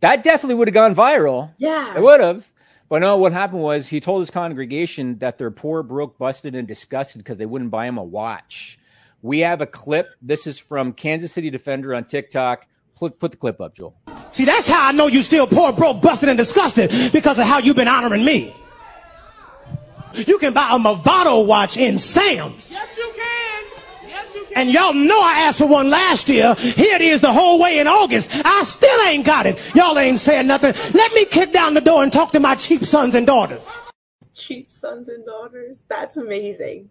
That 0.00 0.22
definitely 0.22 0.54
would 0.54 0.68
have 0.68 0.74
gone 0.74 0.94
viral. 0.94 1.52
Yeah, 1.58 1.96
it 1.96 2.02
would 2.02 2.20
have. 2.20 2.50
But 2.88 3.00
no, 3.00 3.16
what 3.16 3.32
happened 3.32 3.62
was 3.62 3.88
he 3.88 3.98
told 3.98 4.20
his 4.20 4.30
congregation 4.30 5.18
that 5.18 5.36
they're 5.36 5.50
poor, 5.50 5.82
broke, 5.82 6.16
busted, 6.16 6.54
and 6.54 6.68
disgusted 6.68 7.18
because 7.18 7.38
they 7.38 7.46
wouldn't 7.46 7.72
buy 7.72 7.86
him 7.86 7.98
a 7.98 8.04
watch. 8.04 8.78
We 9.22 9.40
have 9.40 9.60
a 9.60 9.66
clip. 9.66 10.10
This 10.22 10.46
is 10.46 10.58
from 10.58 10.92
Kansas 10.92 11.32
City 11.32 11.50
Defender 11.50 11.94
on 11.94 12.04
TikTok. 12.04 12.68
Put, 12.96 13.18
put 13.18 13.30
the 13.30 13.36
clip 13.36 13.60
up, 13.60 13.74
Joel. 13.74 13.94
See, 14.32 14.44
that's 14.44 14.68
how 14.68 14.88
I 14.88 14.92
know 14.92 15.06
you 15.06 15.22
still 15.22 15.46
poor, 15.46 15.72
broke, 15.72 16.00
busted, 16.00 16.28
and 16.28 16.38
disgusted 16.38 16.90
because 17.12 17.38
of 17.38 17.46
how 17.46 17.58
you've 17.58 17.76
been 17.76 17.88
honoring 17.88 18.24
me. 18.24 18.54
You 20.14 20.38
can 20.38 20.54
buy 20.54 20.70
a 20.72 20.78
Movado 20.78 21.46
watch 21.46 21.76
in 21.76 21.98
Sam's. 21.98 22.72
Yes, 22.72 22.96
you 22.96 23.12
can. 23.14 23.64
Yes, 24.08 24.34
you 24.34 24.44
can. 24.44 24.56
And 24.56 24.70
y'all 24.70 24.94
know 24.94 25.20
I 25.20 25.40
asked 25.40 25.58
for 25.58 25.66
one 25.66 25.90
last 25.90 26.30
year. 26.30 26.54
Here 26.54 26.94
it 26.94 27.02
is 27.02 27.20
the 27.20 27.32
whole 27.32 27.58
way 27.58 27.78
in 27.78 27.86
August. 27.86 28.30
I 28.32 28.62
still 28.62 29.00
ain't 29.02 29.26
got 29.26 29.44
it. 29.44 29.58
Y'all 29.74 29.98
ain't 29.98 30.18
saying 30.18 30.46
nothing. 30.46 30.72
Let 30.94 31.12
me 31.12 31.26
kick 31.26 31.52
down 31.52 31.74
the 31.74 31.82
door 31.82 32.02
and 32.02 32.10
talk 32.10 32.32
to 32.32 32.40
my 32.40 32.54
cheap 32.54 32.86
sons 32.86 33.14
and 33.14 33.26
daughters. 33.26 33.70
Cheap 34.32 34.70
sons 34.70 35.08
and 35.08 35.24
daughters. 35.26 35.80
That's 35.88 36.16
amazing. 36.16 36.88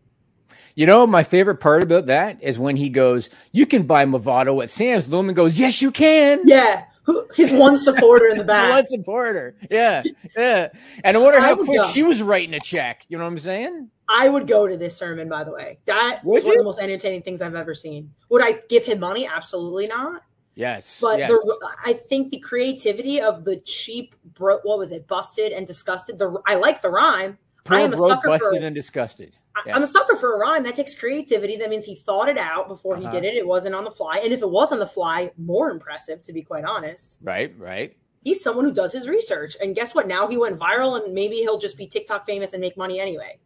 You 0.76 0.86
know, 0.86 1.08
my 1.08 1.24
favorite 1.24 1.62
part 1.62 1.84
about 1.84 2.08
that 2.08 2.44
is 2.44 2.60
when 2.60 2.76
he 2.76 2.90
goes, 2.90 3.30
You 3.54 3.66
can 3.66 3.84
buy 3.84 4.06
Movado 4.06 4.62
at 4.62 4.70
Sam's. 4.70 5.08
The 5.08 5.16
woman 5.16 5.34
goes, 5.34 5.58
Yes, 5.58 5.82
you 5.82 5.90
can. 5.90 6.42
Yeah. 6.46 6.86
Who, 7.04 7.28
his 7.36 7.52
one 7.52 7.78
supporter 7.78 8.28
in 8.28 8.38
the 8.38 8.44
back. 8.44 8.72
one 8.74 8.88
supporter. 8.88 9.56
Yeah. 9.70 10.04
Yeah. 10.36 10.70
And 11.04 11.16
I 11.16 11.20
wonder 11.20 11.40
how 11.40 11.52
I 11.52 11.56
quick 11.56 11.82
go. 11.82 11.84
she 11.84 12.04
was 12.04 12.22
writing 12.22 12.54
a 12.56 12.60
check. 12.60 13.06
You 13.08 13.18
know 13.18 13.24
what 13.24 13.32
I'm 13.32 13.38
saying? 13.40 13.90
I 14.10 14.28
would 14.28 14.48
go 14.48 14.68
to 14.68 14.76
this 14.76 14.98
sermon, 14.98 15.30
by 15.30 15.44
the 15.44 15.52
way. 15.52 15.80
That 15.86 16.22
would 16.24 16.34
was 16.34 16.44
you? 16.44 16.50
one 16.50 16.58
of 16.58 16.60
the 16.60 16.66
most 16.66 16.80
entertaining 16.80 17.22
things 17.22 17.42
I've 17.42 17.56
ever 17.56 17.74
seen. 17.74 18.12
Would 18.30 18.44
I 18.44 18.60
give 18.70 18.84
him 18.86 19.00
money? 19.00 19.28
Absolutely 19.28 19.88
not. 19.88 20.24
Yes. 20.56 21.00
But 21.02 21.20
yes. 21.20 21.30
The, 21.30 21.70
I 21.86 21.94
think 21.94 22.32
the 22.32 22.40
creativity 22.40 23.22
of 23.22 23.44
the 23.44 23.58
cheap, 23.58 24.16
bro, 24.34 24.60
what 24.64 24.80
was 24.80 24.92
it, 24.92 25.08
busted 25.08 25.52
and 25.52 25.68
disgusted. 25.68 26.18
The 26.18 26.42
I 26.46 26.56
like 26.56 26.82
the 26.82 26.90
rhyme. 26.90 27.38
Poor, 27.66 27.78
I 27.78 27.82
am 27.82 27.94
a 27.94 27.96
broke, 27.96 28.12
sucker 28.12 28.30
busted 28.30 28.62
for, 28.62 28.66
and 28.66 28.76
disgusted. 28.76 29.38
Yeah. 29.66 29.76
I'm 29.76 29.82
a 29.84 29.88
sucker 29.88 30.16
for 30.16 30.36
a 30.36 30.38
rhyme. 30.38 30.64
That 30.64 30.76
takes 30.76 30.94
creativity. 30.94 31.58
That 31.58 31.70
means 31.72 31.84
he 31.84 31.96
thought 31.96 32.30
it 32.30 32.38
out 32.38 32.68
before 32.68 32.96
uh-huh. 32.96 33.12
he 33.12 33.20
did 33.20 33.26
it. 33.26 33.36
It 33.36 33.48
wasn't 33.48 33.74
on 33.74 33.84
the 33.84 33.92
fly. 33.92 34.20
And 34.24 34.32
if 34.32 34.44
it 34.44 34.50
was 34.50 34.72
on 34.72 34.78
the 34.78 34.86
fly, 34.86 35.32
more 35.38 35.72
impressive, 35.72 36.22
to 36.24 36.34
be 36.34 36.44
quite 36.44 36.64
honest. 36.64 37.18
Right, 37.24 37.58
right. 37.58 37.98
He's 38.24 38.44
someone 38.44 38.66
who 38.66 38.72
does 38.72 38.94
his 38.94 39.10
research. 39.10 39.58
And 39.60 39.76
guess 39.76 39.96
what? 39.96 40.08
Now 40.08 40.28
he 40.28 40.38
went 40.38 40.60
viral 40.60 41.04
and 41.04 41.14
maybe 41.14 41.38
he'll 41.38 41.58
just 41.58 41.76
be 41.76 41.88
TikTok 41.88 42.26
famous 42.26 42.54
and 42.54 42.62
make 42.62 42.78
money 42.78 43.00
anyway. 43.00 43.40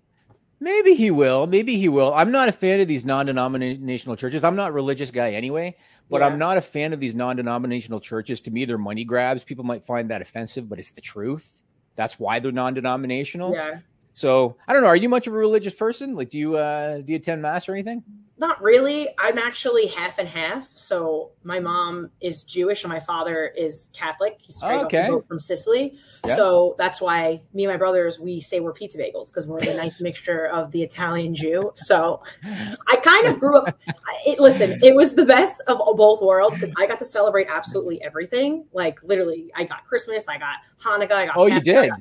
Maybe 0.60 0.94
he 0.94 1.10
will. 1.12 1.48
Maybe 1.48 1.78
he 1.78 1.88
will. 1.88 2.14
I'm 2.14 2.32
not 2.32 2.50
a 2.50 2.52
fan 2.52 2.82
of 2.82 2.90
these 2.90 3.06
non-denominational 3.06 4.18
churches. 4.18 4.44
I'm 4.44 4.58
not 4.58 4.70
a 4.70 4.74
religious 4.74 5.12
guy 5.12 5.32
anyway, 5.32 5.78
but 6.10 6.20
yeah. 6.20 6.28
I'm 6.28 6.38
not 6.38 6.58
a 6.58 6.62
fan 6.62 6.92
of 6.92 7.00
these 7.00 7.16
non-denominational 7.16 8.02
churches. 8.02 8.42
To 8.42 8.52
me, 8.52 8.66
they're 8.66 8.78
money 8.78 9.06
grabs. 9.06 9.46
People 9.46 9.64
might 9.64 9.86
find 9.86 10.10
that 10.10 10.22
offensive, 10.22 10.68
but 10.68 10.78
it's 10.78 10.92
the 10.92 11.00
truth. 11.00 11.64
That's 11.96 12.20
why 12.20 12.40
they're 12.40 12.52
non-denominational. 12.52 13.54
Yeah. 13.54 13.80
So 14.20 14.58
I 14.68 14.74
don't 14.74 14.82
know. 14.82 14.90
Are 14.90 14.98
you 14.98 15.08
much 15.08 15.28
of 15.28 15.34
a 15.34 15.38
religious 15.38 15.74
person? 15.74 16.14
Like, 16.14 16.30
do 16.30 16.38
you 16.38 16.58
uh, 16.58 16.98
do 16.98 17.14
you 17.14 17.16
attend 17.16 17.42
mass 17.42 17.70
or 17.70 17.74
anything? 17.74 18.04
Not 18.38 18.62
really. 18.62 19.08
I'm 19.18 19.38
actually 19.38 19.88
half 19.88 20.20
and 20.20 20.28
half. 20.28 20.68
So 20.76 21.32
my 21.44 21.62
mom 21.62 22.12
is 22.20 22.44
Jewish 22.44 22.84
and 22.84 22.92
my 22.92 23.00
father 23.00 23.48
is 23.48 23.90
Catholic. 23.94 24.38
He's 24.42 24.58
straight 24.58 24.76
oh, 24.76 24.86
okay. 24.86 25.08
up 25.08 25.26
from 25.26 25.40
Sicily. 25.40 25.94
Yeah. 26.28 26.36
So 26.36 26.76
that's 26.78 27.00
why 27.00 27.42
me 27.54 27.64
and 27.64 27.72
my 27.72 27.78
brothers 27.78 28.20
we 28.20 28.42
say 28.42 28.60
we're 28.60 28.74
pizza 28.74 28.98
bagels 28.98 29.28
because 29.30 29.48
we're 29.48 29.62
the 29.62 29.74
nice 29.76 30.02
mixture 30.02 30.48
of 30.48 30.72
the 30.72 30.84
Italian 30.84 31.34
Jew. 31.34 31.72
So 31.76 32.22
I 32.44 32.98
kind 32.98 33.28
of 33.28 33.40
grew 33.40 33.60
up. 33.60 33.80
It, 34.28 34.42
listen, 34.42 34.80
it 34.84 34.96
was 34.96 35.16
the 35.16 35.26
best 35.26 35.62
of 35.68 35.78
both 35.96 36.22
worlds 36.22 36.58
because 36.58 36.74
I 36.78 36.88
got 36.88 37.00
to 37.00 37.06
celebrate 37.06 37.48
absolutely 37.50 38.02
everything. 38.02 38.66
Like 38.74 39.02
literally, 39.02 39.50
I 39.56 39.64
got 39.64 39.86
Christmas, 39.86 40.28
I 40.28 40.38
got 40.38 40.58
Hanukkah, 40.84 41.14
I 41.14 41.26
got. 41.28 41.38
Oh, 41.38 41.46
you 41.46 41.62
did. 41.62 41.92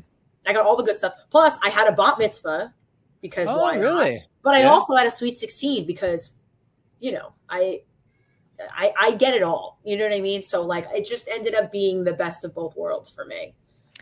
I 0.48 0.52
got 0.54 0.66
all 0.66 0.76
the 0.76 0.82
good 0.82 0.96
stuff. 0.96 1.12
Plus, 1.30 1.58
I 1.62 1.68
had 1.68 1.86
a 1.86 1.92
bat 1.92 2.18
mitzvah 2.18 2.74
because 3.20 3.48
oh, 3.48 3.60
why 3.60 3.76
really? 3.76 4.14
Not? 4.14 4.22
But 4.42 4.54
I 4.54 4.64
also 4.64 4.96
had 4.96 5.06
a 5.06 5.10
sweet 5.10 5.36
sixteen 5.36 5.86
because, 5.86 6.32
you 7.00 7.12
know, 7.12 7.34
I, 7.50 7.82
I, 8.58 8.92
I 8.98 9.14
get 9.16 9.34
it 9.34 9.42
all. 9.42 9.78
You 9.84 9.98
know 9.98 10.04
what 10.04 10.14
I 10.14 10.20
mean? 10.20 10.42
So 10.42 10.62
like, 10.62 10.86
it 10.92 11.06
just 11.06 11.28
ended 11.28 11.54
up 11.54 11.70
being 11.70 12.02
the 12.02 12.14
best 12.14 12.44
of 12.44 12.54
both 12.54 12.74
worlds 12.76 13.10
for 13.10 13.26
me. 13.26 13.54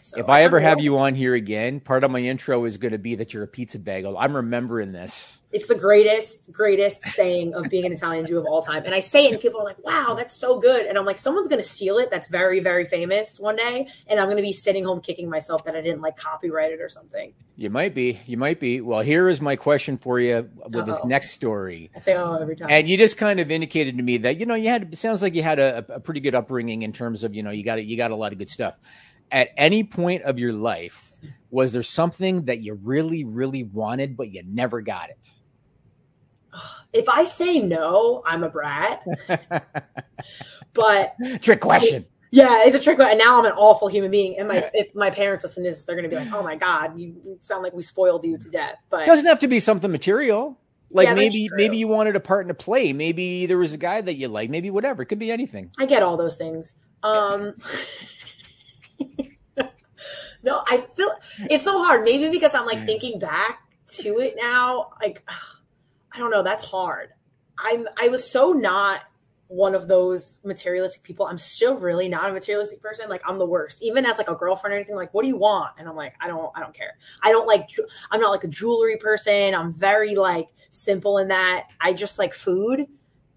So, 0.06 0.20
if 0.20 0.28
I 0.28 0.44
ever 0.44 0.60
have 0.60 0.80
you 0.80 0.98
on 0.98 1.16
here 1.16 1.34
again, 1.34 1.80
part 1.80 2.04
of 2.04 2.12
my 2.12 2.20
intro 2.20 2.64
is 2.64 2.76
going 2.76 2.92
to 2.92 2.98
be 2.98 3.16
that 3.16 3.34
you're 3.34 3.42
a 3.42 3.48
pizza 3.48 3.80
bagel. 3.80 4.16
I'm 4.16 4.36
remembering 4.36 4.92
this. 4.92 5.40
It's 5.50 5.66
the 5.66 5.74
greatest, 5.74 6.52
greatest 6.52 7.02
saying 7.02 7.54
of 7.54 7.68
being 7.68 7.84
an 7.84 7.92
Italian 7.92 8.24
Jew 8.24 8.38
of 8.38 8.46
all 8.46 8.62
time. 8.62 8.84
And 8.84 8.94
I 8.94 9.00
say 9.00 9.26
it, 9.26 9.32
and 9.32 9.40
people 9.40 9.60
are 9.60 9.64
like, 9.64 9.84
wow, 9.84 10.14
that's 10.16 10.36
so 10.36 10.60
good. 10.60 10.86
And 10.86 10.96
I'm 10.96 11.04
like, 11.04 11.18
someone's 11.18 11.48
going 11.48 11.60
to 11.60 11.68
steal 11.68 11.98
it. 11.98 12.08
That's 12.12 12.28
very, 12.28 12.60
very 12.60 12.84
famous 12.84 13.40
one 13.40 13.56
day. 13.56 13.88
And 14.06 14.20
I'm 14.20 14.26
going 14.26 14.36
to 14.36 14.44
be 14.44 14.52
sitting 14.52 14.84
home 14.84 15.00
kicking 15.00 15.28
myself 15.28 15.64
that 15.64 15.74
I 15.74 15.80
didn't 15.80 16.02
like 16.02 16.16
copyright 16.16 16.70
it 16.70 16.80
or 16.80 16.88
something. 16.88 17.32
You 17.56 17.70
might 17.70 17.92
be. 17.92 18.20
You 18.26 18.36
might 18.36 18.60
be. 18.60 18.80
Well, 18.82 19.00
here 19.00 19.28
is 19.28 19.40
my 19.40 19.56
question 19.56 19.96
for 19.96 20.20
you 20.20 20.48
with 20.66 20.76
Uh-oh. 20.76 20.84
this 20.84 21.04
next 21.04 21.30
story. 21.30 21.90
I 21.96 21.98
say, 21.98 22.14
oh, 22.14 22.36
every 22.36 22.54
time. 22.54 22.68
And 22.70 22.88
you 22.88 22.96
just 22.96 23.16
kind 23.16 23.40
of 23.40 23.50
indicated 23.50 23.96
to 23.96 24.04
me 24.04 24.18
that, 24.18 24.38
you 24.38 24.46
know, 24.46 24.54
you 24.54 24.68
had, 24.68 24.92
it 24.92 24.98
sounds 24.98 25.20
like 25.20 25.34
you 25.34 25.42
had 25.42 25.58
a, 25.58 25.84
a 25.88 25.98
pretty 25.98 26.20
good 26.20 26.36
upbringing 26.36 26.82
in 26.82 26.92
terms 26.92 27.24
of, 27.24 27.34
you 27.34 27.42
know, 27.42 27.50
you 27.50 27.64
got, 27.64 27.84
you 27.84 27.96
got 27.96 28.12
a 28.12 28.16
lot 28.16 28.30
of 28.30 28.38
good 28.38 28.50
stuff 28.50 28.78
at 29.32 29.50
any 29.56 29.84
point 29.84 30.22
of 30.22 30.38
your 30.38 30.52
life, 30.52 31.12
was 31.50 31.72
there 31.72 31.82
something 31.82 32.44
that 32.44 32.60
you 32.60 32.74
really, 32.74 33.24
really 33.24 33.64
wanted, 33.64 34.16
but 34.16 34.30
you 34.30 34.42
never 34.46 34.80
got 34.80 35.10
it? 35.10 35.30
If 36.92 37.08
I 37.08 37.24
say 37.24 37.58
no, 37.58 38.22
I'm 38.24 38.42
a 38.42 38.48
brat. 38.48 39.04
but 40.72 41.14
trick 41.42 41.60
question. 41.60 42.02
It, 42.02 42.10
yeah, 42.30 42.64
it's 42.64 42.76
a 42.76 42.80
trick. 42.80 42.98
And 42.98 43.18
now 43.18 43.38
I'm 43.38 43.44
an 43.44 43.52
awful 43.52 43.88
human 43.88 44.10
being. 44.10 44.38
And 44.38 44.48
my 44.48 44.70
if 44.74 44.94
my 44.94 45.10
parents 45.10 45.44
listen 45.44 45.64
to 45.64 45.70
this, 45.70 45.84
they're 45.84 45.96
going 45.96 46.08
to 46.08 46.14
be 46.14 46.16
like, 46.16 46.32
"Oh 46.32 46.42
my 46.42 46.56
god, 46.56 46.98
you 46.98 47.38
sound 47.40 47.62
like 47.62 47.72
we 47.72 47.82
spoiled 47.82 48.24
you 48.24 48.38
to 48.38 48.48
death." 48.48 48.76
But 48.90 49.02
it 49.02 49.06
doesn't 49.06 49.26
have 49.26 49.38
to 49.40 49.48
be 49.48 49.60
something 49.60 49.90
material. 49.90 50.58
Like 50.90 51.08
yeah, 51.08 51.14
maybe 51.14 51.48
maybe 51.52 51.76
you 51.78 51.88
wanted 51.88 52.16
a 52.16 52.20
part 52.20 52.44
in 52.44 52.50
a 52.50 52.54
play. 52.54 52.92
Maybe 52.92 53.46
there 53.46 53.58
was 53.58 53.72
a 53.72 53.78
guy 53.78 54.00
that 54.00 54.16
you 54.16 54.28
like. 54.28 54.50
Maybe 54.50 54.70
whatever. 54.70 55.02
It 55.02 55.06
could 55.06 55.18
be 55.18 55.30
anything. 55.30 55.70
I 55.78 55.86
get 55.86 56.02
all 56.02 56.16
those 56.16 56.36
things. 56.36 56.74
Um 57.02 57.54
no, 60.42 60.62
I 60.66 60.86
feel 60.94 61.10
it's 61.50 61.64
so 61.64 61.82
hard. 61.82 62.04
Maybe 62.04 62.30
because 62.30 62.54
I'm 62.54 62.66
like 62.66 62.84
thinking 62.84 63.18
back 63.18 63.60
to 63.88 64.18
it 64.18 64.34
now. 64.40 64.90
Like, 65.00 65.22
I 66.12 66.18
don't 66.18 66.30
know. 66.30 66.42
That's 66.42 66.64
hard. 66.64 67.10
I'm. 67.58 67.86
I 68.00 68.08
was 68.08 68.28
so 68.28 68.52
not 68.52 69.02
one 69.48 69.74
of 69.74 69.86
those 69.86 70.40
materialistic 70.44 71.02
people. 71.02 71.26
I'm 71.26 71.38
still 71.38 71.76
really 71.76 72.08
not 72.08 72.30
a 72.30 72.32
materialistic 72.32 72.82
person. 72.82 73.08
Like 73.08 73.22
I'm 73.24 73.38
the 73.38 73.46
worst. 73.46 73.82
Even 73.82 74.04
as 74.04 74.18
like 74.18 74.28
a 74.28 74.34
girlfriend 74.34 74.72
or 74.72 74.76
anything, 74.76 74.96
like, 74.96 75.14
what 75.14 75.22
do 75.22 75.28
you 75.28 75.36
want? 75.36 75.72
And 75.78 75.88
I'm 75.88 75.96
like, 75.96 76.14
I 76.20 76.26
don't, 76.26 76.50
I 76.56 76.60
don't 76.60 76.74
care. 76.74 76.98
I 77.22 77.30
don't 77.30 77.46
like, 77.46 77.68
I'm 78.10 78.20
not 78.20 78.30
like 78.30 78.44
a 78.44 78.48
jewelry 78.48 78.96
person. 78.96 79.54
I'm 79.54 79.72
very 79.72 80.14
like 80.14 80.48
simple 80.70 81.18
in 81.18 81.28
that 81.28 81.68
I 81.80 81.92
just 81.92 82.18
like 82.18 82.34
food. 82.34 82.86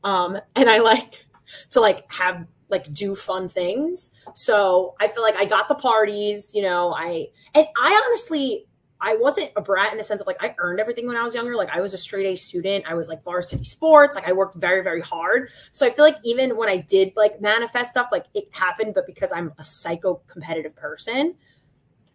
Um, 0.03 0.37
and 0.55 0.69
I 0.69 0.79
like 0.79 1.25
to 1.71 1.79
like 1.79 2.11
have 2.11 2.47
like 2.69 2.93
do 2.93 3.15
fun 3.15 3.49
things. 3.49 4.11
So 4.33 4.95
I 4.99 5.07
feel 5.07 5.23
like 5.23 5.35
I 5.35 5.45
got 5.45 5.67
the 5.67 5.75
parties, 5.75 6.51
you 6.53 6.61
know, 6.61 6.93
I 6.93 7.27
and 7.53 7.67
I 7.77 8.03
honestly 8.07 8.67
I 9.01 9.15
wasn't 9.15 9.51
a 9.55 9.61
brat 9.61 9.91
in 9.91 9.97
the 9.97 10.03
sense 10.03 10.19
of 10.19 10.27
like 10.27 10.43
I 10.43 10.53
earned 10.57 10.79
everything 10.79 11.07
when 11.07 11.15
I 11.15 11.23
was 11.23 11.33
younger. 11.33 11.55
Like 11.55 11.69
I 11.69 11.79
was 11.79 11.93
a 11.93 11.97
straight 11.97 12.25
A 12.25 12.35
student. 12.35 12.85
I 12.87 12.95
was 12.95 13.07
like 13.07 13.23
varsity 13.23 13.63
sports. 13.63 14.13
Like 14.13 14.27
I 14.27 14.33
worked 14.33 14.55
very, 14.55 14.83
very 14.83 15.01
hard. 15.01 15.51
So 15.71 15.85
I 15.85 15.89
feel 15.91 16.03
like 16.03 16.17
even 16.23 16.57
when 16.57 16.67
I 16.67 16.77
did 16.77 17.13
like 17.15 17.39
manifest 17.39 17.91
stuff, 17.91 18.09
like 18.11 18.25
it 18.33 18.49
happened, 18.51 18.93
but 18.93 19.07
because 19.07 19.31
I'm 19.31 19.53
a 19.57 19.63
psycho 19.63 20.21
competitive 20.27 20.75
person. 20.75 21.35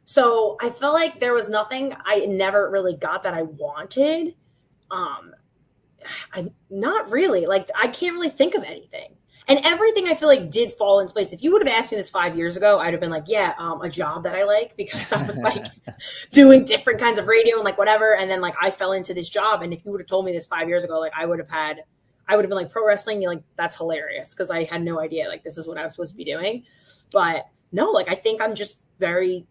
So 0.04 0.58
I 0.60 0.68
felt 0.68 0.92
like 0.92 1.20
there 1.20 1.32
was 1.32 1.48
nothing 1.48 1.94
I 2.04 2.26
never 2.26 2.70
really 2.70 2.94
got 2.94 3.22
that 3.22 3.32
I 3.32 3.42
wanted. 3.42 4.34
Um 4.90 5.34
I 6.34 6.48
not 6.68 7.10
really. 7.10 7.46
Like 7.46 7.70
I 7.74 7.88
can't 7.88 8.14
really 8.14 8.28
think 8.28 8.54
of 8.54 8.62
anything. 8.62 9.16
And 9.46 9.60
everything 9.62 10.06
I 10.08 10.14
feel 10.14 10.28
like 10.28 10.50
did 10.50 10.72
fall 10.72 11.00
into 11.00 11.12
place. 11.12 11.32
If 11.32 11.42
you 11.42 11.52
would 11.52 11.66
have 11.66 11.78
asked 11.78 11.92
me 11.92 11.98
this 11.98 12.08
five 12.08 12.36
years 12.36 12.56
ago, 12.56 12.78
I'd 12.78 12.94
have 12.94 13.00
been 13.00 13.10
like, 13.10 13.24
yeah, 13.26 13.52
um, 13.58 13.82
a 13.82 13.90
job 13.90 14.22
that 14.24 14.34
I 14.34 14.44
like 14.44 14.74
because 14.76 15.12
I 15.12 15.22
was 15.22 15.38
like 15.38 15.66
doing 16.30 16.64
different 16.64 16.98
kinds 16.98 17.18
of 17.18 17.26
radio 17.26 17.56
and 17.56 17.64
like 17.64 17.76
whatever. 17.76 18.16
And 18.16 18.30
then 18.30 18.40
like 18.40 18.54
I 18.60 18.70
fell 18.70 18.92
into 18.92 19.12
this 19.12 19.28
job. 19.28 19.62
And 19.62 19.72
if 19.74 19.84
you 19.84 19.90
would 19.90 20.00
have 20.00 20.08
told 20.08 20.24
me 20.24 20.32
this 20.32 20.46
five 20.46 20.68
years 20.68 20.82
ago, 20.82 20.98
like 20.98 21.12
I 21.14 21.26
would 21.26 21.38
have 21.38 21.50
had, 21.50 21.82
I 22.26 22.36
would 22.36 22.44
have 22.44 22.48
been 22.48 22.56
like 22.56 22.70
pro 22.70 22.86
wrestling. 22.86 23.22
Like 23.22 23.42
that's 23.56 23.76
hilarious 23.76 24.32
because 24.32 24.50
I 24.50 24.64
had 24.64 24.82
no 24.82 24.98
idea 24.98 25.28
like 25.28 25.44
this 25.44 25.58
is 25.58 25.68
what 25.68 25.76
I 25.76 25.82
was 25.82 25.92
supposed 25.92 26.12
to 26.12 26.16
be 26.16 26.24
doing. 26.24 26.64
But 27.12 27.44
no, 27.70 27.90
like 27.90 28.08
I 28.08 28.14
think 28.14 28.40
I'm 28.40 28.54
just 28.54 28.80
very 28.98 29.46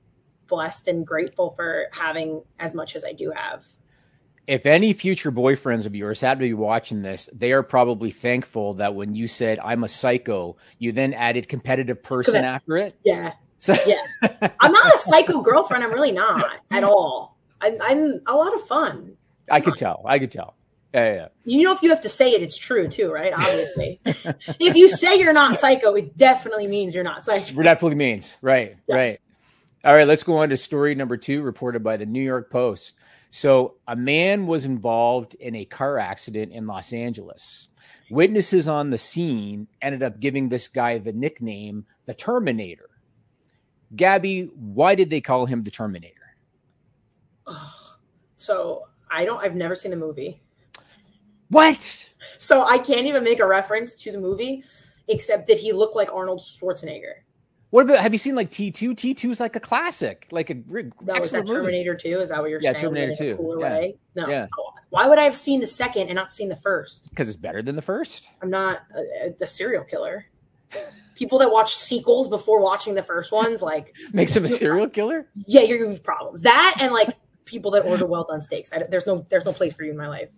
blessed 0.48 0.88
and 0.88 1.06
grateful 1.06 1.52
for 1.52 1.86
having 1.92 2.42
as 2.58 2.74
much 2.74 2.96
as 2.96 3.04
I 3.04 3.14
do 3.14 3.32
have 3.36 3.64
if 4.48 4.66
any 4.66 4.94
future 4.94 5.32
boyfriends 5.32 5.86
of 5.86 5.96
yours 5.96 6.20
happen 6.20 6.42
to 6.42 6.48
be 6.48 6.54
watching 6.54 7.02
this, 7.02 7.30
they 7.34 7.54
are 7.54 7.64
probably 7.64 8.12
thankful 8.12 8.74
that 8.76 8.94
when 8.94 9.16
you 9.16 9.28
said 9.28 9.60
I'm 9.60 9.84
a 9.84 9.88
psycho, 9.88 10.58
you 10.80 10.92
then 10.92 11.14
added 11.14 11.48
competitive 11.48 12.04
person 12.04 12.44
after 12.44 12.78
it. 12.78 12.96
Yeah. 13.04 13.34
So 13.60 13.76
yeah, 13.86 14.04
I'm 14.60 14.72
not 14.74 14.94
a 14.94 14.98
psycho 14.98 15.42
girlfriend. 15.42 15.84
I'm 15.84 15.92
really 15.94 16.12
not 16.12 16.46
at 16.72 16.84
all. 16.84 17.38
I'm, 17.62 17.78
I'm 17.82 18.20
a 18.28 18.36
lot 18.36 18.54
of 18.54 18.68
fun. 18.68 19.16
I 19.50 19.62
could 19.62 19.78
tell. 19.78 20.04
I 20.06 20.20
could 20.20 20.32
tell. 20.32 20.56
Yeah, 20.94 21.14
yeah. 21.14 21.28
You 21.46 21.64
know, 21.64 21.74
if 21.74 21.82
you 21.82 21.90
have 21.90 22.02
to 22.02 22.10
say 22.10 22.34
it, 22.34 22.44
it's 22.44 22.58
true 22.58 22.88
too, 22.88 23.12
right? 23.12 23.34
Obviously. 23.34 24.00
if 24.06 24.76
you 24.76 24.90
say 24.90 25.18
you're 25.18 25.34
not 25.34 25.60
psycho, 25.60 25.96
it 25.96 26.18
definitely 26.18 26.68
means 26.68 26.94
you're 26.94 27.04
not 27.04 27.24
psycho. 27.24 27.60
It 27.60 27.64
definitely 27.64 27.96
means. 27.96 28.38
Right, 28.42 28.76
Yeah. 28.88 28.96
right. 28.96 29.20
All 29.86 29.94
right, 29.96 30.08
let's 30.08 30.24
go 30.24 30.38
on 30.38 30.50
to 30.50 30.56
story 30.58 30.96
number 30.96 31.18
two, 31.18 31.42
reported 31.42 31.84
by 31.84 31.98
the 31.98 32.06
New 32.06 32.22
York 32.22 32.50
Post. 32.50 32.96
So, 33.36 33.78
a 33.88 33.96
man 33.96 34.46
was 34.46 34.64
involved 34.64 35.34
in 35.34 35.56
a 35.56 35.66
car 35.66 35.98
accident 35.98 36.52
in 36.52 36.68
Los 36.68 36.94
Angeles. 36.94 37.68
Witnesses 38.12 38.68
on 38.68 38.92
the 38.92 38.98
scene 39.00 39.68
ended 39.82 40.04
up 40.04 40.20
giving 40.20 40.48
this 40.48 40.68
guy 40.68 41.00
the 41.00 41.14
nickname 41.14 41.84
the 42.06 42.14
Terminator. 42.14 42.92
Gabby, 43.96 44.52
why 44.54 44.94
did 44.94 45.10
they 45.10 45.20
call 45.20 45.48
him 45.48 45.64
the 45.64 45.72
Terminator? 45.72 46.36
So 48.38 48.84
I 49.10 49.26
don't. 49.26 49.44
I've 49.44 49.56
never 49.56 49.74
seen 49.74 49.90
the 49.90 49.98
movie, 49.98 50.40
What? 51.50 52.14
so 52.38 52.62
I 52.62 52.78
can't 52.78 53.08
even 53.08 53.24
make 53.24 53.40
a 53.40 53.48
reference 53.48 53.96
to 53.96 54.12
the 54.12 54.20
movie. 54.20 54.64
Except 55.08 55.48
did 55.48 55.58
he 55.58 55.74
look 55.74 55.96
like 55.96 56.14
Arnold 56.14 56.40
Schwarzenegger? 56.40 57.23
What 57.74 57.86
about 57.86 58.02
have 58.02 58.14
you 58.14 58.20
seen 58.20 58.36
like 58.36 58.52
T2? 58.52 58.92
T2 58.92 59.32
is 59.32 59.40
like 59.40 59.56
a 59.56 59.60
classic, 59.60 60.28
like 60.30 60.52
a 60.52 60.54
That 60.54 61.20
was 61.20 61.32
that. 61.32 61.48
Terminator 61.48 61.96
2? 61.96 62.20
Is 62.20 62.30
that 62.30 62.40
what 62.40 62.52
you're 62.52 62.62
saying? 62.62 62.76
Yeah, 62.76 62.80
saying? 62.80 62.94
Terminator 62.94 63.16
2, 63.16 63.38
Cooler 63.38 63.60
yeah. 63.62 63.74
way? 63.74 63.96
No. 64.14 64.28
Yeah. 64.28 64.48
Why 64.92 65.08
would 65.08 65.18
I 65.18 65.24
have 65.24 65.34
seen 65.34 65.60
the 65.60 65.66
second 65.66 66.10
and 66.10 66.14
not 66.14 66.32
seen 66.32 66.50
the 66.50 66.56
first? 66.56 67.10
Because 67.10 67.30
it's 67.30 67.36
better 67.36 67.64
than 67.64 67.76
the 67.76 67.82
first. 67.82 68.30
I'm 68.44 68.52
not 68.52 68.84
a, 68.96 69.34
a 69.42 69.48
serial 69.48 69.84
killer. 69.86 70.28
People 71.16 71.40
that 71.40 71.52
watch 71.52 71.74
sequels 71.74 72.28
before 72.28 72.62
watching 72.62 72.94
the 72.94 73.02
first 73.02 73.32
ones, 73.32 73.60
like, 73.60 73.96
Makes 74.14 74.36
him 74.36 74.46
a 74.46 74.50
serial 74.50 74.88
killer? 74.88 75.26
yeah, 75.48 75.62
you're 75.62 75.80
gonna 75.80 75.94
have 75.94 76.04
problems. 76.04 76.44
That 76.44 76.78
and 76.80 76.94
like 76.94 77.18
people 77.46 77.72
that 77.72 77.86
order 77.86 78.06
well 78.06 78.28
done 78.30 78.44
steaks. 78.44 78.72
I, 78.72 78.84
there's 78.84 79.08
no 79.08 79.26
there's 79.30 79.46
no 79.46 79.52
place 79.52 79.74
for 79.74 79.84
you 79.84 79.90
in 79.90 79.98
my 79.98 80.10
life. 80.10 80.30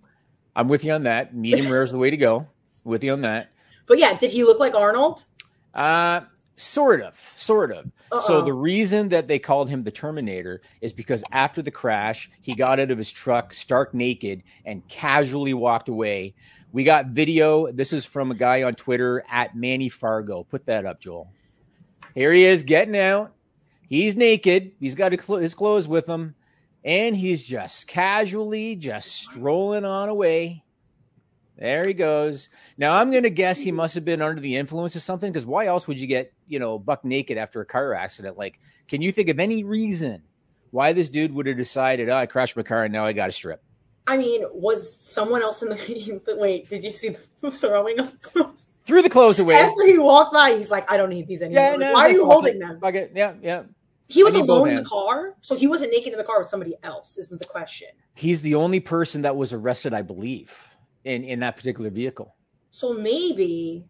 I'm 0.55 0.69
with 0.69 0.85
you 0.85 0.93
on 0.93 1.03
that. 1.03 1.35
Medium 1.35 1.69
rare 1.69 1.83
is 1.83 1.91
the 1.91 1.97
way 1.97 2.11
to 2.11 2.17
go. 2.17 2.47
With 2.85 3.03
you 3.03 3.11
on 3.11 3.23
that. 3.23 3.49
But 3.87 3.99
yeah, 3.99 4.17
did 4.17 4.31
he 4.31 4.45
look 4.45 4.57
like 4.57 4.73
Arnold? 4.73 5.25
Uh 5.73 6.21
sort 6.55 7.01
of, 7.01 7.17
sort 7.35 7.71
of. 7.71 7.91
So 8.21 8.37
Uh-oh. 8.37 8.45
the 8.45 8.53
reason 8.53 9.09
that 9.09 9.27
they 9.27 9.39
called 9.39 9.69
him 9.69 9.83
the 9.83 9.91
Terminator 9.91 10.61
is 10.81 10.93
because 10.93 11.23
after 11.31 11.61
the 11.61 11.71
crash, 11.71 12.29
he 12.41 12.53
got 12.53 12.79
out 12.79 12.91
of 12.91 12.97
his 12.97 13.11
truck 13.11 13.53
stark 13.53 13.93
naked 13.93 14.43
and 14.65 14.87
casually 14.87 15.53
walked 15.53 15.89
away. 15.89 16.33
We 16.71 16.83
got 16.83 17.07
video. 17.07 17.71
This 17.71 17.93
is 17.93 18.05
from 18.05 18.31
a 18.31 18.35
guy 18.35 18.63
on 18.63 18.75
Twitter 18.75 19.23
at 19.29 19.55
Manny 19.55 19.89
Fargo. 19.89 20.43
Put 20.43 20.65
that 20.65 20.85
up, 20.85 20.99
Joel. 20.99 21.29
Here 22.13 22.31
he 22.31 22.45
is 22.45 22.63
getting 22.63 22.97
out. 22.97 23.33
He's 23.87 24.15
naked. 24.15 24.71
He's 24.79 24.95
got 24.95 25.11
his 25.11 25.53
clothes 25.53 25.87
with 25.87 26.07
him, 26.07 26.35
and 26.83 27.15
he's 27.15 27.45
just 27.45 27.87
casually 27.87 28.75
just 28.75 29.11
strolling 29.11 29.85
on 29.85 30.09
away. 30.09 30.63
There 31.57 31.87
he 31.87 31.93
goes. 31.93 32.49
Now 32.77 32.97
I'm 32.97 33.11
gonna 33.11 33.29
guess 33.29 33.59
he 33.59 33.71
must 33.71 33.95
have 33.95 34.03
been 34.03 34.21
under 34.21 34.41
the 34.41 34.55
influence 34.57 34.95
of 34.95 35.01
something 35.01 35.31
because 35.31 35.45
why 35.45 35.67
else 35.67 35.87
would 35.87 35.99
you 35.99 36.07
get 36.07 36.33
you 36.47 36.59
know 36.59 36.79
buck 36.79 37.03
naked 37.05 37.37
after 37.37 37.61
a 37.61 37.65
car 37.65 37.93
accident? 37.93 38.37
Like, 38.37 38.59
can 38.87 39.01
you 39.01 39.11
think 39.11 39.29
of 39.29 39.39
any 39.39 39.63
reason 39.63 40.21
why 40.71 40.93
this 40.93 41.09
dude 41.09 41.33
would 41.33 41.47
have 41.47 41.57
decided, 41.57 42.09
oh, 42.09 42.15
I 42.15 42.25
crashed 42.25 42.55
my 42.57 42.63
car 42.63 42.83
and 42.83 42.93
now 42.93 43.05
I 43.05 43.13
got 43.13 43.27
to 43.27 43.31
strip? 43.31 43.61
I 44.07 44.17
mean, 44.17 44.43
was 44.51 44.97
someone 45.01 45.41
else 45.41 45.61
in 45.63 45.69
the 45.69 46.35
wait? 46.37 46.69
Did 46.69 46.83
you 46.83 46.91
see 46.91 47.15
the 47.41 47.51
throwing 47.51 47.99
of 47.99 48.21
clothes 48.21 48.67
Threw 48.85 49.01
the 49.01 49.09
clothes 49.09 49.39
away. 49.39 49.55
after 49.55 49.83
he 49.85 49.97
walked 49.97 50.31
by? 50.31 50.55
He's 50.55 50.69
like, 50.69 50.89
I 50.91 50.95
don't 50.95 51.09
need 51.09 51.27
these 51.27 51.41
anymore. 51.41 51.63
Yeah, 51.63 51.75
no, 51.75 51.93
Why 51.93 52.01
are 52.01 52.11
you 52.11 52.23
holding 52.25 52.55
it, 52.55 52.59
them? 52.59 52.79
fuck 52.79 52.93
it. 52.93 53.11
Yeah, 53.15 53.33
yeah. 53.41 53.63
He 54.07 54.23
was 54.23 54.35
alone 54.35 54.69
in 54.69 54.75
the 54.75 54.83
car, 54.83 55.33
so 55.41 55.55
he 55.55 55.65
wasn't 55.65 55.91
naked 55.91 56.13
in 56.13 56.19
the 56.19 56.23
car 56.23 56.39
with 56.39 56.47
somebody 56.47 56.75
else. 56.83 57.17
Isn't 57.17 57.41
the 57.41 57.47
question? 57.47 57.87
He's 58.13 58.41
the 58.41 58.53
only 58.53 58.79
person 58.79 59.23
that 59.23 59.35
was 59.35 59.51
arrested, 59.51 59.95
I 59.95 60.03
believe, 60.03 60.69
in 61.05 61.23
in 61.23 61.39
that 61.39 61.55
particular 61.57 61.89
vehicle. 61.89 62.35
So 62.69 62.93
maybe, 62.93 63.87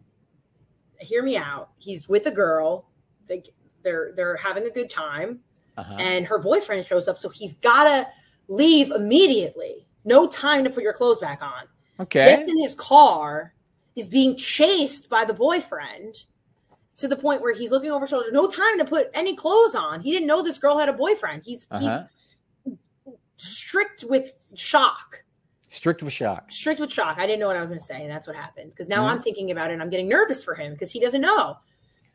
hear 1.00 1.22
me 1.22 1.36
out. 1.36 1.70
He's 1.78 2.08
with 2.08 2.26
a 2.26 2.30
girl. 2.30 2.86
They, 3.26 3.42
they're 3.82 4.12
they're 4.16 4.36
having 4.36 4.66
a 4.66 4.70
good 4.70 4.88
time, 4.90 5.40
Uh-huh. 5.76 5.96
and 5.98 6.26
her 6.26 6.38
boyfriend 6.38 6.86
shows 6.86 7.08
up. 7.08 7.18
So 7.18 7.28
he's 7.28 7.54
gotta 7.54 8.06
leave 8.48 8.90
immediately. 8.90 9.86
No 10.04 10.26
time 10.26 10.62
to 10.64 10.70
put 10.70 10.82
your 10.82 10.92
clothes 10.92 11.18
back 11.18 11.42
on. 11.42 11.64
Okay. 12.00 12.36
Gets 12.36 12.48
in 12.48 12.58
his 12.62 12.74
car. 12.74 13.52
Is 13.96 14.08
being 14.08 14.36
chased 14.36 15.08
by 15.08 15.24
the 15.24 15.32
boyfriend 15.32 16.24
to 16.98 17.08
the 17.08 17.16
point 17.16 17.40
where 17.40 17.54
he's 17.54 17.70
looking 17.70 17.90
over 17.90 18.02
his 18.02 18.10
shoulder. 18.10 18.28
No 18.30 18.46
time 18.46 18.76
to 18.78 18.84
put 18.84 19.08
any 19.14 19.34
clothes 19.34 19.74
on. 19.74 20.00
He 20.02 20.12
didn't 20.12 20.26
know 20.26 20.42
this 20.42 20.58
girl 20.58 20.76
had 20.78 20.90
a 20.90 20.92
boyfriend. 20.92 21.42
He's 21.46 21.66
Uh-huh. 21.70 22.04
he's 22.64 22.74
strict 23.38 24.04
with 24.04 24.32
shock. 24.54 25.22
Strict 25.76 26.02
with 26.02 26.12
shock. 26.12 26.50
strict 26.50 26.80
with 26.80 26.90
shock. 26.90 27.18
I 27.18 27.26
didn't 27.26 27.40
know 27.40 27.48
what 27.48 27.56
I 27.56 27.60
was 27.60 27.68
going 27.68 27.80
to 27.80 27.84
say, 27.86 28.00
and 28.00 28.10
that's 28.10 28.26
what 28.26 28.34
happened. 28.34 28.70
Because 28.70 28.88
now 28.88 29.04
Mhm. 29.06 29.10
I'm 29.10 29.22
thinking 29.22 29.50
about 29.50 29.70
it, 29.70 29.74
and 29.74 29.82
I'm 29.82 29.90
getting 29.90 30.08
nervous 30.08 30.42
for 30.42 30.54
him 30.54 30.72
because 30.72 30.90
he 30.90 30.98
doesn't 31.00 31.20
know. 31.20 31.58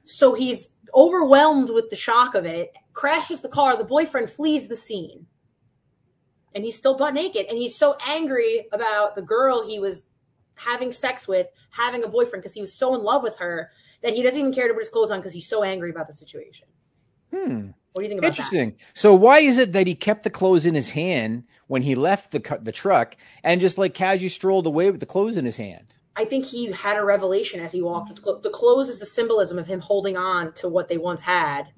So 0.03 0.33
he's 0.33 0.69
overwhelmed 0.95 1.69
with 1.69 1.91
the 1.91 1.95
shock 1.95 2.33
of 2.33 2.43
it, 2.45 2.73
crashes 2.93 3.41
the 3.41 3.49
car. 3.49 3.77
The 3.77 3.83
boyfriend 3.83 4.31
flees 4.31 4.67
the 4.67 4.75
scene, 4.75 5.27
and 6.55 6.63
he's 6.63 6.75
still 6.75 6.97
butt 6.97 7.13
naked. 7.13 7.45
And 7.49 7.57
he's 7.57 7.77
so 7.77 7.95
angry 8.05 8.67
about 8.71 9.15
the 9.15 9.21
girl 9.21 9.65
he 9.65 9.77
was 9.79 10.03
having 10.55 10.91
sex 10.91 11.27
with 11.27 11.47
having 11.69 12.03
a 12.03 12.07
boyfriend 12.07 12.41
because 12.41 12.55
he 12.55 12.61
was 12.61 12.73
so 12.73 12.95
in 12.95 13.03
love 13.03 13.21
with 13.21 13.37
her 13.37 13.71
that 14.01 14.13
he 14.13 14.23
doesn't 14.23 14.39
even 14.39 14.53
care 14.53 14.67
to 14.67 14.73
put 14.73 14.79
his 14.81 14.89
clothes 14.89 15.11
on 15.11 15.19
because 15.19 15.33
he's 15.33 15.47
so 15.47 15.61
angry 15.63 15.91
about 15.91 16.07
the 16.07 16.13
situation. 16.13 16.67
Hmm. 17.33 17.69
What 17.93 18.01
do 18.01 18.03
you 18.03 18.09
think 18.09 18.19
about 18.19 18.35
that? 18.35 18.39
Interesting. 18.39 18.75
So 18.93 19.13
why 19.13 19.39
is 19.39 19.57
it 19.57 19.73
that 19.73 19.87
he 19.87 19.95
kept 19.95 20.23
the 20.23 20.29
clothes 20.29 20.65
in 20.65 20.75
his 20.75 20.89
hand 20.89 21.43
when 21.67 21.81
he 21.81 21.95
left 21.95 22.31
the 22.31 22.59
the 22.61 22.71
truck 22.71 23.17
and 23.43 23.59
just 23.59 23.77
like 23.77 23.93
casually 23.93 24.29
strolled 24.29 24.65
away 24.65 24.89
with 24.89 24.99
the 24.99 25.05
clothes 25.05 25.37
in 25.37 25.45
his 25.45 25.57
hand? 25.57 25.97
I 26.15 26.25
think 26.25 26.45
he 26.45 26.71
had 26.71 26.97
a 26.97 27.03
revelation 27.03 27.59
as 27.59 27.71
he 27.71 27.81
walked 27.81 28.09
with 28.09 28.17
the 28.17 28.21
clothes. 28.23 28.43
The 28.43 28.49
clothes 28.49 28.89
is 28.89 28.99
the 28.99 29.05
symbolism 29.05 29.57
of 29.57 29.67
him 29.67 29.79
holding 29.79 30.17
on 30.17 30.53
to 30.53 30.69
what 30.69 30.87
they 30.87 30.97
once 30.97 31.21
had. 31.21 31.67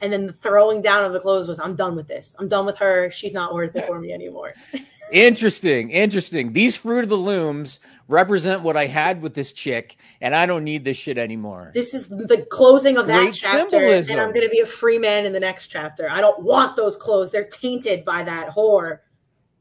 And 0.00 0.12
then 0.12 0.26
the 0.26 0.34
throwing 0.34 0.82
down 0.82 1.02
of 1.04 1.14
the 1.14 1.20
clothes 1.20 1.48
was, 1.48 1.58
I'm 1.58 1.76
done 1.76 1.96
with 1.96 2.08
this. 2.08 2.36
I'm 2.38 2.46
done 2.46 2.66
with 2.66 2.76
her. 2.76 3.10
She's 3.10 3.32
not 3.32 3.54
worth 3.54 3.74
it 3.74 3.86
for 3.86 3.98
me 3.98 4.12
anymore. 4.12 4.52
Interesting, 5.12 5.90
interesting. 5.90 6.54
These 6.54 6.76
fruit 6.76 7.04
of 7.04 7.10
the 7.10 7.16
looms 7.16 7.78
represent 8.08 8.62
what 8.62 8.76
I 8.76 8.86
had 8.86 9.22
with 9.22 9.34
this 9.34 9.52
chick, 9.52 9.96
and 10.20 10.34
I 10.34 10.46
don't 10.46 10.64
need 10.64 10.84
this 10.84 10.96
shit 10.96 11.18
anymore. 11.18 11.70
This 11.74 11.94
is 11.94 12.08
the 12.08 12.46
closing 12.50 12.96
of 12.96 13.06
that 13.06 13.32
chapter. 13.34 13.70
symbolism. 13.70 14.12
And 14.12 14.20
I'm 14.20 14.32
going 14.34 14.46
to 14.46 14.50
be 14.50 14.60
a 14.60 14.66
free 14.66 14.98
man 14.98 15.26
in 15.26 15.32
the 15.32 15.40
next 15.40 15.68
chapter. 15.68 16.08
I 16.10 16.20
don't 16.20 16.42
want 16.42 16.76
those 16.76 16.96
clothes. 16.96 17.30
They're 17.30 17.44
tainted 17.48 18.04
by 18.04 18.22
that 18.24 18.50
whore. 18.56 18.98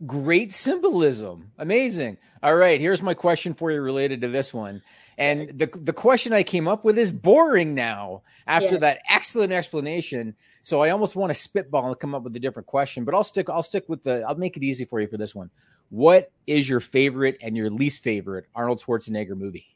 Great 0.06 0.52
symbolism. 0.54 1.52
Amazing. 1.58 2.18
All 2.42 2.56
right, 2.56 2.82
here's 2.82 3.02
my 3.02 3.14
question 3.14 3.54
for 3.54 3.72
you 3.72 3.82
related 3.82 4.22
to 4.22 4.28
this 4.28 4.54
one. 4.54 4.82
And 5.18 5.58
the 5.60 5.68
the 5.68 5.94
question 5.94 6.34
I 6.34 6.42
came 6.44 6.68
up 6.68 6.84
with 6.84 6.98
is 6.98 7.12
boring 7.12 7.76
now 7.76 8.24
after 8.48 8.74
Yeah. 8.74 8.78
that 8.80 9.00
excellent 9.10 9.54
explanation. 9.54 10.36
So 10.64 10.82
I 10.82 10.90
almost 10.90 11.16
want 11.16 11.30
to 11.30 11.36
spitball 11.40 11.88
and 11.88 12.00
come 12.00 12.16
up 12.16 12.24
with 12.24 12.36
a 12.36 12.40
different 12.40 12.66
question, 12.66 13.06
but 13.06 13.14
I'll 13.14 13.24
stick 13.24 13.48
I'll 13.50 13.64
stick 13.64 13.86
with 13.88 14.02
the 14.04 14.24
I'll 14.28 14.36
make 14.36 14.58
it 14.58 14.64
easy 14.64 14.86
for 14.86 15.00
you 15.00 15.08
for 15.08 15.18
this 15.18 15.36
one. 15.36 15.52
What 15.94 16.32
is 16.48 16.68
your 16.68 16.80
favorite 16.80 17.38
and 17.40 17.56
your 17.56 17.70
least 17.70 18.02
favorite 18.02 18.48
Arnold 18.56 18.80
Schwarzenegger 18.80 19.38
movie? 19.38 19.68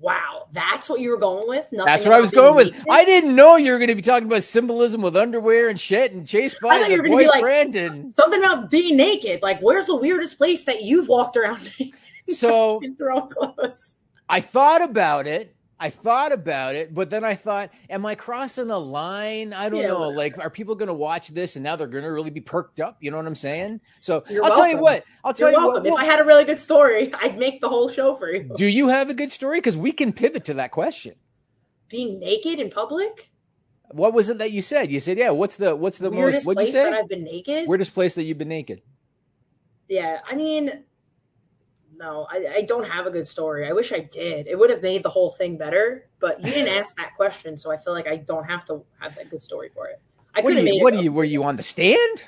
Wow. 0.00 0.46
That's 0.50 0.88
what 0.88 0.98
you 1.00 1.10
were 1.10 1.18
going 1.18 1.46
with? 1.46 1.66
Nothing 1.70 1.84
That's 1.84 2.06
what 2.06 2.14
I 2.14 2.20
was 2.20 2.30
going 2.30 2.54
with. 2.56 2.72
naked? 2.72 2.86
I 2.88 3.04
didn't 3.04 3.36
know 3.36 3.56
you 3.56 3.72
were 3.72 3.76
going 3.78 3.88
to 3.90 3.94
be 3.94 4.00
talking 4.00 4.26
about 4.26 4.44
symbolism 4.44 5.02
with 5.02 5.14
underwear 5.14 5.68
and 5.68 5.78
shit 5.78 6.12
and 6.12 6.26
chase 6.26 6.58
by 6.58 6.68
I 6.70 6.78
thought 6.78 6.86
the 6.88 6.94
you 6.94 7.02
were 7.02 7.08
gonna 7.08 7.18
be 7.18 7.26
like- 7.26 7.76
and 7.76 8.10
Something 8.10 8.42
about 8.42 8.70
being 8.70 8.96
naked. 8.96 9.42
Like, 9.42 9.60
where's 9.60 9.84
the 9.84 9.96
weirdest 9.96 10.38
place 10.38 10.64
that 10.64 10.84
you've 10.84 11.06
walked 11.06 11.36
around 11.36 11.68
so 12.30 12.80
and 12.82 12.96
thrown 12.96 13.28
clothes? 13.28 13.94
I 14.26 14.40
thought 14.40 14.80
about 14.80 15.26
it. 15.26 15.54
I 15.80 15.90
thought 15.90 16.32
about 16.32 16.74
it, 16.74 16.92
but 16.92 17.08
then 17.08 17.22
I 17.24 17.34
thought, 17.36 17.70
am 17.88 18.04
I 18.04 18.16
crossing 18.16 18.70
a 18.70 18.78
line? 18.78 19.52
I 19.52 19.68
don't 19.68 19.80
Yeah, 19.80 19.88
know. 19.88 20.00
whatever. 20.00 20.16
Like, 20.16 20.38
are 20.38 20.50
people 20.50 20.74
going 20.74 20.88
to 20.88 20.94
watch 20.94 21.28
this 21.28 21.54
and 21.54 21.62
now 21.62 21.76
they're 21.76 21.86
going 21.86 22.02
to 22.02 22.10
really 22.10 22.30
be 22.30 22.40
perked 22.40 22.80
up? 22.80 22.96
You 23.00 23.12
know 23.12 23.16
what 23.16 23.26
I'm 23.26 23.36
saying? 23.36 23.80
So 24.00 24.24
You're 24.28 24.44
I'll 24.44 24.50
tell 24.50 24.66
you 24.66 24.78
what. 24.78 25.04
I'll 25.22 25.32
tell 25.32 25.50
You're 25.52 25.60
you 25.60 25.66
welcome. 25.66 25.90
what. 25.90 26.02
if 26.02 26.08
I 26.08 26.10
had 26.10 26.20
a 26.20 26.24
really 26.24 26.44
good 26.44 26.58
story, 26.58 27.12
I'd 27.22 27.38
make 27.38 27.60
the 27.60 27.68
whole 27.68 27.88
show 27.88 28.16
for 28.16 28.32
you. 28.32 28.50
do 28.56 28.66
you 28.66 28.88
have 28.88 29.08
a 29.08 29.14
good 29.14 29.30
story? 29.30 29.58
Because 29.58 29.76
we 29.76 29.92
can 29.92 30.12
pivot 30.12 30.44
to 30.46 30.54
that 30.54 30.72
question. 30.72 31.14
Being 31.88 32.18
naked 32.18 32.58
in 32.58 32.70
public? 32.70 33.30
What 33.92 34.12
was 34.12 34.28
it 34.28 34.38
that 34.38 34.50
you 34.50 34.60
said? 34.60 34.90
You 34.90 35.00
said, 35.00 35.16
yeah. 35.16 35.30
What's 35.30 35.56
the 35.56 35.74
what's 35.76 35.98
the 35.98 36.10
weirdest 36.10 36.44
most? 36.44 36.56
What'd 36.56 36.66
you 36.66 36.72
place 36.72 36.84
that 36.84 36.92
say? 36.92 36.98
I've 37.00 37.08
been 37.08 37.24
naked? 37.24 37.68
Weirdest 37.68 37.94
place 37.94 38.14
that 38.16 38.24
you've 38.24 38.36
been 38.36 38.48
naked? 38.48 38.82
Yeah, 39.88 40.18
I 40.28 40.34
mean, 40.34 40.84
no, 41.98 42.28
I, 42.30 42.46
I 42.56 42.62
don't 42.62 42.86
have 42.86 43.06
a 43.06 43.10
good 43.10 43.26
story. 43.26 43.66
I 43.66 43.72
wish 43.72 43.92
I 43.92 43.98
did. 43.98 44.46
It 44.46 44.56
would 44.56 44.70
have 44.70 44.82
made 44.82 45.02
the 45.02 45.08
whole 45.08 45.30
thing 45.30 45.58
better, 45.58 46.06
but 46.20 46.40
you 46.40 46.52
didn't 46.52 46.72
ask 46.76 46.96
that 46.96 47.16
question, 47.16 47.58
so 47.58 47.72
I 47.72 47.76
feel 47.76 47.92
like 47.92 48.06
I 48.06 48.16
don't 48.16 48.44
have 48.44 48.64
to 48.66 48.84
have 49.00 49.16
that 49.16 49.30
good 49.30 49.42
story 49.42 49.70
for 49.74 49.88
it. 49.88 50.00
I 50.34 50.42
could 50.42 50.54
have 50.56 50.64
you? 50.64 50.74
made 50.74 50.82
What 50.82 50.94
are 50.94 51.02
you? 51.02 51.10
Were 51.10 51.24
you 51.24 51.42
on 51.42 51.56
the 51.56 51.62
stand? 51.62 52.24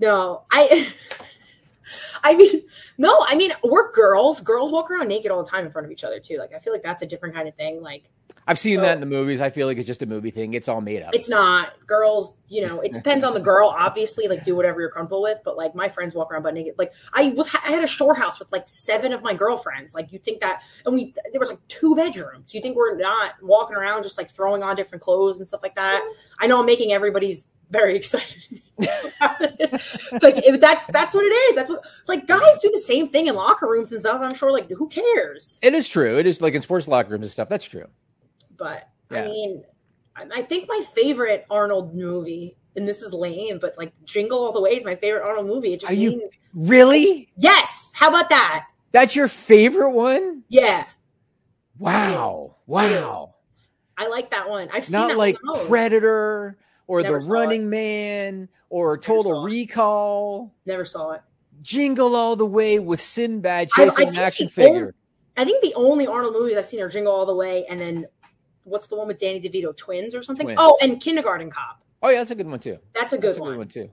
No, 0.00 0.42
I. 0.50 0.92
I 2.22 2.34
mean, 2.34 2.62
no, 2.98 3.16
I 3.26 3.34
mean, 3.34 3.52
we're 3.62 3.92
girls. 3.92 4.40
Girls 4.40 4.72
walk 4.72 4.90
around 4.90 5.08
naked 5.08 5.30
all 5.30 5.42
the 5.42 5.50
time 5.50 5.64
in 5.64 5.70
front 5.70 5.86
of 5.86 5.92
each 5.92 6.04
other 6.04 6.20
too. 6.20 6.36
Like, 6.36 6.52
I 6.52 6.58
feel 6.58 6.72
like 6.72 6.82
that's 6.82 7.02
a 7.02 7.06
different 7.06 7.34
kind 7.34 7.48
of 7.48 7.54
thing. 7.54 7.80
Like, 7.80 8.10
I've 8.48 8.58
seen 8.58 8.76
So- 8.76 8.82
that 8.82 8.94
in 8.94 9.00
the 9.00 9.06
movies. 9.06 9.40
I 9.40 9.50
feel 9.50 9.66
like 9.66 9.76
it's 9.78 9.86
just 9.86 10.02
a 10.02 10.06
movie 10.06 10.30
thing. 10.30 10.54
It's 10.54 10.68
all 10.68 10.80
made 10.80 11.02
up. 11.02 11.14
It's 11.14 11.28
not 11.28 11.72
girls. 11.86 12.32
You 12.48 12.66
know, 12.66 12.80
it 12.80 12.92
depends 12.94 13.24
on 13.24 13.34
the 13.34 13.40
girl. 13.40 13.68
Obviously, 13.76 14.26
like 14.26 14.44
do 14.44 14.56
whatever 14.56 14.80
you're 14.80 14.90
comfortable 14.90 15.20
with. 15.22 15.38
But 15.44 15.56
like 15.56 15.74
my 15.74 15.88
friends 15.88 16.14
walk 16.14 16.32
around 16.32 16.42
butt 16.44 16.54
naked. 16.54 16.74
Like 16.78 16.92
I 17.12 17.28
was, 17.28 17.54
I 17.54 17.70
had 17.72 17.84
a 17.84 17.86
shore 17.86 18.14
house 18.14 18.38
with 18.38 18.50
like 18.50 18.64
seven 18.66 19.12
of 19.12 19.22
my 19.22 19.34
girlfriends. 19.34 19.94
Like 19.94 20.12
you 20.12 20.18
think 20.18 20.40
that, 20.40 20.62
and 20.86 20.94
we 20.94 21.14
there 21.30 21.38
was 21.38 21.50
like 21.50 21.60
two 21.68 21.94
bedrooms. 21.94 22.54
You 22.54 22.60
think 22.62 22.74
we're 22.76 22.96
not 22.96 23.34
walking 23.42 23.76
around 23.76 24.02
just 24.02 24.16
like 24.16 24.30
throwing 24.30 24.62
on 24.62 24.76
different 24.76 25.02
clothes 25.02 25.38
and 25.38 25.46
stuff 25.46 25.60
like 25.62 25.74
that? 25.74 26.02
I 26.40 26.46
know 26.46 26.58
I'm 26.60 26.66
making 26.66 26.92
everybody's 26.92 27.46
very 27.70 27.96
excited. 27.98 28.62
it's 28.78 30.22
like 30.22 30.38
if 30.38 30.58
that's 30.60 30.86
that's 30.86 31.14
what 31.14 31.24
it 31.24 31.28
is. 31.34 31.54
That's 31.54 31.68
what 31.68 31.84
like 32.06 32.26
guys 32.26 32.58
do 32.62 32.70
the 32.72 32.78
same 32.78 33.08
thing 33.08 33.26
in 33.26 33.34
locker 33.34 33.66
rooms 33.68 33.92
and 33.92 34.00
stuff. 34.00 34.20
I'm 34.22 34.34
sure. 34.34 34.52
Like 34.52 34.70
who 34.70 34.88
cares? 34.88 35.58
It 35.62 35.74
is 35.74 35.88
true. 35.88 36.18
It 36.18 36.26
is 36.26 36.40
like 36.40 36.54
in 36.54 36.62
sports 36.62 36.88
locker 36.88 37.10
rooms 37.10 37.24
and 37.24 37.30
stuff. 37.30 37.48
That's 37.50 37.66
true. 37.66 37.84
But 38.58 38.88
Yeah. 39.10 39.22
I 39.22 39.24
mean, 39.24 39.64
I 40.16 40.26
I 40.36 40.42
think 40.42 40.68
my 40.68 40.82
favorite 40.94 41.46
Arnold 41.50 41.94
movie, 41.94 42.56
and 42.76 42.86
this 42.88 43.00
is 43.02 43.12
lame, 43.12 43.58
but 43.60 43.74
like 43.78 43.92
Jingle 44.04 44.38
All 44.38 44.52
the 44.52 44.60
Way 44.60 44.70
is 44.76 44.84
my 44.84 44.94
favorite 44.96 45.26
Arnold 45.26 45.46
movie. 45.46 45.72
It 45.74 45.80
just 45.80 45.92
Are 45.92 45.96
you- 45.96 46.28
Really? 46.54 47.30
yes. 47.36 47.90
How 47.94 48.08
about 48.08 48.28
that? 48.28 48.66
That's 48.92 49.14
your 49.16 49.28
favorite 49.28 49.90
one? 49.90 50.42
Yeah, 50.48 50.84
Wow. 51.78 52.56
Wow. 52.66 53.34
I 53.96 54.08
like 54.08 54.30
that 54.30 54.48
one. 54.48 54.68
I've 54.72 54.84
seen 54.84 54.92
Not 54.92 55.08
that 55.08 55.18
like. 55.18 55.36
Predator 55.66 56.56
or 56.86 57.02
Never 57.02 57.20
The 57.20 57.28
Running 57.28 57.68
Man 57.70 58.48
or 58.70 58.96
Total 58.98 59.32
saw 59.34 59.42
it. 59.42 59.50
Recall. 59.50 60.54
Never 60.66 60.84
saw 60.84 61.12
it. 61.12 61.20
Jingle 61.62 62.14
All 62.16 62.36
the 62.36 62.46
Way 62.46 62.78
with 62.78 63.00
Sinbad 63.00 63.68
I- 63.76 63.82
I 63.82 63.84
chasing 63.86 64.08
an 64.08 64.16
action 64.16 64.48
figure. 64.48 64.94
I 65.36 65.44
think 65.44 65.62
the 65.62 65.74
only 65.74 66.06
Arnold 66.06 66.32
movies 66.34 66.56
I've 66.56 66.66
seen 66.66 66.80
are 66.80 66.88
Jingle 66.88 67.12
All 67.12 67.26
the 67.26 67.34
Way, 67.34 67.64
and 67.66 67.80
then 67.80 68.06
what's 68.68 68.86
the 68.86 68.96
one 68.96 69.06
with 69.08 69.18
Danny 69.18 69.40
DeVito, 69.40 69.76
Twins 69.76 70.14
or 70.14 70.22
something? 70.22 70.46
Twins. 70.46 70.58
Oh, 70.60 70.76
and 70.82 71.00
Kindergarten 71.00 71.50
Cop. 71.50 71.82
Oh 72.02 72.08
yeah, 72.10 72.18
that's 72.18 72.30
a 72.30 72.34
good 72.34 72.46
one 72.46 72.60
too. 72.60 72.78
That's 72.94 73.12
a 73.12 73.16
good 73.18 73.28
That's 73.28 73.38
a 73.38 73.40
one. 73.40 73.50
good 73.52 73.58
one 73.58 73.68
too. 73.68 73.90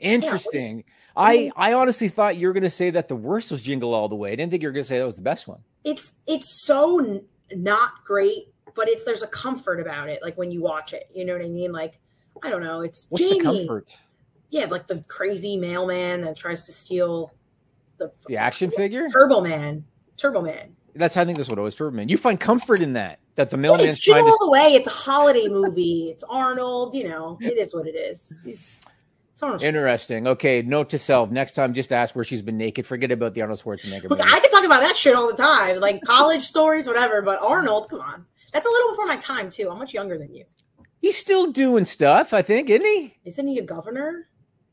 Interesting. 0.00 0.84
I 1.16 1.50
I 1.56 1.72
honestly 1.72 2.08
thought 2.08 2.36
you 2.36 2.46
were 2.46 2.52
going 2.52 2.62
to 2.62 2.70
say 2.70 2.90
that 2.90 3.08
the 3.08 3.16
worst 3.16 3.50
was 3.50 3.62
Jingle 3.62 3.92
All 3.94 4.08
the 4.08 4.14
Way. 4.14 4.32
I 4.32 4.36
didn't 4.36 4.50
think 4.50 4.62
you 4.62 4.68
were 4.68 4.72
going 4.72 4.84
to 4.84 4.88
say 4.88 4.98
that 4.98 5.04
was 5.04 5.16
the 5.16 5.22
best 5.22 5.48
one. 5.48 5.60
It's 5.84 6.12
it's 6.26 6.64
so 6.64 7.00
n- 7.04 7.24
not 7.52 8.04
great, 8.04 8.52
but 8.76 8.88
it's 8.88 9.02
there's 9.04 9.22
a 9.22 9.26
comfort 9.26 9.80
about 9.80 10.08
it. 10.08 10.22
Like 10.22 10.38
when 10.38 10.50
you 10.52 10.62
watch 10.62 10.92
it, 10.92 11.08
you 11.12 11.24
know 11.24 11.32
what 11.32 11.44
I 11.44 11.48
mean? 11.48 11.72
Like 11.72 11.98
I 12.42 12.50
don't 12.50 12.62
know. 12.62 12.82
It's 12.82 13.06
What's 13.08 13.24
Jamie. 13.24 13.38
the 13.38 13.44
comfort? 13.44 13.96
Yeah, 14.50 14.66
like 14.66 14.86
the 14.86 15.02
crazy 15.08 15.56
mailman 15.56 16.22
that 16.22 16.36
tries 16.36 16.64
to 16.66 16.72
steal 16.72 17.32
the 17.98 18.12
The 18.28 18.36
action 18.36 18.70
figure? 18.70 19.08
Turbo 19.10 19.40
Man. 19.40 19.84
Turbo 20.16 20.40
Man. 20.40 20.74
That's 20.94 21.14
how 21.16 21.22
I 21.22 21.24
think 21.24 21.36
that's 21.38 21.48
what 21.50 21.58
it 21.58 21.62
was. 21.62 21.74
Turbo 21.74 21.96
Man. 21.96 22.08
You 22.08 22.16
find 22.16 22.38
comfort 22.38 22.80
in 22.80 22.92
that. 22.92 23.18
That 23.38 23.50
the 23.50 23.56
mailman's 23.56 24.00
trying 24.00 24.24
to 24.24 24.30
All 24.30 24.38
the 24.40 24.50
Way. 24.50 24.74
It's 24.74 24.88
a 24.88 24.90
holiday 24.90 25.46
movie. 25.46 26.08
It's 26.10 26.24
Arnold. 26.24 26.92
You 26.92 27.08
know, 27.08 27.38
it 27.40 27.56
is 27.56 27.72
what 27.72 27.86
it 27.86 27.94
is. 27.94 28.40
It's, 28.44 28.82
it's 29.32 29.42
Arnold. 29.44 29.62
Interesting. 29.62 30.26
Okay, 30.26 30.60
note 30.60 30.88
to 30.88 30.98
self: 30.98 31.30
next 31.30 31.52
time, 31.52 31.72
just 31.72 31.92
ask 31.92 32.16
where 32.16 32.24
she's 32.24 32.42
been 32.42 32.58
naked. 32.58 32.84
Forget 32.84 33.12
about 33.12 33.34
the 33.34 33.42
Arnold 33.42 33.60
Schwarzenegger. 33.60 34.10
Movie. 34.10 34.22
I 34.22 34.40
could 34.40 34.50
talk 34.50 34.64
about 34.64 34.80
that 34.80 34.96
shit 34.96 35.14
all 35.14 35.30
the 35.30 35.40
time, 35.40 35.78
like 35.78 36.02
college 36.02 36.42
stories, 36.42 36.88
whatever. 36.88 37.22
But 37.22 37.40
Arnold, 37.40 37.88
come 37.88 38.00
on, 38.00 38.26
that's 38.52 38.66
a 38.66 38.68
little 38.68 38.90
before 38.90 39.06
my 39.06 39.18
time 39.18 39.50
too. 39.50 39.70
I'm 39.70 39.78
much 39.78 39.94
younger 39.94 40.18
than 40.18 40.34
you. 40.34 40.44
He's 41.00 41.16
still 41.16 41.52
doing 41.52 41.84
stuff, 41.84 42.32
I 42.32 42.42
think, 42.42 42.68
isn't 42.68 42.84
he? 42.84 43.14
Isn't 43.24 43.46
he 43.46 43.60
a 43.60 43.62
governor? 43.62 44.26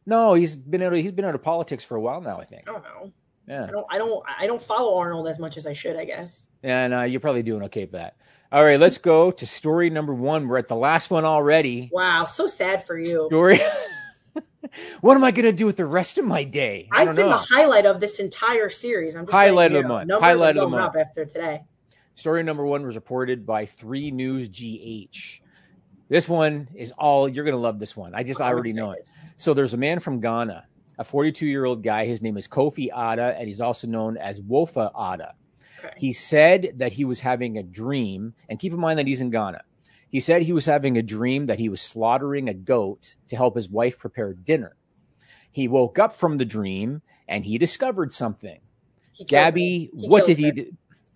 No, 0.08 0.34
he's 0.34 0.56
been 0.56 0.82
out. 0.82 0.92
Of, 0.92 0.98
he's 0.98 1.12
been 1.12 1.26
out 1.26 1.36
of 1.36 1.44
politics 1.44 1.84
for 1.84 1.98
a 1.98 2.02
while 2.02 2.20
now. 2.20 2.40
I 2.40 2.46
think. 2.46 2.68
I 2.68 2.72
don't 2.72 2.84
know. 2.84 3.12
Yeah, 3.48 3.66
I 3.66 3.72
don't. 3.72 3.86
I 3.92 3.98
don't. 3.98 4.24
I 4.40 4.48
don't 4.48 4.62
follow 4.62 4.98
Arnold 4.98 5.28
as 5.28 5.40
much 5.40 5.58
as 5.58 5.68
I 5.68 5.74
should. 5.74 5.96
I 5.96 6.06
guess. 6.06 6.48
and 6.64 6.94
uh, 6.94 7.02
you're 7.02 7.20
probably 7.20 7.44
doing 7.44 7.64
okay 7.64 7.82
with 7.82 7.92
that. 7.92 8.16
All 8.52 8.64
right, 8.64 8.80
let's 8.80 8.98
go 8.98 9.32
to 9.32 9.46
story 9.46 9.90
number 9.90 10.14
one. 10.14 10.48
We're 10.48 10.58
at 10.58 10.68
the 10.68 10.76
last 10.76 11.10
one 11.12 11.26
already. 11.26 11.90
Wow, 11.92 12.26
so 12.26 12.48
sad 12.48 12.86
for 12.88 12.98
you. 12.98 13.28
Story. 13.28 13.60
what 15.02 15.16
am 15.16 15.24
I 15.24 15.32
going 15.32 15.46
to 15.46 15.52
do 15.52 15.66
with 15.66 15.76
the 15.78 15.86
rest 15.86 16.18
of 16.18 16.26
my 16.26 16.44
day? 16.44 16.88
I 16.92 17.02
I've 17.02 17.06
don't 17.08 17.16
been 17.16 17.26
know. 17.26 17.32
the 17.32 17.56
highlight 17.56 17.86
of 17.86 18.00
this 18.00 18.20
entire 18.20 18.70
series. 18.70 19.16
I'm 19.16 19.26
just 19.26 19.34
Highlight 19.34 19.72
letting 19.72 19.78
of 19.78 19.84
the 19.84 19.90
month. 19.90 20.08
Numbers 20.08 20.24
Highlight 20.24 20.46
are 20.46 20.50
of 20.50 20.56
the 20.56 20.62
going 20.78 20.84
month. 20.84 20.96
up 20.96 21.02
after 21.08 21.26
today. 21.26 21.64
Story 22.16 22.44
number 22.44 22.66
one 22.66 22.86
was 22.86 22.96
reported 22.96 23.46
by 23.46 23.66
Three 23.66 24.10
News 24.12 24.48
GH. 24.48 25.42
This 26.08 26.30
one 26.30 26.70
is 26.76 26.92
all 26.94 27.28
you're 27.28 27.44
going 27.44 27.56
to 27.56 27.60
love. 27.62 27.80
This 27.80 27.96
one, 27.98 28.14
I 28.16 28.24
just 28.24 28.40
I 28.40 28.48
already 28.48 28.74
know 28.74 28.92
it. 28.92 29.06
So 29.38 29.54
there's 29.54 29.74
a 29.74 29.78
man 29.78 30.00
from 30.00 30.22
Ghana, 30.22 30.66
a 30.98 31.04
42 31.04 31.46
year 31.46 31.66
old 31.66 31.84
guy. 31.84 32.06
His 32.06 32.22
name 32.22 32.38
is 32.38 32.48
Kofi 32.48 32.86
Ada, 32.86 33.36
and 33.38 33.48
he's 33.48 33.62
also 33.62 33.88
known 33.88 34.18
as 34.18 34.42
Wofa 34.42 34.92
Ada. 34.96 35.34
Okay. 35.80 35.94
He 35.98 36.14
said 36.14 36.74
that 36.78 36.94
he 36.94 37.06
was 37.06 37.20
having 37.20 37.58
a 37.58 37.64
dream, 37.64 38.34
and 38.50 38.60
keep 38.60 38.74
in 38.74 38.80
mind 38.80 39.00
that 39.00 39.08
he's 39.08 39.22
in 39.22 39.30
Ghana. 39.30 39.62
He 40.10 40.20
said 40.20 40.44
he 40.44 40.54
was 40.54 40.66
having 40.66 40.98
a 40.98 41.02
dream 41.02 41.48
that 41.48 41.60
he 41.60 41.68
was 41.68 41.82
slaughtering 41.82 42.48
a 42.48 42.54
goat 42.54 43.16
to 43.28 43.36
help 43.36 43.56
his 43.56 43.70
wife 43.70 44.00
prepare 44.00 44.34
dinner. 44.34 44.76
He 45.52 45.68
woke 45.68 46.00
up 46.00 46.16
from 46.16 46.38
the 46.38 46.46
dream 46.46 47.02
and 47.28 47.46
he 47.46 47.58
discovered 47.58 48.14
something. 48.14 48.60
He 49.12 49.26
Gabby. 49.26 49.90
What 49.94 50.26
did 50.26 50.38
he 50.38 50.52
do? 50.52 50.72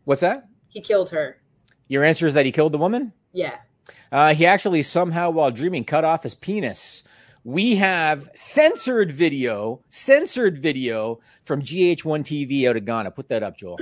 What's 0.06 0.22
that? 0.22 0.48
He 0.68 0.82
killed 0.82 1.10
her. 1.12 1.42
Your 1.88 2.04
answer 2.04 2.28
is 2.28 2.34
that 2.34 2.46
he 2.46 2.52
killed 2.52 2.72
the 2.72 2.78
woman? 2.78 3.14
Yeah. 3.32 3.58
Uh, 4.12 4.34
he 4.34 4.46
actually 4.46 4.84
somehow, 4.84 5.30
while 5.30 5.52
dreaming, 5.52 5.84
cut 5.84 6.04
off 6.04 6.24
his 6.24 6.36
penis. 6.36 7.04
We 7.44 7.76
have 7.76 8.30
censored 8.36 9.12
video, 9.12 9.82
censored 9.90 10.62
video 10.62 11.20
from 11.46 11.62
GH1 11.62 12.24
TV 12.24 12.68
out 12.68 12.76
of 12.76 12.86
Ghana. 12.86 13.12
Put 13.12 13.30
that 13.30 13.44
up, 13.44 13.58
Joel. 13.58 13.80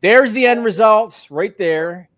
There's 0.00 0.32
the 0.32 0.46
end 0.46 0.64
results 0.64 1.30
right 1.30 1.56
there. 1.58 2.08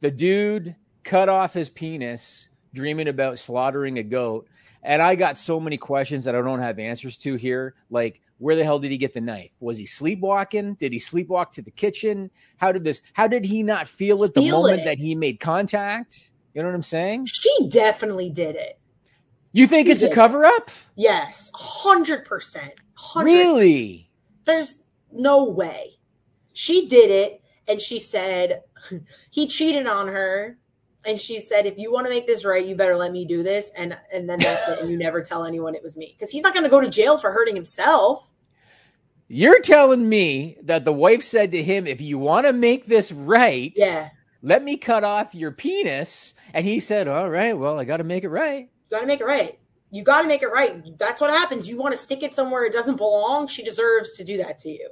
The 0.00 0.10
dude 0.10 0.74
cut 1.04 1.28
off 1.28 1.54
his 1.54 1.70
penis, 1.70 2.48
dreaming 2.74 3.08
about 3.08 3.38
slaughtering 3.38 3.98
a 3.98 4.02
goat. 4.02 4.48
And 4.82 5.00
I 5.00 5.14
got 5.14 5.38
so 5.38 5.60
many 5.60 5.76
questions 5.76 6.24
that 6.24 6.34
I 6.34 6.42
don't 6.42 6.60
have 6.60 6.78
answers 6.78 7.16
to 7.18 7.36
here. 7.36 7.74
Like, 7.90 8.20
where 8.38 8.56
the 8.56 8.64
hell 8.64 8.78
did 8.78 8.90
he 8.90 8.98
get 8.98 9.12
the 9.12 9.20
knife? 9.20 9.52
Was 9.60 9.78
he 9.78 9.86
sleepwalking? 9.86 10.74
Did 10.74 10.92
he 10.92 10.98
sleepwalk 10.98 11.52
to 11.52 11.62
the 11.62 11.70
kitchen? 11.70 12.30
How 12.56 12.72
did 12.72 12.82
this? 12.82 13.02
How 13.12 13.28
did 13.28 13.44
he 13.44 13.62
not 13.62 13.86
feel 13.86 14.24
it 14.24 14.34
the 14.34 14.42
Feel 14.42 14.62
moment 14.62 14.80
it. 14.80 14.84
that 14.86 14.98
he 14.98 15.14
made 15.14 15.38
contact? 15.38 16.32
You 16.54 16.62
know 16.62 16.68
what 16.68 16.74
I'm 16.74 16.82
saying? 16.82 17.26
She 17.26 17.68
definitely 17.68 18.30
did 18.30 18.56
it. 18.56 18.79
You 19.52 19.66
think 19.66 19.88
it's 19.88 20.02
a 20.02 20.10
cover 20.10 20.44
up? 20.44 20.70
Yes. 20.96 21.50
100%. 21.54 22.24
100. 22.54 23.24
Really? 23.24 24.10
There's 24.44 24.74
no 25.12 25.44
way. 25.44 25.98
She 26.52 26.88
did 26.88 27.10
it 27.10 27.42
and 27.66 27.80
she 27.80 27.98
said 27.98 28.62
he 29.30 29.46
cheated 29.46 29.86
on 29.86 30.08
her 30.08 30.56
and 31.04 31.18
she 31.18 31.40
said 31.40 31.66
if 31.66 31.78
you 31.78 31.92
want 31.92 32.06
to 32.06 32.10
make 32.10 32.26
this 32.26 32.44
right 32.44 32.64
you 32.66 32.74
better 32.74 32.96
let 32.96 33.10
me 33.12 33.24
do 33.24 33.42
this 33.42 33.70
and 33.76 33.96
and 34.12 34.28
then 34.28 34.38
that's 34.38 34.68
it 34.68 34.80
and 34.80 34.90
you 34.90 34.98
never 34.98 35.22
tell 35.22 35.44
anyone 35.46 35.74
it 35.74 35.82
was 35.82 35.96
me 35.96 36.14
because 36.16 36.30
he's 36.30 36.42
not 36.42 36.52
going 36.52 36.64
to 36.64 36.68
go 36.70 36.80
to 36.80 36.88
jail 36.90 37.16
for 37.18 37.32
hurting 37.32 37.54
himself. 37.56 38.30
You're 39.28 39.60
telling 39.60 40.08
me 40.08 40.56
that 40.64 40.84
the 40.84 40.92
wife 40.92 41.22
said 41.22 41.52
to 41.52 41.62
him, 41.62 41.86
if 41.86 42.00
you 42.00 42.18
want 42.18 42.46
to 42.46 42.52
make 42.52 42.86
this 42.86 43.12
right, 43.12 43.72
Yeah. 43.76 44.10
let 44.42 44.64
me 44.64 44.76
cut 44.76 45.04
off 45.04 45.36
your 45.36 45.52
penis. 45.52 46.34
And 46.52 46.66
he 46.66 46.80
said, 46.80 47.06
All 47.06 47.30
right, 47.30 47.56
well, 47.56 47.78
I 47.78 47.84
got 47.84 47.98
to 47.98 48.04
make 48.04 48.24
it 48.24 48.28
right. 48.28 48.68
You 48.90 48.96
got 48.96 49.00
to 49.02 49.06
make 49.06 49.20
it 49.20 49.26
right. 49.26 49.58
You 49.90 50.02
got 50.04 50.22
to 50.22 50.28
make 50.28 50.42
it 50.42 50.48
right. 50.48 50.82
That's 50.98 51.20
what 51.20 51.30
happens. 51.30 51.68
You 51.68 51.76
want 51.76 51.92
to 51.94 51.96
stick 52.00 52.22
it 52.22 52.34
somewhere 52.34 52.64
it 52.64 52.72
doesn't 52.72 52.96
belong. 52.96 53.46
She 53.48 53.62
deserves 53.62 54.12
to 54.12 54.24
do 54.24 54.36
that 54.38 54.58
to 54.60 54.70
you. 54.70 54.88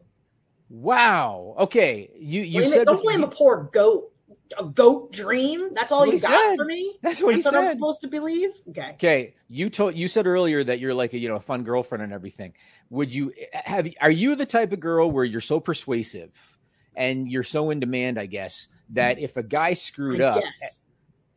Wow. 0.70 1.55
Okay. 1.59 2.11
You 2.18 2.42
you 2.42 2.61
Blame 2.61 2.64
it- 2.64 2.70
said 2.72 2.84
don't 2.86 2.96
before- 2.96 3.11
blame 3.12 3.24
a 3.24 3.28
poor 3.28 3.68
goat. 3.72 4.12
A 4.59 4.64
goat 4.64 5.12
dream. 5.12 5.74
That's 5.74 5.92
all 5.92 6.01
What 6.07 6.12
you 6.12 6.18
got 6.20 6.30
said. 6.30 6.57
for 6.57 6.64
me. 6.64 6.96
That's 7.03 7.22
what 7.22 7.34
he 7.34 7.42
That's 7.42 7.53
what 7.53 7.61
I'm 7.62 7.68
said. 7.68 7.76
supposed 7.76 8.01
to 8.01 8.09
believe. 8.09 8.51
Okay. 8.70 8.90
Okay, 8.94 9.34
you 9.49 9.68
told 9.68 9.94
you 9.94 10.09
said 10.09 10.26
earlier 10.26 10.64
that 10.64 10.78
you're 10.80 10.94
like 10.94 11.12
a 11.12 11.18
you 11.18 11.28
know 11.28 11.36
a 11.36 11.40
fun 11.40 11.64
girlfriend 11.64 12.03
and 12.03 12.14
everything. 12.14 12.55
Would 12.88 13.12
you 13.12 13.32
have? 13.53 13.86
Are 14.01 14.11
you 14.11 14.36
the 14.36 14.46
type 14.46 14.72
of 14.72 14.80
girl 14.80 15.11
where 15.11 15.24
you're 15.24 15.42
so 15.42 15.61
persuasive 15.61 16.59
and 16.96 17.30
you're 17.30 17.42
so 17.42 17.68
in 17.68 17.78
demand? 17.78 18.18
I 18.18 18.24
guess 18.24 18.68
that 18.90 19.18
mm. 19.18 19.22
if 19.22 19.36
a 19.36 19.42
guy 19.42 19.74
screwed 19.74 20.22
I 20.22 20.28
up, 20.28 20.42
guess. 20.42 20.78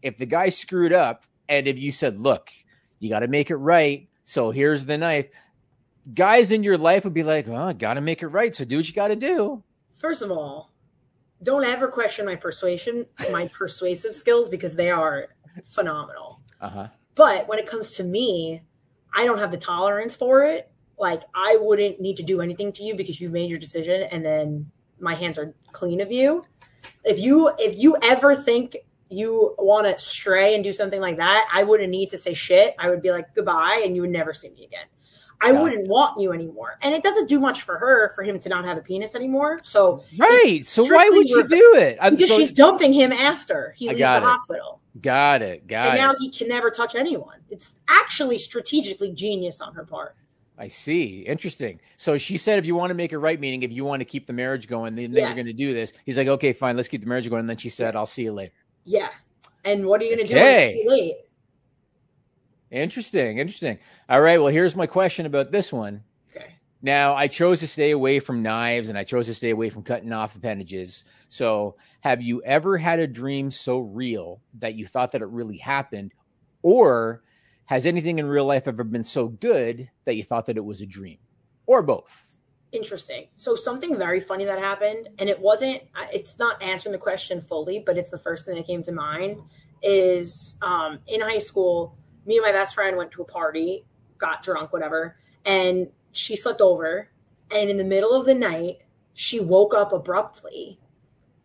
if 0.01 0.15
the 0.17 0.25
guy 0.25 0.47
screwed 0.47 0.93
up, 0.93 1.25
and 1.51 1.67
if 1.67 1.77
you 1.77 1.91
said, 1.91 2.19
"Look, 2.19 2.49
you 2.99 3.09
got 3.09 3.19
to 3.19 3.27
make 3.27 3.51
it 3.51 3.57
right," 3.57 4.07
so 4.23 4.49
here's 4.49 4.85
the 4.85 4.97
knife. 4.97 5.27
Guys 6.15 6.51
in 6.51 6.63
your 6.63 6.77
life 6.77 7.03
would 7.03 7.13
be 7.13 7.23
like, 7.23 7.47
"Oh, 7.47 7.55
I 7.55 7.73
got 7.73 7.95
to 7.95 8.01
make 8.01 8.23
it 8.23 8.27
right." 8.27 8.55
So 8.55 8.65
do 8.65 8.77
what 8.77 8.87
you 8.87 8.93
got 8.95 9.09
to 9.09 9.15
do. 9.15 9.61
First 9.91 10.23
of 10.23 10.31
all, 10.31 10.71
don't 11.43 11.65
ever 11.65 11.89
question 11.89 12.25
my 12.25 12.37
persuasion, 12.37 13.05
my 13.31 13.47
persuasive 13.57 14.15
skills 14.15 14.49
because 14.49 14.75
they 14.75 14.89
are 14.89 15.27
phenomenal. 15.65 16.39
Uh 16.61 16.69
huh. 16.69 16.87
But 17.15 17.47
when 17.49 17.59
it 17.59 17.67
comes 17.67 17.91
to 17.91 18.03
me, 18.03 18.61
I 19.13 19.25
don't 19.25 19.37
have 19.37 19.51
the 19.51 19.57
tolerance 19.57 20.15
for 20.15 20.45
it. 20.45 20.71
Like 20.97 21.23
I 21.35 21.57
wouldn't 21.59 21.99
need 21.99 22.15
to 22.17 22.23
do 22.23 22.39
anything 22.39 22.71
to 22.73 22.83
you 22.83 22.95
because 22.95 23.19
you've 23.19 23.33
made 23.33 23.49
your 23.49 23.59
decision 23.59 24.03
and 24.03 24.25
then 24.25 24.71
my 24.99 25.15
hands 25.15 25.37
are 25.37 25.53
clean 25.73 25.99
of 25.99 26.11
you. 26.11 26.45
If 27.03 27.19
you 27.19 27.51
if 27.59 27.75
you 27.77 27.97
ever 28.01 28.35
think 28.35 28.77
you 29.11 29.55
want 29.57 29.85
to 29.87 30.03
stray 30.03 30.55
and 30.55 30.63
do 30.63 30.71
something 30.73 31.01
like 31.01 31.17
that, 31.17 31.47
I 31.53 31.63
wouldn't 31.63 31.89
need 31.89 32.09
to 32.11 32.17
say 32.17 32.33
shit. 32.33 32.75
I 32.79 32.89
would 32.89 33.01
be 33.01 33.11
like 33.11 33.33
goodbye 33.35 33.81
and 33.85 33.95
you 33.95 34.01
would 34.01 34.11
never 34.11 34.33
see 34.33 34.49
me 34.49 34.65
again. 34.65 34.85
I 35.43 35.51
Yeah. 35.53 35.61
wouldn't 35.61 35.87
want 35.87 36.21
you 36.21 36.33
anymore. 36.33 36.77
And 36.83 36.93
it 36.93 37.01
doesn't 37.01 37.27
do 37.27 37.39
much 37.39 37.63
for 37.63 37.77
her 37.77 38.09
for 38.15 38.23
him 38.23 38.39
to 38.41 38.49
not 38.49 38.63
have 38.63 38.77
a 38.77 38.81
penis 38.81 39.15
anymore. 39.15 39.59
So 39.63 40.03
Right. 40.17 40.61
So 40.63 40.83
why 40.85 41.09
would 41.09 41.27
she 41.27 41.41
do 41.43 41.75
it? 41.77 41.97
I'm 41.99 42.13
because 42.15 42.29
so- 42.29 42.37
she's 42.37 42.51
dumping 42.53 42.93
him 42.93 43.11
after 43.11 43.73
he 43.75 43.87
leaves 43.87 43.97
the 43.97 44.03
got 44.03 44.21
it. 44.23 44.25
hospital. 44.25 44.81
got 45.01 45.41
it. 45.41 45.65
Got 45.67 45.87
and 45.87 45.97
it. 45.97 46.01
now 46.01 46.11
he 46.19 46.29
can 46.29 46.47
never 46.47 46.69
touch 46.69 46.95
anyone. 46.95 47.37
It's 47.49 47.71
actually 47.87 48.37
strategically 48.37 49.11
genius 49.13 49.61
on 49.61 49.73
her 49.73 49.83
part. 49.85 50.15
I 50.59 50.67
see. 50.67 51.21
Interesting. 51.21 51.79
So 51.97 52.19
she 52.19 52.37
said, 52.37 52.59
if 52.59 52.67
you 52.67 52.75
want 52.75 52.91
to 52.91 52.93
make 52.93 53.11
it 53.13 53.17
right, 53.17 53.39
meaning 53.39 53.63
if 53.63 53.71
you 53.71 53.83
want 53.83 54.01
to 54.01 54.05
keep 54.05 54.27
the 54.27 54.33
marriage 54.33 54.67
going, 54.67 54.93
then, 54.95 55.11
then 55.11 55.23
you're 55.23 55.33
going 55.33 55.47
to 55.47 55.53
do 55.53 55.73
this. 55.73 55.91
He's 56.05 56.17
like, 56.17 56.27
okay, 56.27 56.53
fine, 56.53 56.75
let's 56.75 56.87
keep 56.87 57.01
the 57.01 57.07
marriage 57.07 57.27
going. 57.27 57.39
And 57.39 57.49
then 57.49 57.57
she 57.57 57.69
said, 57.69 57.95
I'll 57.95 58.05
see 58.05 58.23
you 58.23 58.31
later. 58.33 58.51
Yeah. 58.83 59.09
And 59.63 59.85
what 59.85 60.01
are 60.01 60.05
you 60.05 60.15
going 60.15 60.27
to 60.27 60.33
Okay. 60.33 60.33
do 60.33 60.43
when 60.43 60.59
it's 60.59 60.83
too 60.83 60.89
late? 60.89 61.15
Interesting. 62.71 63.37
Interesting. 63.37 63.77
All 64.09 64.21
right. 64.21 64.37
Well, 64.37 64.51
here's 64.51 64.75
my 64.75 64.87
question 64.87 65.25
about 65.25 65.51
this 65.51 65.73
one. 65.73 66.03
Okay. 66.35 66.55
Now, 66.81 67.13
I 67.13 67.27
chose 67.27 67.59
to 67.59 67.67
stay 67.67 67.91
away 67.91 68.19
from 68.19 68.41
knives 68.41 68.89
and 68.89 68.97
I 68.97 69.03
chose 69.03 69.27
to 69.27 69.35
stay 69.35 69.49
away 69.49 69.69
from 69.69 69.83
cutting 69.83 70.13
off 70.13 70.35
appendages. 70.35 71.03
So, 71.27 71.75
have 71.99 72.21
you 72.21 72.41
ever 72.43 72.77
had 72.77 72.99
a 72.99 73.07
dream 73.07 73.51
so 73.51 73.79
real 73.79 74.41
that 74.59 74.75
you 74.75 74.87
thought 74.87 75.11
that 75.11 75.21
it 75.21 75.27
really 75.27 75.57
happened? 75.57 76.13
Or 76.63 77.23
has 77.65 77.85
anything 77.85 78.19
in 78.19 78.25
real 78.25 78.45
life 78.45 78.67
ever 78.67 78.83
been 78.83 79.03
so 79.03 79.27
good 79.27 79.89
that 80.05 80.15
you 80.15 80.23
thought 80.23 80.45
that 80.45 80.57
it 80.57 80.65
was 80.65 80.81
a 80.81 80.85
dream? 80.85 81.17
Or 81.67 81.81
both? 81.81 82.30
Interesting. 82.71 83.27
So 83.35 83.55
something 83.55 83.97
very 83.97 84.21
funny 84.21 84.45
that 84.45 84.57
happened, 84.57 85.09
and 85.19 85.29
it 85.29 85.39
wasn't. 85.39 85.81
It's 86.13 86.39
not 86.39 86.61
answering 86.61 86.93
the 86.93 86.99
question 86.99 87.41
fully, 87.41 87.79
but 87.85 87.97
it's 87.97 88.09
the 88.09 88.17
first 88.17 88.45
thing 88.45 88.55
that 88.55 88.65
came 88.65 88.81
to 88.83 88.91
mind. 88.91 89.41
Is 89.83 90.55
um, 90.61 90.99
in 91.07 91.21
high 91.21 91.39
school, 91.39 91.97
me 92.25 92.37
and 92.37 92.45
my 92.45 92.51
best 92.51 92.75
friend 92.75 92.95
went 92.95 93.11
to 93.11 93.23
a 93.23 93.25
party, 93.25 93.85
got 94.17 94.43
drunk, 94.43 94.71
whatever, 94.71 95.17
and 95.43 95.89
she 96.11 96.35
slept 96.35 96.61
over. 96.61 97.09
And 97.53 97.69
in 97.69 97.75
the 97.75 97.83
middle 97.83 98.13
of 98.13 98.25
the 98.25 98.35
night, 98.35 98.77
she 99.13 99.41
woke 99.41 99.73
up 99.73 99.91
abruptly, 99.91 100.79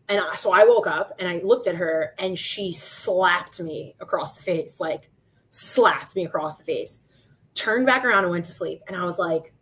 and 0.08 0.20
I, 0.20 0.36
so 0.36 0.52
I 0.52 0.64
woke 0.64 0.86
up 0.86 1.14
and 1.18 1.28
I 1.28 1.40
looked 1.42 1.66
at 1.66 1.74
her, 1.74 2.14
and 2.20 2.38
she 2.38 2.72
slapped 2.72 3.58
me 3.58 3.96
across 3.98 4.36
the 4.36 4.42
face, 4.42 4.78
like 4.78 5.10
slapped 5.50 6.14
me 6.14 6.24
across 6.24 6.56
the 6.56 6.62
face. 6.62 7.00
Turned 7.54 7.86
back 7.86 8.04
around 8.04 8.22
and 8.22 8.30
went 8.30 8.44
to 8.44 8.52
sleep, 8.52 8.82
and 8.86 8.96
I 8.96 9.04
was 9.04 9.18
like 9.18 9.52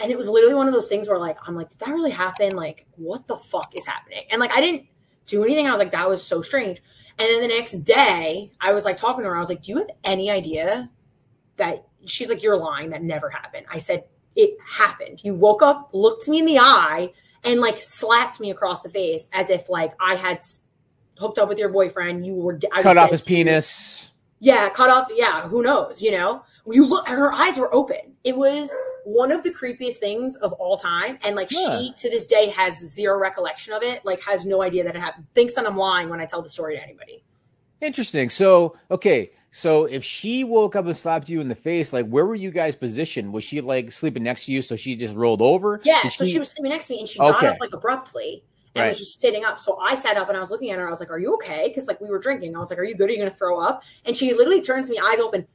and 0.00 0.10
it 0.10 0.16
was 0.16 0.28
literally 0.28 0.54
one 0.54 0.66
of 0.66 0.74
those 0.74 0.88
things 0.88 1.08
where 1.08 1.18
like 1.18 1.36
i'm 1.46 1.54
like 1.54 1.68
did 1.70 1.78
that 1.78 1.90
really 1.90 2.10
happen 2.10 2.50
like 2.50 2.86
what 2.96 3.26
the 3.26 3.36
fuck 3.36 3.72
is 3.76 3.86
happening 3.86 4.24
and 4.30 4.40
like 4.40 4.50
i 4.52 4.60
didn't 4.60 4.86
do 5.26 5.44
anything 5.44 5.66
i 5.66 5.70
was 5.70 5.78
like 5.78 5.92
that 5.92 6.08
was 6.08 6.22
so 6.22 6.42
strange 6.42 6.82
and 7.18 7.28
then 7.28 7.40
the 7.40 7.48
next 7.48 7.72
day 7.84 8.50
i 8.60 8.72
was 8.72 8.84
like 8.84 8.96
talking 8.96 9.22
to 9.22 9.28
her 9.28 9.36
i 9.36 9.40
was 9.40 9.48
like 9.48 9.62
do 9.62 9.72
you 9.72 9.78
have 9.78 9.90
any 10.04 10.30
idea 10.30 10.90
that 11.56 11.86
she's 12.06 12.28
like 12.28 12.42
you're 12.42 12.56
lying 12.56 12.90
that 12.90 13.02
never 13.02 13.28
happened 13.30 13.64
i 13.70 13.78
said 13.78 14.04
it 14.36 14.56
happened 14.66 15.22
you 15.22 15.34
woke 15.34 15.62
up 15.62 15.90
looked 15.92 16.28
me 16.28 16.38
in 16.40 16.46
the 16.46 16.58
eye 16.58 17.08
and 17.44 17.60
like 17.60 17.80
slapped 17.80 18.40
me 18.40 18.50
across 18.50 18.82
the 18.82 18.88
face 18.88 19.30
as 19.32 19.48
if 19.48 19.68
like 19.68 19.92
i 20.00 20.14
had 20.16 20.40
hooked 21.18 21.38
up 21.38 21.48
with 21.48 21.58
your 21.58 21.68
boyfriend 21.68 22.26
you 22.26 22.34
were 22.34 22.58
I 22.72 22.82
Cut 22.82 22.98
off 22.98 23.10
his 23.10 23.28
you. 23.28 23.36
penis. 23.36 24.12
Yeah, 24.40 24.68
cut 24.68 24.90
off. 24.90 25.08
Yeah, 25.14 25.48
who 25.48 25.62
knows? 25.62 26.02
You 26.02 26.10
know, 26.10 26.44
you 26.66 26.86
look. 26.86 27.06
Her 27.08 27.32
eyes 27.32 27.56
were 27.56 27.72
open. 27.74 28.14
It 28.24 28.36
was 28.36 28.70
one 29.04 29.30
of 29.32 29.42
the 29.44 29.50
creepiest 29.50 29.96
things 29.96 30.36
of 30.36 30.52
all 30.54 30.76
time, 30.76 31.18
and 31.24 31.36
like 31.36 31.50
Huh. 31.52 31.78
she 31.78 31.92
to 31.94 32.10
this 32.10 32.26
day 32.26 32.48
has 32.50 32.78
zero 32.78 33.18
recollection 33.18 33.72
of 33.72 33.82
it. 33.82 34.04
Like 34.04 34.20
has 34.22 34.44
no 34.46 34.62
idea 34.62 34.84
that 34.84 34.96
it 34.96 35.00
happened. 35.00 35.26
Thinks 35.34 35.54
that 35.54 35.66
I'm 35.66 35.76
lying 35.76 36.08
when 36.08 36.20
I 36.20 36.26
tell 36.26 36.42
the 36.42 36.48
story 36.50 36.76
to 36.76 36.82
anybody. 36.82 37.22
Interesting. 37.80 38.30
So, 38.30 38.76
okay. 38.90 39.30
So, 39.50 39.84
if 39.84 40.02
she 40.02 40.42
woke 40.42 40.74
up 40.74 40.86
and 40.86 40.96
slapped 40.96 41.28
you 41.28 41.40
in 41.40 41.48
the 41.48 41.54
face, 41.54 41.92
like, 41.92 42.06
where 42.08 42.26
were 42.26 42.34
you 42.34 42.50
guys 42.50 42.74
positioned? 42.74 43.32
Was 43.32 43.44
she 43.44 43.60
like 43.60 43.92
sleeping 43.92 44.22
next 44.24 44.46
to 44.46 44.52
you? 44.52 44.62
So 44.62 44.74
she 44.74 44.96
just 44.96 45.14
rolled 45.14 45.40
over? 45.42 45.80
Yeah, 45.84 46.02
Did 46.02 46.12
so 46.12 46.24
she 46.24 46.38
was 46.40 46.50
sleeping 46.50 46.70
next 46.70 46.88
to 46.88 46.94
me, 46.94 47.00
and 47.00 47.08
she 47.08 47.18
got 47.20 47.44
up 47.44 47.56
like 47.60 47.72
abruptly 47.72 48.42
and 48.74 48.82
Right. 48.82 48.88
was 48.88 48.98
just 48.98 49.20
sitting 49.20 49.44
up. 49.44 49.60
So 49.60 49.78
I 49.78 49.94
sat 49.94 50.16
up 50.16 50.28
and 50.28 50.36
I 50.36 50.40
was 50.40 50.50
looking 50.50 50.70
at 50.70 50.78
her. 50.78 50.86
I 50.88 50.90
was 50.90 50.98
like, 50.98 51.10
"Are 51.10 51.18
you 51.20 51.34
okay?" 51.34 51.68
Because 51.68 51.86
like 51.86 52.00
we 52.00 52.08
were 52.08 52.18
drinking. 52.18 52.56
I 52.56 52.58
was 52.58 52.70
like, 52.70 52.78
"Are 52.80 52.84
you 52.84 52.96
good? 52.96 53.08
Are 53.08 53.12
you 53.12 53.18
gonna 53.18 53.30
throw 53.30 53.60
up?" 53.60 53.82
And 54.04 54.16
she 54.16 54.34
literally 54.34 54.60
turns 54.60 54.90
me, 54.90 54.98
eyes 54.98 55.20
open, 55.20 55.46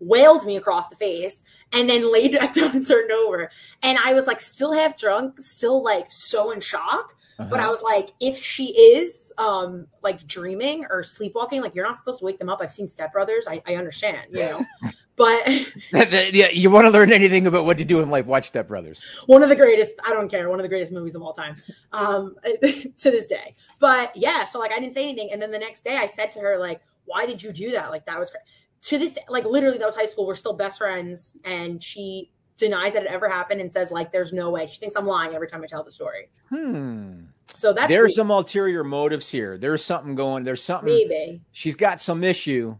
wailed 0.00 0.44
me 0.44 0.56
across 0.56 0.88
the 0.88 0.96
face, 0.96 1.42
and 1.72 1.88
then 1.88 2.12
laid 2.12 2.32
back 2.32 2.54
down 2.54 2.76
and 2.76 2.86
turned 2.86 3.10
over. 3.10 3.50
And 3.82 3.98
I 4.04 4.12
was 4.14 4.26
like, 4.26 4.40
still 4.40 4.72
half 4.72 4.96
drunk, 4.98 5.40
still 5.40 5.82
like 5.82 6.10
so 6.12 6.50
in 6.50 6.60
shock. 6.60 7.14
But 7.38 7.52
Uh-huh. 7.60 7.68
I 7.68 7.70
was 7.70 7.82
like, 7.82 8.10
if 8.18 8.38
she 8.42 8.66
is 8.96 9.30
um 9.36 9.86
like 10.02 10.26
dreaming 10.26 10.86
or 10.88 11.02
sleepwalking, 11.02 11.60
like 11.60 11.74
you're 11.74 11.86
not 11.86 11.98
supposed 11.98 12.20
to 12.20 12.24
wake 12.24 12.38
them 12.38 12.48
up. 12.48 12.60
I've 12.62 12.72
seen 12.72 12.88
Step 12.88 13.12
Brothers. 13.12 13.46
I, 13.46 13.62
I 13.66 13.74
understand, 13.76 14.28
you 14.30 14.38
know. 14.38 14.64
but 15.16 15.46
yeah, 16.32 16.48
you 16.48 16.70
want 16.70 16.86
to 16.86 16.90
learn 16.90 17.12
anything 17.12 17.46
about 17.46 17.66
what 17.66 17.76
to 17.78 17.84
do 17.84 18.00
in 18.00 18.08
life? 18.10 18.24
Watch 18.26 18.46
Step 18.46 18.68
Brothers. 18.68 19.02
one 19.26 19.42
of 19.42 19.48
the 19.50 19.56
greatest 19.56 19.92
i 20.04 20.12
don't 20.12 20.30
care 20.30 20.48
one 20.48 20.58
of 20.58 20.62
the 20.62 20.68
greatest 20.68 20.92
movies 20.92 21.14
of 21.14 21.20
all 21.22 21.32
time 21.32 21.56
um 21.92 22.36
to 22.62 23.10
this 23.10 23.26
day 23.26 23.54
but 23.78 24.14
yeah 24.16 24.44
so 24.44 24.58
like 24.58 24.72
i 24.72 24.78
didn't 24.78 24.92
say 24.94 25.02
anything 25.02 25.28
and 25.32 25.40
then 25.40 25.50
the 25.50 25.58
next 25.58 25.84
day 25.84 25.96
i 25.96 26.06
said 26.06 26.30
to 26.32 26.38
her 26.40 26.58
like 26.58 26.80
why 27.06 27.24
did 27.26 27.42
you 27.42 27.52
do 27.52 27.70
that 27.72 27.90
like 27.90 28.04
that 28.06 28.18
was 28.18 28.30
cra-. 28.30 28.40
To 28.86 28.98
this 28.98 29.16
like 29.28 29.44
literally 29.44 29.78
that 29.78 29.86
was 29.86 29.94
high 29.94 30.06
school 30.06 30.26
we're 30.26 30.34
still 30.34 30.52
best 30.52 30.78
friends 30.78 31.36
and 31.44 31.82
she 31.82 32.30
denies 32.58 32.92
that 32.94 33.02
it 33.02 33.08
ever 33.08 33.28
happened 33.28 33.60
and 33.60 33.72
says 33.72 33.90
like 33.90 34.10
there's 34.12 34.32
no 34.32 34.50
way 34.50 34.66
she 34.66 34.78
thinks 34.78 34.94
i'm 34.96 35.06
lying 35.06 35.34
every 35.34 35.46
time 35.48 35.62
i 35.62 35.66
tell 35.66 35.82
the 35.84 35.90
story 35.92 36.28
Hmm. 36.48 37.24
so 37.52 37.72
that's 37.72 37.88
There's 37.88 38.00
weird. 38.10 38.10
some 38.12 38.30
ulterior 38.30 38.84
motives 38.84 39.28
here. 39.30 39.58
There's 39.58 39.82
something 39.84 40.14
going. 40.14 40.44
There's 40.44 40.62
something. 40.62 40.92
maybe 40.92 41.40
She's 41.52 41.74
got 41.74 42.00
some 42.00 42.22
issue. 42.22 42.76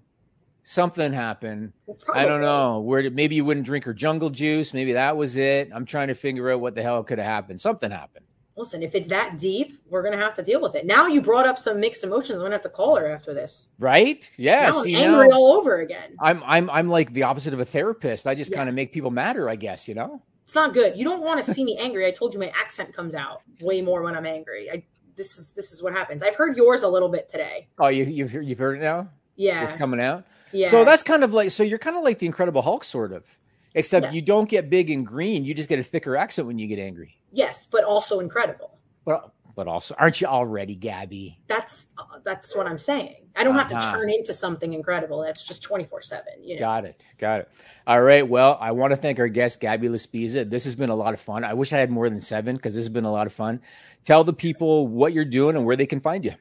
Something 0.63 1.13
happened. 1.13 1.73
Probably. 2.05 2.23
I 2.23 2.27
don't 2.27 2.41
know. 2.41 2.81
Where 2.81 3.03
did, 3.03 3.15
maybe 3.15 3.35
you 3.37 3.45
wouldn't 3.45 3.67
drink 3.67 3.85
her 3.85 3.95
jungle 3.95 4.31
juice. 4.31 4.73
Maybe 4.75 4.93
that 4.93 5.17
was 5.17 5.37
it. 5.37 5.71
I'm 5.75 5.85
trying 5.85 6.09
to 6.09 6.15
figure 6.15 6.51
out 6.51 6.61
what 6.61 6.75
the 6.77 6.83
hell 6.83 7.03
could 7.05 7.19
have 7.19 7.27
happened. 7.27 7.61
Something 7.61 7.91
happened. 7.91 8.27
Listen 8.57 8.83
if 8.83 8.95
it's 8.95 9.09
that 9.09 9.37
deep 9.39 9.79
we're 9.91 10.03
gonna 10.03 10.17
have 10.17 10.35
to 10.35 10.43
deal 10.43 10.61
with 10.61 10.75
it 10.75 10.87
now 10.87 11.07
you 11.07 11.21
brought 11.21 11.47
up 11.47 11.59
some 11.59 11.79
mixed 11.81 12.03
emotions 12.05 12.37
i'm 12.37 12.43
gonna 12.45 12.53
have 12.55 12.63
to 12.63 12.69
call 12.69 12.97
her 12.97 13.07
after 13.07 13.35
this 13.35 13.69
Right? 13.79 14.31
Yeah. 14.37 14.71
now 14.71 14.79
i'm 14.79 14.85
see, 14.85 14.95
angry 14.97 15.29
now- 15.29 15.37
all 15.37 15.53
over 15.53 15.77
again 15.81 16.17
I'm 16.21 16.43
I'm 16.45 16.71
I'm 16.71 16.89
like 16.89 17.13
the 17.13 17.25
opposite 17.25 17.53
of 17.55 17.61
a 17.61 17.65
therapist. 17.65 18.27
I 18.27 18.35
just 18.35 18.51
Yeah. 18.51 18.57
kind 18.59 18.69
of 18.69 18.75
make 18.75 18.93
people 18.93 19.11
madder, 19.11 19.49
I 19.49 19.57
guess, 19.57 19.87
you 19.89 19.95
know? 19.95 20.23
It's 20.45 20.55
not 20.55 20.73
good. 20.75 20.97
You 20.97 21.05
don't 21.05 21.23
want 21.23 21.45
to 21.45 21.53
see 21.55 21.65
me 21.65 21.77
angry. 21.77 22.07
I 22.07 22.13
told 22.13 22.33
you 22.33 22.41
my 22.41 22.53
accent 22.59 22.95
comes 22.95 23.15
out 23.15 23.43
way 23.61 23.83
more 23.83 24.03
when 24.03 24.15
I'm 24.17 24.27
angry. 24.27 24.71
I 24.71 24.85
this 25.17 25.37
is 25.39 25.53
this 25.53 25.73
is 25.73 25.83
what 25.83 25.93
happens. 25.93 26.23
I've 26.23 26.37
heard 26.37 26.57
yours 26.57 26.83
a 26.83 26.89
little 26.89 27.09
bit 27.09 27.29
today. 27.31 27.67
Oh, 27.79 27.89
you 27.89 28.05
you've 28.05 28.33
heard- 28.33 28.47
you've 28.47 28.59
heard 28.59 28.79
it 28.79 28.83
now? 28.83 29.09
Yeah. 29.37 29.63
It's 29.65 29.73
coming 29.75 30.01
out. 30.01 30.25
yeah. 30.53 30.69
So 30.69 30.85
that's 30.85 31.03
kind 31.03 31.23
of 31.25 31.35
like 31.35 31.51
so 31.51 31.63
you're 31.63 31.79
kind 31.79 31.97
of 31.97 32.03
like 32.05 32.19
the 32.21 32.27
Incredible 32.27 32.63
Hulk 32.63 32.85
sort 32.85 33.13
of. 33.13 33.37
Except 33.75 34.07
Yeah. 34.07 34.13
you 34.13 34.23
don't 34.23 34.49
get 34.49 34.71
big 34.71 34.89
and 34.91 35.07
green, 35.07 35.45
you 35.45 35.53
just 35.53 35.69
get 35.69 35.79
a 35.79 35.83
thicker 35.83 36.17
accent 36.17 36.47
when 36.49 36.59
you 36.59 36.67
get 36.67 36.79
angry. 36.79 37.19
Yes, 37.37 37.67
but 37.71 37.85
also 37.85 38.21
incredible. 38.21 38.79
Well, 39.05 39.35
but 39.55 39.69
also, 39.69 39.95
aren't 39.99 40.23
you 40.23 40.27
already 40.27 40.75
Gabby? 40.75 41.39
That's 41.49 41.87
uh, 41.99 42.05
that's 42.25 42.57
what 42.57 42.67
I'm 42.67 42.79
saying. 42.79 43.29
I 43.37 43.45
don't 43.45 43.55
have 43.55 43.69
to 43.69 43.77
Uh-huh. 43.77 43.97
turn 43.97 44.11
into 44.11 44.33
something 44.33 44.73
incredible. 44.73 45.21
That's 45.21 45.43
just 45.43 45.63
24/7, 45.63 46.23
you 46.43 46.55
know. 46.55 46.61
Got 46.61 46.87
it. 46.87 47.07
Got 47.19 47.41
it. 47.41 47.49
All 47.87 48.01
right. 48.01 48.27
Well, 48.27 48.57
I 48.59 48.73
want 48.73 48.93
to 48.93 48.97
thank 48.97 49.19
our 49.19 49.29
guest, 49.29 49.61
Gabby 49.61 49.89
LaSpisa. 49.89 50.49
This 50.49 50.65
has 50.65 50.75
been 50.75 50.89
a 50.89 50.95
lot 50.95 51.13
of 51.13 51.21
fun. 51.21 51.45
I 51.45 51.53
wish 51.53 51.75
I 51.75 51.79
had 51.79 51.91
more 51.91 52.09
than 52.09 52.21
seven 52.23 52.57
because 52.57 52.75
this 52.75 52.85
has 52.85 52.89
been 52.89 53.05
a 53.05 53.13
lot 53.13 53.27
of 53.27 53.35
fun. 53.35 53.61
Tell 54.07 54.25
the 54.25 54.33
people 54.33 54.89
what 54.89 55.13
you're 55.13 55.25
doing 55.27 55.57
and 55.57 55.67
where 55.67 55.77
they 55.77 55.87
can 55.87 56.01
find 56.01 56.25
you. 56.25 56.33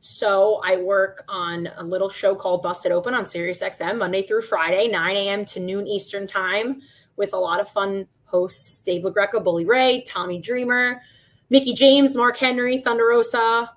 So 0.00 0.60
I 0.64 0.76
work 0.76 1.24
on 1.28 1.70
a 1.78 1.82
little 1.84 2.10
show 2.10 2.34
called 2.34 2.62
Busted 2.62 2.92
Open 2.92 3.14
on 3.14 3.24
Sirius 3.24 3.60
XM 3.62 3.96
Monday 3.98 4.22
through 4.22 4.42
Friday, 4.42 4.88
9 4.88 5.16
a.m. 5.16 5.44
to 5.46 5.60
noon 5.60 5.86
Eastern 5.86 6.26
time, 6.26 6.82
with 7.16 7.32
a 7.32 7.38
lot 7.38 7.60
of 7.60 7.68
fun 7.68 8.06
hosts: 8.28 8.80
Dave 8.80 9.02
LaGreca, 9.02 9.42
Bully 9.42 9.64
Ray, 9.64 10.02
Tommy 10.06 10.40
Dreamer, 10.40 11.02
Mickie 11.50 11.74
James, 11.74 12.14
Mark 12.14 12.36
Henry, 12.36 12.78
Thunder 12.78 13.06
Rosa. 13.06 13.70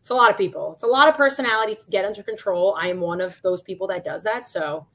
It's 0.00 0.10
a 0.10 0.14
lot 0.14 0.30
of 0.30 0.38
people. 0.38 0.74
It's 0.74 0.84
a 0.84 0.88
lot 0.88 1.08
of 1.08 1.16
personalities 1.16 1.82
to 1.82 1.90
get 1.90 2.04
under 2.04 2.22
control. 2.22 2.76
I 2.78 2.88
am 2.88 3.00
one 3.00 3.20
of 3.20 3.40
those 3.42 3.60
people 3.60 3.88
that 3.88 4.04
does 4.04 4.22
that. 4.22 4.46
So 4.46 4.86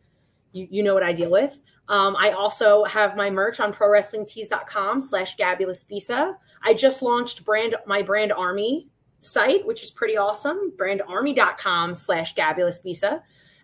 you, 0.53 0.67
you 0.69 0.83
know 0.83 0.93
what 0.93 1.03
I 1.03 1.13
deal 1.13 1.31
with. 1.31 1.61
Um, 1.87 2.15
I 2.17 2.31
also 2.31 2.85
have 2.85 3.17
my 3.17 3.29
merch 3.29 3.59
on 3.59 3.73
prowrestlingtees.com 3.73 5.01
slash 5.01 5.35
Gabby 5.35 5.65
I 6.63 6.73
just 6.73 7.01
launched 7.01 7.43
brand 7.43 7.75
my 7.85 8.01
brand 8.01 8.31
army 8.31 8.89
site, 9.19 9.65
which 9.65 9.83
is 9.83 9.91
pretty 9.91 10.17
awesome. 10.17 10.73
Brandarmy.com 10.77 11.95
slash 11.95 12.35
Gabby 12.35 12.63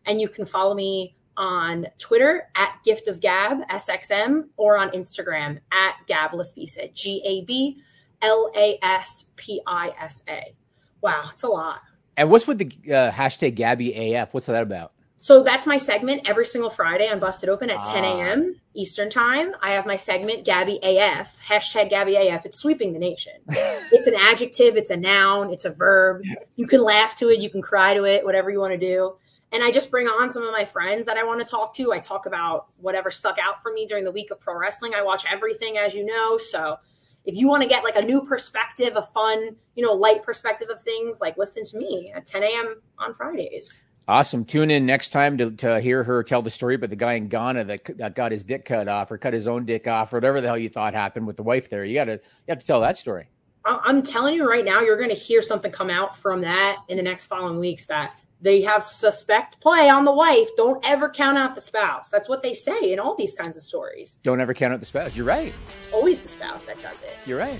And 0.05 0.21
you 0.21 0.29
can 0.29 0.45
follow 0.45 0.73
me 0.73 1.16
on 1.38 1.88
Twitter 1.97 2.49
at 2.55 2.79
Gift 2.83 3.07
of 3.07 3.19
Gab, 3.21 3.59
SXM, 3.69 4.47
or 4.57 4.77
on 4.77 4.89
Instagram 4.91 5.59
at 5.71 5.95
Gab 6.07 6.31
Laspisa, 6.31 6.93
G 6.93 7.21
A 7.25 7.45
B 7.45 7.81
L 8.21 8.51
A 8.55 8.77
S 8.81 9.25
P 9.35 9.61
I 9.65 9.91
S 9.99 10.23
A. 10.27 10.55
Wow, 11.01 11.29
it's 11.31 11.43
a 11.43 11.47
lot. 11.47 11.81
And 12.17 12.31
what's 12.31 12.47
with 12.47 12.57
the 12.57 12.71
uh, 12.93 13.11
hashtag 13.11 13.55
Gabby 13.55 14.15
AF? 14.15 14.33
What's 14.33 14.47
that 14.47 14.63
about? 14.63 14.91
So 15.19 15.43
that's 15.43 15.65
my 15.67 15.77
segment 15.77 16.27
every 16.27 16.45
single 16.45 16.69
Friday 16.69 17.07
on 17.09 17.19
Busted 17.19 17.49
Open 17.49 17.69
at 17.69 17.83
10 17.83 18.03
Ah. 18.05 18.07
a.m. 18.17 18.55
Eastern 18.75 19.09
Time. 19.09 19.51
I 19.61 19.71
have 19.71 19.85
my 19.85 19.97
segment 19.97 20.45
Gabby 20.45 20.79
AF, 20.81 21.38
hashtag 21.47 21.89
Gabby 21.89 22.15
AF. 22.15 22.45
It's 22.45 22.59
sweeping 22.59 22.93
the 22.93 22.99
nation. 22.99 23.33
it's 23.49 24.07
an 24.07 24.15
adjective, 24.15 24.77
it's 24.77 24.89
a 24.89 24.95
noun, 24.95 25.51
it's 25.51 25.65
a 25.65 25.69
verb. 25.69 26.21
You 26.55 26.65
can 26.65 26.81
laugh 26.81 27.15
to 27.17 27.29
it, 27.29 27.39
you 27.39 27.49
can 27.49 27.61
cry 27.61 27.93
to 27.93 28.05
it, 28.05 28.23
whatever 28.25 28.49
you 28.49 28.59
want 28.59 28.73
to 28.73 28.77
do. 28.79 29.15
And 29.51 29.63
I 29.63 29.71
just 29.71 29.89
bring 29.89 30.07
on 30.07 30.29
some 30.29 30.43
of 30.43 30.51
my 30.51 30.65
friends 30.65 31.05
that 31.05 31.17
I 31.17 31.23
want 31.23 31.39
to 31.39 31.45
talk 31.45 31.73
to. 31.75 31.93
I 31.93 31.99
talk 31.99 32.25
about 32.25 32.67
whatever 32.77 33.09
stuck 33.09 33.37
out 33.41 33.61
for 33.61 33.71
me 33.71 33.85
during 33.85 34.03
the 34.03 34.11
week 34.11 34.29
of 34.31 34.39
pro 34.39 34.57
wrestling. 34.57 34.93
I 34.93 35.01
watch 35.01 35.25
everything, 35.31 35.77
as 35.77 35.93
you 35.93 36.05
know. 36.05 36.37
So 36.37 36.77
if 37.23 37.35
you 37.35 37.47
want 37.47 37.63
to 37.63 37.69
get 37.69 37.83
like 37.83 37.95
a 37.95 38.01
new 38.01 38.25
perspective, 38.25 38.93
a 38.95 39.01
fun, 39.01 39.55
you 39.75 39.85
know, 39.85 39.93
light 39.93 40.23
perspective 40.23 40.69
of 40.69 40.81
things, 40.81 41.21
like 41.21 41.37
listen 41.37 41.63
to 41.65 41.77
me 41.77 42.11
at 42.13 42.25
10 42.25 42.43
a.m. 42.43 42.81
on 42.97 43.13
Fridays. 43.13 43.83
Awesome. 44.09 44.45
Tune 44.45 44.71
in 44.71 44.85
next 44.85 45.09
time 45.09 45.37
to, 45.37 45.51
to 45.51 45.81
hear 45.81 46.01
her 46.03 46.23
tell 46.23 46.41
the 46.41 46.49
story 46.49 46.75
about 46.75 46.89
the 46.89 46.95
guy 46.95 47.13
in 47.13 47.27
Ghana 47.27 47.65
that, 47.65 47.97
that 47.97 48.15
got 48.15 48.31
his 48.31 48.45
dick 48.45 48.63
cut 48.63 48.87
off 48.87 49.11
or 49.11 49.17
cut 49.17 49.33
his 49.33 49.47
own 49.47 49.65
dick 49.65 49.85
off 49.85 50.13
or 50.13 50.17
whatever 50.17 50.39
the 50.39 50.47
hell 50.47 50.57
you 50.57 50.69
thought 50.69 50.93
happened 50.93 51.27
with 51.27 51.35
the 51.35 51.43
wife 51.43 51.69
there. 51.69 51.83
You 51.83 51.93
got 51.93 52.05
to 52.05 52.13
you 52.13 52.19
have 52.49 52.59
to 52.59 52.65
tell 52.65 52.79
that 52.81 52.97
story. 52.97 53.27
I'm 53.65 54.01
telling 54.01 54.35
you 54.35 54.49
right 54.49 54.63
now, 54.63 54.79
you're 54.79 54.95
going 54.95 55.09
to 55.09 55.15
hear 55.15 55.41
something 55.41 55.71
come 55.71 55.89
out 55.89 56.15
from 56.15 56.39
that 56.41 56.77
in 56.87 56.95
the 56.95 57.03
next 57.03 57.25
following 57.25 57.59
weeks 57.59 57.85
that 57.87 58.13
they 58.41 58.61
have 58.61 58.83
suspect 58.83 59.59
play 59.59 59.89
on 59.89 60.05
the 60.05 60.11
wife. 60.11 60.49
Don't 60.55 60.83
ever 60.85 61.09
count 61.09 61.38
out 61.38 61.55
the 61.55 61.61
spouse. 61.61 62.09
That's 62.09 62.29
what 62.29 62.43
they 62.43 62.53
say 62.53 62.91
in 62.91 62.99
all 62.99 63.15
these 63.15 63.33
kinds 63.33 63.57
of 63.57 63.63
stories. 63.63 64.17
Don't 64.23 64.39
ever 64.39 64.53
count 64.53 64.73
out 64.73 64.79
the 64.79 64.85
spouse. 64.85 65.15
You're 65.15 65.25
right. 65.25 65.53
It's 65.79 65.91
always 65.91 66.21
the 66.21 66.27
spouse 66.27 66.63
that 66.63 66.81
does 66.81 67.01
it. 67.01 67.15
You're 67.25 67.39
right. 67.39 67.59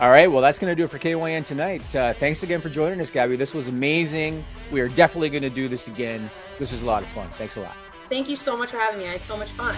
All 0.00 0.10
right. 0.10 0.30
Well, 0.30 0.42
that's 0.42 0.58
going 0.58 0.70
to 0.70 0.74
do 0.74 0.84
it 0.84 0.90
for 0.90 0.98
KYN 0.98 1.44
tonight. 1.44 1.94
Uh, 1.94 2.14
thanks 2.14 2.42
again 2.42 2.60
for 2.60 2.68
joining 2.68 3.00
us, 3.00 3.10
Gabby. 3.10 3.36
This 3.36 3.54
was 3.54 3.68
amazing. 3.68 4.44
We 4.72 4.80
are 4.80 4.88
definitely 4.88 5.30
going 5.30 5.42
to 5.42 5.50
do 5.50 5.68
this 5.68 5.88
again. 5.88 6.30
This 6.58 6.72
was 6.72 6.82
a 6.82 6.86
lot 6.86 7.02
of 7.02 7.08
fun. 7.10 7.28
Thanks 7.30 7.56
a 7.56 7.60
lot. 7.60 7.76
Thank 8.08 8.28
you 8.28 8.36
so 8.36 8.56
much 8.56 8.70
for 8.70 8.78
having 8.78 9.00
me. 9.00 9.06
I 9.06 9.12
had 9.12 9.22
so 9.22 9.36
much 9.36 9.50
fun. 9.50 9.76